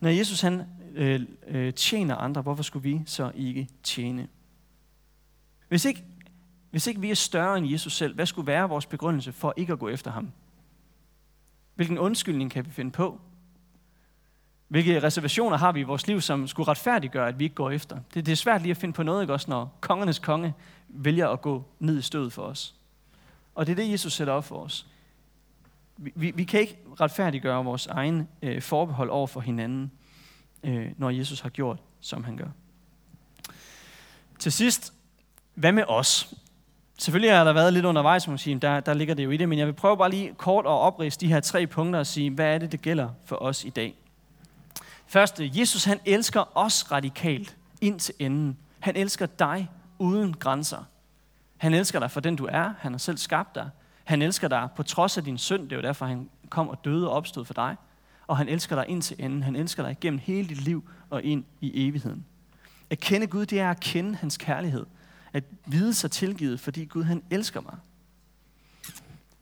Når 0.00 0.10
Jesus 0.10 0.40
han 0.40 0.62
øh, 0.94 1.20
øh, 1.46 1.74
tjener 1.74 2.16
andre, 2.16 2.42
hvorfor 2.42 2.62
skulle 2.62 2.82
vi 2.82 3.02
så 3.06 3.30
ikke 3.34 3.68
tjene? 3.82 4.28
Hvis 5.68 5.84
ikke, 5.84 6.04
hvis 6.70 6.86
ikke 6.86 7.00
vi 7.00 7.10
er 7.10 7.14
større 7.14 7.58
end 7.58 7.66
Jesus 7.66 7.96
selv, 7.96 8.14
hvad 8.14 8.26
skulle 8.26 8.46
være 8.46 8.68
vores 8.68 8.86
begrundelse 8.86 9.32
for 9.32 9.54
ikke 9.56 9.72
at 9.72 9.78
gå 9.78 9.88
efter 9.88 10.10
ham? 10.10 10.32
Hvilken 11.74 11.98
undskyldning 11.98 12.50
kan 12.50 12.66
vi 12.66 12.70
finde 12.70 12.90
på? 12.90 13.20
Hvilke 14.68 15.02
reservationer 15.02 15.56
har 15.56 15.72
vi 15.72 15.80
i 15.80 15.82
vores 15.82 16.06
liv, 16.06 16.20
som 16.20 16.46
skulle 16.46 16.68
retfærdiggøre, 16.68 17.28
at 17.28 17.38
vi 17.38 17.44
ikke 17.44 17.54
går 17.54 17.70
efter? 17.70 17.98
Det, 18.14 18.26
det 18.26 18.32
er 18.32 18.36
svært 18.36 18.62
lige 18.62 18.70
at 18.70 18.76
finde 18.76 18.92
på 18.92 19.02
noget, 19.02 19.22
ikke 19.22 19.32
også, 19.32 19.50
når 19.50 19.78
kongernes 19.80 20.18
konge 20.18 20.54
vælger 20.88 21.28
at 21.28 21.40
gå 21.40 21.64
ned 21.78 21.98
i 21.98 22.02
stødet 22.02 22.32
for 22.32 22.42
os. 22.42 22.74
Og 23.54 23.66
det 23.66 23.72
er 23.72 23.76
det, 23.76 23.92
Jesus 23.92 24.12
sætter 24.12 24.32
op 24.32 24.44
for 24.44 24.62
os. 24.62 24.86
Vi, 25.96 26.30
vi, 26.30 26.44
kan 26.44 26.60
ikke 26.60 26.78
retfærdiggøre 27.00 27.64
vores 27.64 27.86
egen 27.86 28.28
øh, 28.42 28.62
forbehold 28.62 29.10
over 29.10 29.26
for 29.26 29.40
hinanden, 29.40 29.92
øh, 30.62 30.90
når 30.96 31.10
Jesus 31.10 31.40
har 31.40 31.50
gjort, 31.50 31.78
som 32.00 32.24
han 32.24 32.36
gør. 32.36 32.48
Til 34.38 34.52
sidst, 34.52 34.92
hvad 35.54 35.72
med 35.72 35.84
os? 35.88 36.34
Selvfølgelig 36.98 37.36
har 37.36 37.44
der 37.44 37.52
været 37.52 37.72
lidt 37.72 37.84
undervejs, 37.84 38.26
må 38.26 38.30
man 38.30 38.38
sige, 38.38 38.58
der, 38.58 38.80
der 38.80 38.94
ligger 38.94 39.14
det 39.14 39.24
jo 39.24 39.30
i 39.30 39.36
det, 39.36 39.48
men 39.48 39.58
jeg 39.58 39.66
vil 39.66 39.72
prøve 39.72 39.96
bare 39.96 40.10
lige 40.10 40.34
kort 40.34 40.64
at 40.64 40.70
opriste 40.70 41.26
de 41.26 41.32
her 41.32 41.40
tre 41.40 41.66
punkter 41.66 42.00
og 42.00 42.06
sige, 42.06 42.30
hvad 42.30 42.54
er 42.54 42.58
det, 42.58 42.72
det 42.72 42.82
gælder 42.82 43.08
for 43.24 43.36
os 43.36 43.64
i 43.64 43.70
dag? 43.70 43.94
Første, 45.06 45.50
Jesus 45.54 45.84
han 45.84 46.00
elsker 46.04 46.56
os 46.58 46.92
radikalt 46.92 47.56
ind 47.80 48.00
til 48.00 48.14
enden. 48.18 48.58
Han 48.80 48.96
elsker 48.96 49.26
dig 49.26 49.70
uden 49.98 50.34
grænser. 50.34 50.84
Han 51.56 51.74
elsker 51.74 52.00
dig 52.00 52.10
for 52.10 52.20
den 52.20 52.36
du 52.36 52.48
er. 52.50 52.74
Han 52.78 52.92
har 52.92 52.98
selv 52.98 53.16
skabt 53.16 53.54
dig. 53.54 53.70
Han 54.06 54.22
elsker 54.22 54.48
dig 54.48 54.68
på 54.76 54.82
trods 54.82 55.18
af 55.18 55.24
din 55.24 55.38
synd. 55.38 55.62
Det 55.62 55.72
er 55.72 55.76
jo 55.76 55.82
derfor, 55.82 56.06
han 56.06 56.28
kom 56.48 56.68
og 56.68 56.84
døde 56.84 57.08
og 57.08 57.16
opstod 57.16 57.44
for 57.44 57.54
dig. 57.54 57.76
Og 58.26 58.36
han 58.36 58.48
elsker 58.48 58.76
dig 58.76 58.84
ind 58.88 59.02
til 59.02 59.16
enden. 59.18 59.42
Han 59.42 59.56
elsker 59.56 59.82
dig 59.82 59.96
gennem 60.00 60.20
hele 60.22 60.48
dit 60.48 60.60
liv 60.60 60.88
og 61.10 61.22
ind 61.22 61.44
i 61.60 61.88
evigheden. 61.88 62.24
At 62.90 63.00
kende 63.00 63.26
Gud, 63.26 63.46
det 63.46 63.60
er 63.60 63.70
at 63.70 63.80
kende 63.80 64.16
hans 64.16 64.36
kærlighed. 64.36 64.86
At 65.32 65.44
vide 65.66 65.94
sig 65.94 66.10
tilgivet, 66.10 66.60
fordi 66.60 66.84
Gud 66.84 67.02
han 67.02 67.22
elsker 67.30 67.60
mig. 67.60 67.74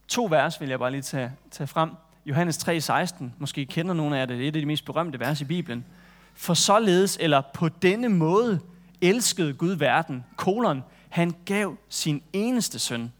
To 0.07 0.25
vers 0.25 0.61
vil 0.61 0.69
jeg 0.69 0.79
bare 0.79 0.91
lige 0.91 1.01
tage, 1.01 1.31
tage 1.51 1.67
frem. 1.67 1.89
Johannes 2.25 2.57
3:16, 2.57 3.25
måske 3.37 3.65
kender 3.65 3.93
nogen 3.93 4.13
af 4.13 4.27
det, 4.27 4.37
det 4.37 4.43
er 4.43 4.47
et 4.47 4.55
af 4.55 4.61
de 4.61 4.65
mest 4.65 4.85
berømte 4.85 5.19
vers 5.19 5.41
i 5.41 5.45
Bibelen. 5.45 5.85
For 6.33 6.53
således, 6.53 7.17
eller 7.21 7.41
på 7.53 7.69
denne 7.69 8.09
måde, 8.09 8.59
elskede 9.01 9.53
Gud 9.53 9.71
verden, 9.71 10.23
kolon, 10.35 10.83
han 11.09 11.35
gav 11.45 11.77
sin 11.89 12.21
eneste 12.33 12.79
søn, 12.79 13.11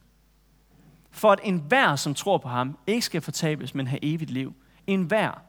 for 1.15 1.31
at 1.31 1.39
enhver, 1.43 1.95
som 1.95 2.13
tror 2.13 2.37
på 2.37 2.47
ham, 2.47 2.77
ikke 2.87 3.05
skal 3.05 3.21
fortabes, 3.21 3.75
men 3.75 3.87
have 3.87 3.99
evigt 4.01 4.31
liv. 4.31 4.53
Enhver. 4.87 5.41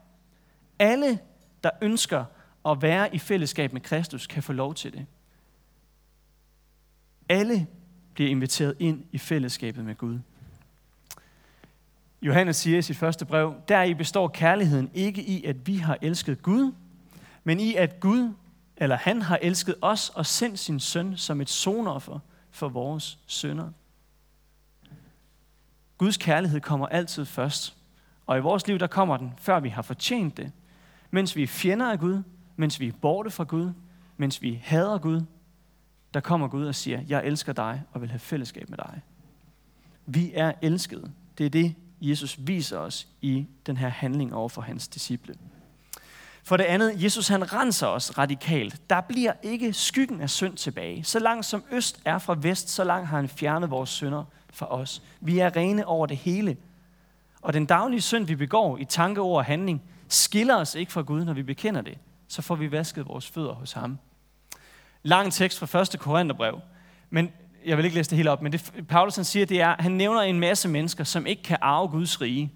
Alle, 0.79 1.18
der 1.64 1.70
ønsker 1.83 2.24
at 2.66 2.83
være 2.83 3.14
i 3.14 3.18
fællesskab 3.18 3.72
med 3.72 3.81
Kristus, 3.81 4.26
kan 4.26 4.42
få 4.42 4.52
lov 4.52 4.74
til 4.74 4.92
det. 4.92 5.07
Alle 7.29 7.66
bliver 8.14 8.31
inviteret 8.31 8.76
ind 8.79 9.05
i 9.12 9.18
fællesskabet 9.18 9.85
med 9.85 9.94
Gud. 9.94 10.18
Johannes 12.22 12.57
siger 12.57 12.79
i 12.79 12.83
sit 12.83 12.96
første 12.96 13.24
brev, 13.24 13.55
der 13.68 13.83
i 13.83 13.94
består 13.94 14.29
kærligheden 14.29 14.90
ikke 14.94 15.22
i, 15.22 15.44
at 15.44 15.66
vi 15.66 15.76
har 15.76 15.98
elsket 16.02 16.42
Gud, 16.42 16.72
men 17.44 17.61
i, 17.61 17.74
at 17.74 18.00
Gud, 18.00 18.33
eller 18.76 18.96
han 18.96 19.22
har 19.22 19.38
elsket 19.42 19.74
os 19.81 20.09
og 20.09 20.26
sendt 20.26 20.59
sin 20.59 20.81
søn 20.81 21.16
som 21.16 21.40
et 21.40 21.50
sonoffer 21.50 22.18
for 22.50 22.68
vores 22.68 23.18
sønder. 23.26 23.70
Guds 25.98 26.16
kærlighed 26.16 26.61
kommer 26.61 26.87
altid 26.87 27.24
først. 27.24 27.76
Og 28.26 28.38
i 28.38 28.40
vores 28.40 28.66
liv, 28.66 28.78
der 28.78 28.87
kommer 28.87 29.16
den, 29.16 29.32
før 29.38 29.61
vi 29.61 29.68
har 29.68 29.82
fortjent 29.82 30.37
det. 30.37 30.52
Mens 31.11 31.37
vi 31.37 31.42
er 31.42 31.46
fjender 31.46 31.90
af 31.90 31.98
Gud, 31.98 32.22
mens 32.56 32.80
vi 32.80 32.88
er 32.88 32.92
borte 32.92 33.30
fra 33.30 33.44
Gud, 33.44 33.72
mens 34.16 34.42
vi 34.42 34.61
hader 34.64 34.98
Gud, 34.98 35.22
der 36.14 36.20
kommer 36.20 36.48
Gud 36.48 36.66
og 36.66 36.74
siger, 36.74 37.00
jeg 37.09 37.24
elsker 37.24 37.52
dig 37.52 37.82
og 37.92 38.00
vil 38.00 38.11
have 38.11 38.18
fællesskab 38.18 38.70
med 38.70 38.78
dig. 38.78 39.02
Vi 40.06 40.32
er 40.35 40.52
elskede. 40.62 41.11
Det 41.38 41.46
er 41.46 41.50
det, 41.50 41.74
Jesus 42.00 42.37
viser 42.38 42.78
os 42.78 43.09
i 43.20 43.46
den 43.66 43.76
her 43.76 43.88
handling 43.88 44.35
over 44.35 44.48
for 44.48 44.62
hans 44.62 44.88
disciple. 44.88 45.35
For 46.44 46.56
det 46.56 46.64
andet, 46.64 47.02
Jesus 47.02 47.28
han 47.28 47.52
renser 47.52 47.87
os 47.87 48.18
radikalt. 48.18 48.90
Der 48.90 49.00
bliver 49.00 49.32
ikke 49.42 49.72
skyggen 49.72 50.20
af 50.20 50.30
synd 50.30 50.56
tilbage. 50.56 51.04
Så 51.04 51.18
langt 51.18 51.46
som 51.46 51.64
øst 51.70 52.00
er 52.04 52.18
fra 52.18 52.37
vest, 52.40 52.68
så 52.68 52.85
langt 52.85 53.09
har 53.09 53.16
han 53.16 53.28
fjernet 53.28 53.70
vores 53.70 53.90
synder 53.90 54.24
for 54.56 54.66
os. 54.66 55.02
Vi 55.20 55.38
er 55.38 55.56
rene 55.56 55.86
over 55.86 56.06
det 56.06 56.16
hele. 56.16 56.56
Og 57.42 57.52
den 57.52 57.66
daglige 57.66 58.00
synd, 58.00 58.26
vi 58.26 58.36
begår 58.36 58.78
i 58.78 58.84
tanke, 58.84 59.20
ord 59.20 59.36
og 59.36 59.44
handling, 59.44 59.82
skiller 60.08 60.56
os 60.56 60.74
ikke 60.74 60.92
fra 60.92 61.02
Gud, 61.02 61.24
når 61.24 61.32
vi 61.32 61.42
bekender 61.42 61.80
det. 61.80 61.98
Så 62.28 62.42
får 62.42 62.54
vi 62.54 62.72
vasket 62.72 63.08
vores 63.08 63.28
fødder 63.28 63.52
hos 63.52 63.72
ham. 63.72 63.98
Lang 65.02 65.32
tekst 65.32 65.58
fra 65.58 65.80
1. 65.80 66.00
Korintherbrev. 66.00 66.60
Men 67.10 67.30
jeg 67.66 67.76
vil 67.76 67.84
ikke 67.84 67.96
læse 67.96 68.10
det 68.10 68.16
hele 68.16 68.30
op, 68.30 68.42
men 68.42 68.52
det, 68.52 68.72
Paulus 68.88 69.16
han 69.16 69.24
siger, 69.24 69.46
det 69.46 69.60
er, 69.60 69.76
han 69.78 69.92
nævner 69.92 70.20
en 70.20 70.40
masse 70.40 70.68
mennesker, 70.68 71.04
som 71.04 71.26
ikke 71.26 71.42
kan 71.42 71.58
arve 71.60 71.88
Guds 71.88 72.20
rige. 72.20 72.52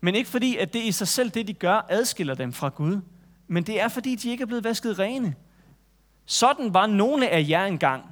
Men 0.00 0.14
ikke 0.14 0.30
fordi, 0.30 0.56
at 0.56 0.72
det 0.72 0.82
i 0.82 0.92
sig 0.92 1.08
selv, 1.08 1.30
det 1.30 1.48
de 1.48 1.52
gør, 1.52 1.86
adskiller 1.88 2.34
dem 2.34 2.52
fra 2.52 2.68
Gud. 2.68 3.00
Men 3.46 3.62
det 3.62 3.80
er 3.80 3.88
fordi, 3.88 4.14
de 4.14 4.30
ikke 4.30 4.42
er 4.42 4.46
blevet 4.46 4.64
vasket 4.64 4.98
rene. 4.98 5.34
Sådan 6.26 6.74
var 6.74 6.86
nogle 6.86 7.28
af 7.28 7.46
jer 7.48 7.64
engang. 7.64 8.04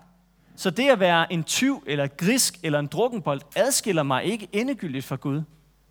Så 0.57 0.71
det 0.71 0.91
at 0.91 1.01
være 1.01 1.33
en 1.33 1.45
tyv, 1.45 1.85
eller 1.87 2.07
grisk, 2.07 2.55
eller 2.63 2.79
en 2.79 2.87
drukkenbold, 2.87 3.41
adskiller 3.57 4.03
mig 4.03 4.25
ikke 4.25 4.49
endegyldigt 4.53 5.05
fra 5.05 5.17
Gud. 5.17 5.43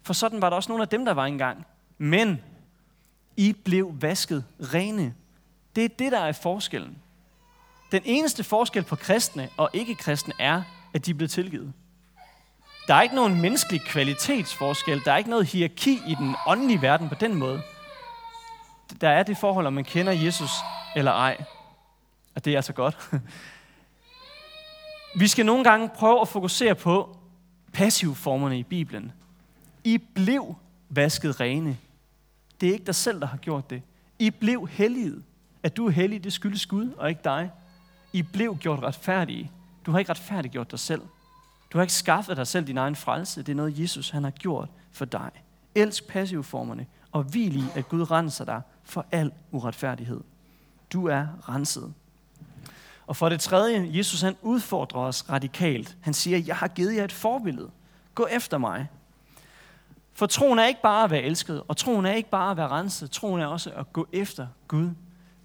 For 0.03 0.13
sådan 0.13 0.41
var 0.41 0.49
der 0.49 0.55
også 0.55 0.71
nogle 0.71 0.81
af 0.81 0.87
dem, 0.87 1.05
der 1.05 1.13
var 1.13 1.25
engang. 1.25 1.65
Men 1.97 2.41
I 3.37 3.53
blev 3.65 3.93
vasket 4.01 4.45
rene. 4.73 5.13
Det 5.75 5.85
er 5.85 5.89
det, 5.89 6.11
der 6.11 6.19
er 6.19 6.31
forskellen. 6.31 6.97
Den 7.91 8.01
eneste 8.05 8.43
forskel 8.43 8.83
på 8.83 8.95
kristne 8.95 9.49
og 9.57 9.69
ikke-kristne 9.73 10.33
er, 10.39 10.61
at 10.93 11.05
de 11.05 11.13
blev 11.13 11.29
tilgivet. 11.29 11.73
Der 12.87 12.93
er 12.93 13.01
ikke 13.01 13.15
nogen 13.15 13.41
menneskelig 13.41 13.81
kvalitetsforskel. 13.81 15.01
Der 15.05 15.11
er 15.11 15.17
ikke 15.17 15.29
noget 15.29 15.45
hierarki 15.45 16.01
i 16.07 16.15
den 16.15 16.35
åndelige 16.47 16.81
verden 16.81 17.09
på 17.09 17.15
den 17.15 17.35
måde. 17.35 17.61
Der 19.01 19.09
er 19.09 19.23
det 19.23 19.37
forhold, 19.37 19.67
om 19.67 19.73
man 19.73 19.83
kender 19.83 20.11
Jesus 20.11 20.51
eller 20.95 21.11
ej. 21.11 21.43
Og 22.35 22.45
det 22.45 22.53
er 22.53 22.57
altså 22.57 22.73
godt. 22.73 22.97
Vi 25.15 25.27
skal 25.27 25.45
nogle 25.45 25.63
gange 25.63 25.89
prøve 25.89 26.21
at 26.21 26.27
fokusere 26.27 26.75
på 26.75 27.17
passivformerne 27.73 28.59
i 28.59 28.63
Bibelen. 28.63 29.11
I 29.83 29.97
blev 29.97 30.55
vasket 30.89 31.39
rene. 31.39 31.77
Det 32.61 32.69
er 32.69 32.73
ikke 32.73 32.85
dig 32.85 32.95
selv, 32.95 33.21
der 33.21 33.27
har 33.27 33.37
gjort 33.37 33.69
det. 33.69 33.81
I 34.19 34.29
blev 34.29 34.67
helliget. 34.71 35.23
At 35.63 35.77
du 35.77 35.87
er 35.87 35.91
hellig, 35.91 36.23
det 36.23 36.33
skyldes 36.33 36.65
Gud 36.65 36.91
og 36.97 37.09
ikke 37.09 37.21
dig. 37.23 37.51
I 38.13 38.21
blev 38.21 38.57
gjort 38.57 38.83
retfærdige. 38.83 39.51
Du 39.85 39.91
har 39.91 39.99
ikke 39.99 40.11
retfærdiggjort 40.11 40.71
dig 40.71 40.79
selv. 40.79 41.01
Du 41.73 41.77
har 41.77 41.81
ikke 41.81 41.93
skaffet 41.93 42.37
dig 42.37 42.47
selv 42.47 42.67
din 42.67 42.77
egen 42.77 42.95
frelse. 42.95 43.43
Det 43.43 43.51
er 43.51 43.55
noget, 43.55 43.79
Jesus 43.79 44.09
han 44.09 44.23
har 44.23 44.31
gjort 44.31 44.69
for 44.91 45.05
dig. 45.05 45.31
Elsk 45.75 46.07
passivformerne 46.07 46.85
og 47.11 47.23
hvil 47.23 47.55
i, 47.55 47.63
at 47.75 47.89
Gud 47.89 48.11
renser 48.11 48.45
dig 48.45 48.61
for 48.83 49.05
al 49.11 49.31
uretfærdighed. 49.51 50.21
Du 50.93 51.07
er 51.07 51.49
renset. 51.49 51.93
Og 53.07 53.15
for 53.15 53.29
det 53.29 53.39
tredje, 53.39 53.89
Jesus 53.91 54.21
han 54.21 54.35
udfordrer 54.41 55.01
os 55.01 55.29
radikalt. 55.29 55.97
Han 56.01 56.13
siger, 56.13 56.37
jeg 56.37 56.55
har 56.55 56.67
givet 56.67 56.95
jer 56.95 57.03
et 57.03 57.11
forbillede. 57.11 57.69
Gå 58.15 58.27
efter 58.31 58.57
mig. 58.57 58.87
For 60.13 60.25
troen 60.25 60.59
er 60.59 60.65
ikke 60.65 60.81
bare 60.81 61.03
at 61.03 61.11
være 61.11 61.21
elsket, 61.21 61.63
og 61.67 61.77
troen 61.77 62.05
er 62.05 62.13
ikke 62.13 62.29
bare 62.29 62.51
at 62.51 62.57
være 62.57 62.67
renset. 62.67 63.11
Troen 63.11 63.41
er 63.41 63.45
også 63.45 63.71
at 63.71 63.93
gå 63.93 64.07
efter 64.11 64.47
Gud. 64.67 64.89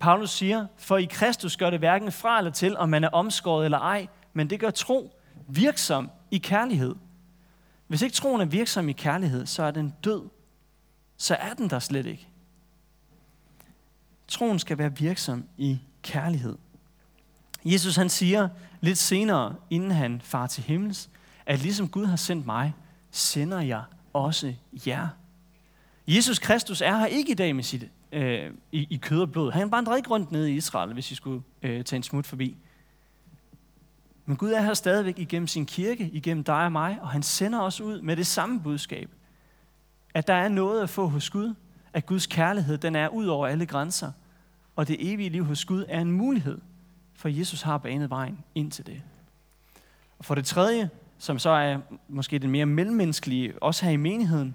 Paulus 0.01 0.31
siger, 0.31 0.67
for 0.77 0.97
i 0.97 1.05
Kristus 1.05 1.57
gør 1.57 1.71
det 1.71 1.79
hverken 1.79 2.13
fra 2.13 2.39
eller 2.39 2.51
til, 2.51 2.77
om 2.77 2.89
man 2.89 3.05
er 3.05 3.09
omskåret 3.09 3.65
eller 3.65 3.79
ej, 3.79 4.07
men 4.33 4.51
det 4.51 4.61
gør 4.61 4.71
tro 4.71 5.15
virksom 5.49 6.11
i 6.31 6.39
kærlighed. 6.39 6.95
Hvis 7.87 8.03
ikke 8.03 8.15
troen 8.15 8.41
er 8.41 8.45
virksom 8.45 8.89
i 8.89 8.93
kærlighed, 8.93 9.47
så 9.47 9.63
er 9.63 9.71
den 9.71 9.95
død. 10.05 10.29
Så 11.17 11.35
er 11.35 11.55
den 11.55 11.71
der 11.71 11.79
slet 11.79 12.07
ikke. 12.07 12.29
Troen 14.29 14.59
skal 14.59 14.79
være 14.79 14.97
virksom 14.97 15.45
i 15.57 15.79
kærlighed. 16.03 16.59
Jesus 17.65 17.97
han 17.97 18.09
siger 18.09 18.49
lidt 18.81 18.99
senere, 18.99 19.55
inden 19.71 19.91
han 19.91 20.21
far 20.25 20.47
til 20.47 20.65
himmels, 20.65 21.11
at 21.47 21.63
ligesom 21.63 21.89
Gud 21.89 22.07
har 22.07 22.17
sendt 22.17 22.47
mig, 22.47 22.75
sender 23.11 23.61
jeg 23.61 23.83
også 24.13 24.55
jer. 24.87 25.09
Jesus 26.07 26.39
Kristus 26.39 26.81
er 26.81 26.99
her 26.99 27.07
ikke 27.07 27.33
i 27.33 27.35
dag 27.35 27.57
med 27.57 27.65
sit, 27.65 27.89
øh, 28.13 28.51
i, 28.73 28.87
i 28.91 28.97
kød 28.97 29.21
og 29.21 29.33
blod. 29.33 29.53
Han 29.53 29.71
vandrer 29.71 29.97
ikke 29.97 30.11
rundt 30.11 30.33
nede 30.33 30.53
i 30.53 30.57
Israel, 30.57 30.93
hvis 30.93 31.11
I 31.11 31.15
skulle 31.15 31.43
øh, 31.63 31.85
tage 31.85 31.97
en 31.97 32.03
smut 32.03 32.27
forbi. 32.27 32.57
Men 34.27 34.37
Gud 34.37 34.51
er 34.51 34.63
her 34.63 34.75
stadigvæk 34.75 35.19
igennem 35.19 35.47
sin 35.47 35.67
kirke, 35.67 36.11
igennem 36.13 36.45
dig 36.45 36.65
og 36.65 36.73
mig, 36.73 36.99
og 37.01 37.09
han 37.09 37.23
sender 37.23 37.61
os 37.61 37.81
ud 37.81 38.01
med 38.01 38.17
det 38.17 38.27
samme 38.27 38.61
budskab. 38.61 39.11
At 40.15 40.27
der 40.27 40.35
er 40.35 40.49
noget 40.49 40.83
at 40.83 40.91
få 40.91 41.07
hos 41.07 41.31
Gud, 41.31 41.55
at 41.93 42.07
Guds 42.07 42.27
kærlighed 42.27 42.79
den 42.79 42.97
er 42.97 43.09
ud 43.09 43.27
over 43.27 43.47
alle 43.47 43.67
grænser, 43.67 44.13
og 44.77 44.89
det 44.89 45.13
evige 45.13 45.29
liv 45.29 45.45
hos 45.45 45.65
Gud 45.65 45.85
er 45.89 46.01
en 46.01 46.13
mulighed, 46.13 46.59
for 47.19 47.29
Jesus 47.29 47.63
har 47.63 47.79
banet 47.79 48.11
vejen 48.11 48.39
ind 48.55 48.71
til 48.71 48.87
det. 48.87 49.03
Og 50.19 50.25
for 50.25 50.35
det 50.35 50.47
tredje, 50.47 50.91
som 51.19 51.39
så 51.39 51.51
er 51.51 51.79
måske 52.09 52.39
den 52.39 52.51
mere 52.51 52.67
mellemmenneskelige, 52.67 53.63
også 53.63 53.85
her 53.85 53.93
i 53.93 53.97
menigheden, 53.97 54.55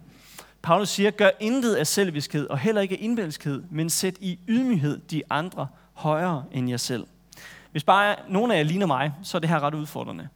Paulus 0.61 0.89
siger, 0.89 1.11
gør 1.11 1.29
intet 1.39 1.75
af 1.75 1.87
selviskhed 1.87 2.47
og 2.47 2.59
heller 2.59 2.81
ikke 2.81 2.95
af 2.95 2.99
indbælskhed, 3.01 3.63
men 3.69 3.89
sæt 3.89 4.17
i 4.19 4.39
ydmyghed 4.47 4.99
de 4.99 5.23
andre 5.29 5.67
højere 5.93 6.45
end 6.51 6.69
jer 6.69 6.77
selv. 6.77 7.07
Hvis 7.71 7.83
bare 7.83 8.15
nogen 8.29 8.51
af 8.51 8.57
jer 8.57 8.63
ligner 8.63 8.85
mig, 8.85 9.13
så 9.23 9.37
er 9.37 9.39
det 9.39 9.49
her 9.49 9.59
ret 9.59 9.73
udfordrende. 9.73 10.27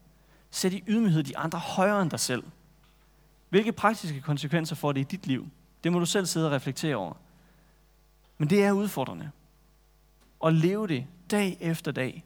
Sæt 0.52 0.74
i 0.74 0.84
ydmyghed 0.88 1.24
de 1.24 1.38
andre 1.38 1.60
højere 1.60 2.02
end 2.02 2.12
dig 2.12 2.20
selv. 2.20 2.44
Hvilke 3.50 3.72
praktiske 3.72 4.22
konsekvenser 4.22 4.76
får 4.76 4.92
det 4.92 5.00
i 5.00 5.04
dit 5.04 5.28
liv? 5.28 5.48
Det 5.84 5.92
må 5.92 6.00
du 6.00 6.06
selv 6.06 6.26
sidde 6.26 6.46
og 6.46 6.52
reflektere 6.52 6.96
over. 6.96 7.14
Men 8.38 8.50
det 8.50 8.64
er 8.64 8.72
udfordrende 8.72 9.32
og 10.40 10.54
leve 10.54 10.88
det 10.88 11.06
dag 11.32 11.58
efter 11.60 11.92
dag. 11.92 12.24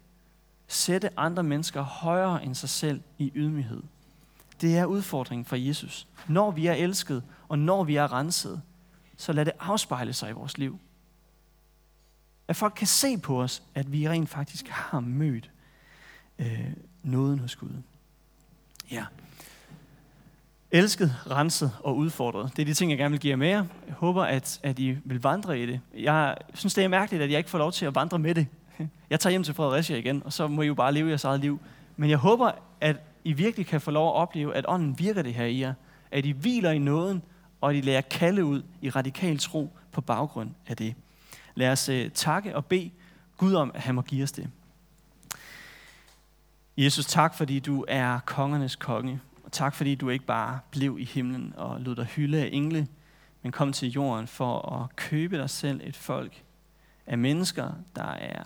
Sætte 0.68 1.20
andre 1.20 1.44
mennesker 1.44 1.82
højere 1.82 2.44
end 2.46 2.56
sig 2.56 2.70
selv 2.70 3.02
i 3.18 3.32
ydmyghed. 3.36 3.84
Det 4.62 4.78
er 4.78 4.86
udfordringen 4.86 5.46
for 5.46 5.56
Jesus. 5.56 6.08
Når 6.28 6.52
vi 6.52 6.68
er 6.68 6.74
elsket, 6.74 7.24
og 7.50 7.60
når 7.60 7.84
vi 7.84 7.96
er 7.96 8.14
renset, 8.14 8.62
så 9.18 9.34
lad 9.34 9.46
det 9.46 9.54
afspejle 9.60 10.14
sig 10.14 10.30
i 10.30 10.34
vores 10.34 10.58
liv. 10.58 10.80
At 12.48 12.56
folk 12.56 12.74
kan 12.74 12.88
se 12.88 13.18
på 13.18 13.42
os, 13.42 13.64
at 13.76 13.92
vi 13.92 14.10
rent 14.10 14.30
faktisk 14.30 14.68
har 14.68 15.00
mødt 15.00 15.52
øh, 16.40 16.72
nåden 17.04 17.40
hos 17.40 17.56
Gud. 17.56 17.82
Ja. 18.92 19.06
Elsket, 20.74 21.16
renset 21.32 21.72
og 21.84 21.98
udfordret. 21.98 22.52
Det 22.56 22.62
er 22.62 22.66
de 22.66 22.74
ting, 22.74 22.92
jeg 22.92 22.98
gerne 22.98 23.12
vil 23.12 23.20
give 23.20 23.32
jer 23.32 23.38
med 23.38 23.48
jer. 23.48 23.66
Jeg 23.88 23.96
håber, 23.96 24.24
at, 24.24 24.60
at 24.64 24.80
I 24.80 24.98
vil 25.06 25.22
vandre 25.22 25.60
i 25.60 25.66
det. 25.66 25.82
Jeg 25.98 26.38
synes, 26.54 26.74
det 26.74 26.84
er 26.84 26.88
mærkeligt, 26.88 27.24
at 27.24 27.32
jeg 27.32 27.38
ikke 27.38 27.50
får 27.50 27.58
lov 27.58 27.72
til 27.72 27.86
at 27.86 27.96
vandre 27.96 28.20
med 28.20 28.36
det. 28.36 28.48
Jeg 29.10 29.20
tager 29.20 29.32
hjem 29.32 29.44
til 29.44 29.54
Fredericia 29.54 29.98
igen, 29.98 30.22
og 30.26 30.34
så 30.34 30.48
må 30.48 30.62
I 30.62 30.68
jo 30.68 30.74
bare 30.74 30.94
leve 30.94 31.10
jeres 31.10 31.24
eget 31.24 31.40
liv. 31.40 31.60
Men 31.98 32.10
jeg 32.10 32.18
håber, 32.18 32.52
at 32.82 32.96
I 33.24 33.34
virkelig 33.34 33.66
kan 33.66 33.82
få 33.82 33.92
lov 33.92 34.08
at 34.08 34.14
opleve, 34.14 34.56
at 34.56 34.66
ånden 34.68 35.00
virker 35.00 35.22
det 35.22 35.34
her 35.34 35.46
i 35.46 35.60
jer. 35.60 35.74
At 36.12 36.26
I 36.26 36.32
hviler 36.32 36.72
i 36.72 36.80
nåden, 36.80 37.22
og 37.62 37.70
at 37.70 37.76
I 37.76 37.82
lærer 37.82 38.02
kalde 38.02 38.46
ud 38.46 38.64
i 38.82 38.90
radikal 38.90 39.38
tro 39.38 39.70
på 39.92 40.02
baggrund 40.02 40.50
af 40.68 40.78
det. 40.78 40.96
Lad 41.56 41.72
os 41.72 41.90
uh, 41.90 41.96
takke 42.14 42.56
og 42.56 42.66
bede 42.66 42.92
Gud 43.38 43.54
om, 43.54 43.72
at 43.74 43.82
han 43.82 43.96
må 43.96 44.02
give 44.02 44.24
os 44.24 44.32
det. 44.32 44.50
Jesus, 46.78 47.06
tak 47.06 47.36
fordi 47.36 47.60
du 47.60 47.86
er 47.88 48.20
kongernes 48.26 48.76
konge. 48.76 49.20
Og 49.52 49.56
tak 49.56 49.76
fordi 49.76 49.96
du 49.96 50.10
ikke 50.10 50.26
bare 50.26 50.60
blev 50.72 50.98
i 51.00 51.06
himlen 51.06 51.54
og 51.58 51.82
lod 51.82 51.96
dig 51.96 52.06
hylde 52.06 52.42
af 52.42 52.50
engle, 52.52 52.88
men 53.42 53.52
kom 53.52 53.74
til 53.74 53.90
jorden 53.90 54.28
for 54.28 54.82
at 54.82 54.96
købe 54.96 55.38
dig 55.38 55.50
selv 55.50 55.82
et 55.84 55.96
folk 55.96 56.44
af 57.08 57.18
mennesker, 57.18 57.72
der, 57.96 58.12
er, 58.12 58.44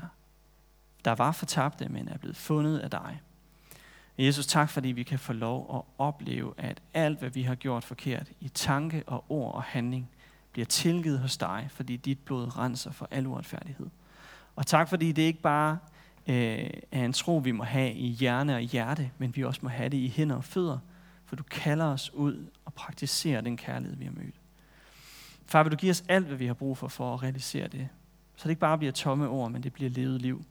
der 1.06 1.16
var 1.16 1.32
fortabte, 1.32 1.90
men 1.90 2.08
er 2.08 2.18
blevet 2.18 2.38
fundet 2.38 2.80
af 2.80 2.92
dig. 2.92 3.22
Jesus, 4.18 4.48
tak 4.48 4.70
fordi 4.70 4.88
vi 4.88 5.04
kan 5.04 5.20
få 5.20 5.34
lov 5.34 5.76
at 5.76 6.04
opleve, 6.06 6.54
at 6.58 6.82
alt, 6.94 7.20
hvad 7.20 7.30
vi 7.30 7.42
har 7.42 7.56
gjort 7.56 7.84
forkert 7.84 8.32
i 8.40 8.48
tanke 8.48 9.04
og 9.08 9.26
ord 9.30 9.54
og 9.54 9.64
handling, 9.64 10.10
bliver 10.52 10.66
tilgivet 10.66 11.20
hos 11.20 11.38
dig, 11.38 11.68
fordi 11.72 11.98
dit 11.98 12.20
blod 12.20 12.58
renser 12.58 12.92
for 12.92 13.08
al 13.12 13.28
uretfærdighed. 13.28 13.88
Og 14.56 14.66
tak 14.66 14.90
fordi 14.90 15.12
det 15.12 15.22
ikke 15.22 15.42
bare 15.42 15.78
øh, 16.28 16.70
er 16.92 17.06
en 17.06 17.14
tro, 17.14 17.38
vi 17.38 17.52
må 17.52 17.64
have 17.64 17.94
i 17.94 18.08
hjerne 18.08 18.56
og 18.56 18.62
hjerte, 18.62 19.12
men 19.18 19.36
vi 19.36 19.44
også 19.44 19.60
må 19.64 19.70
have 19.70 19.90
det 19.90 19.98
i 19.98 20.14
hænder 20.16 20.36
og 20.36 20.44
fødder, 20.44 20.80
for 21.26 21.36
du 21.36 21.44
kalder 21.44 21.86
os 21.86 22.14
ud 22.14 22.46
og 22.66 22.74
praktiserer 22.74 23.42
den 23.42 23.58
kærlighed, 23.58 23.98
vi 23.98 24.06
har 24.06 24.12
mødt. 24.12 24.36
Far, 25.46 25.64
vil 25.64 25.72
du 25.72 25.78
give 25.78 25.90
os 25.90 26.04
alt, 26.08 26.28
hvad 26.28 26.38
vi 26.38 26.46
har 26.46 26.54
brug 26.54 26.78
for, 26.78 26.88
for 26.88 27.14
at 27.14 27.24
realisere 27.24 27.68
det. 27.68 27.90
Så 28.36 28.44
det 28.44 28.50
ikke 28.50 28.60
bare 28.60 28.78
bliver 28.78 28.92
tomme 28.92 29.28
ord, 29.28 29.52
men 29.52 29.64
det 29.64 29.74
bliver 29.74 29.90
levet 29.90 30.22
liv. 30.22 30.46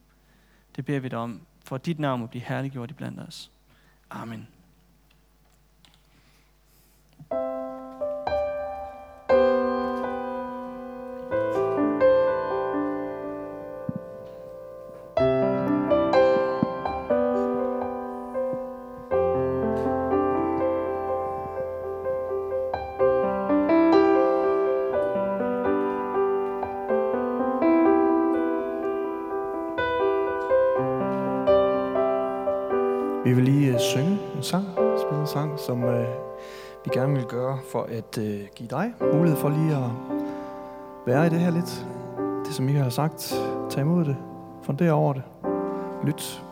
Det 0.76 0.84
beder 0.84 1.00
vi 1.00 1.08
dig 1.08 1.18
om, 1.18 1.40
for 1.64 1.76
at 1.76 1.86
dit 1.86 1.98
navn 1.98 2.20
må 2.20 2.26
blive 2.26 2.42
herliggjort 2.42 2.90
i 2.90 2.94
blandt 2.94 3.20
os. 3.20 3.50
Amen. 4.10 4.48
Som 35.74 35.84
øh, 35.84 36.06
vi 36.84 36.90
gerne 36.92 37.14
vil 37.14 37.24
gøre 37.24 37.58
for 37.72 37.82
at 37.82 38.18
øh, 38.18 38.40
give 38.54 38.68
dig 38.68 38.94
mulighed 39.14 39.38
for 39.38 39.48
lige 39.48 39.76
at 39.76 39.90
være 41.06 41.26
i 41.26 41.30
det 41.30 41.40
her 41.40 41.50
lidt. 41.50 41.86
Det 42.46 42.54
som 42.54 42.68
I 42.68 42.72
har 42.72 42.88
sagt, 42.88 43.34
tag 43.70 43.80
imod 43.80 44.04
det, 44.04 44.16
fundere 44.62 44.92
over 44.92 45.12
det, 45.12 45.22
lyt. 46.04 46.43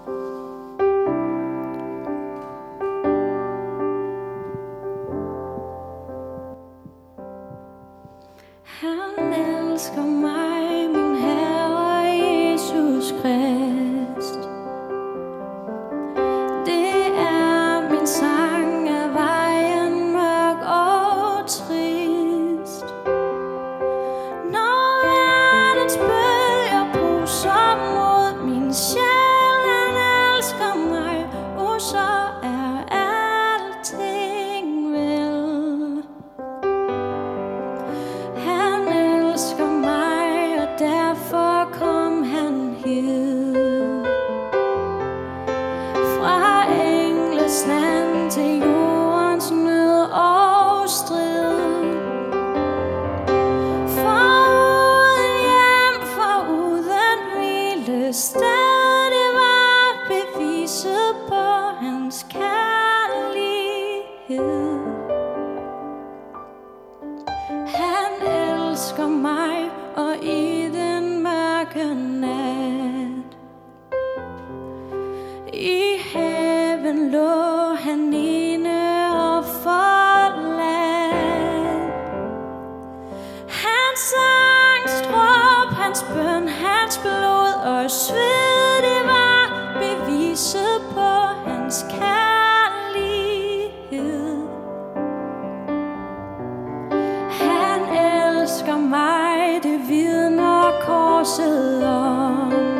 Korset 101.22 101.82
om 101.84 102.71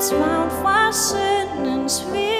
It's 0.00 0.12
bound 0.12 0.50
for 0.50 0.90
and 1.66 1.90
sweet. 1.90 2.39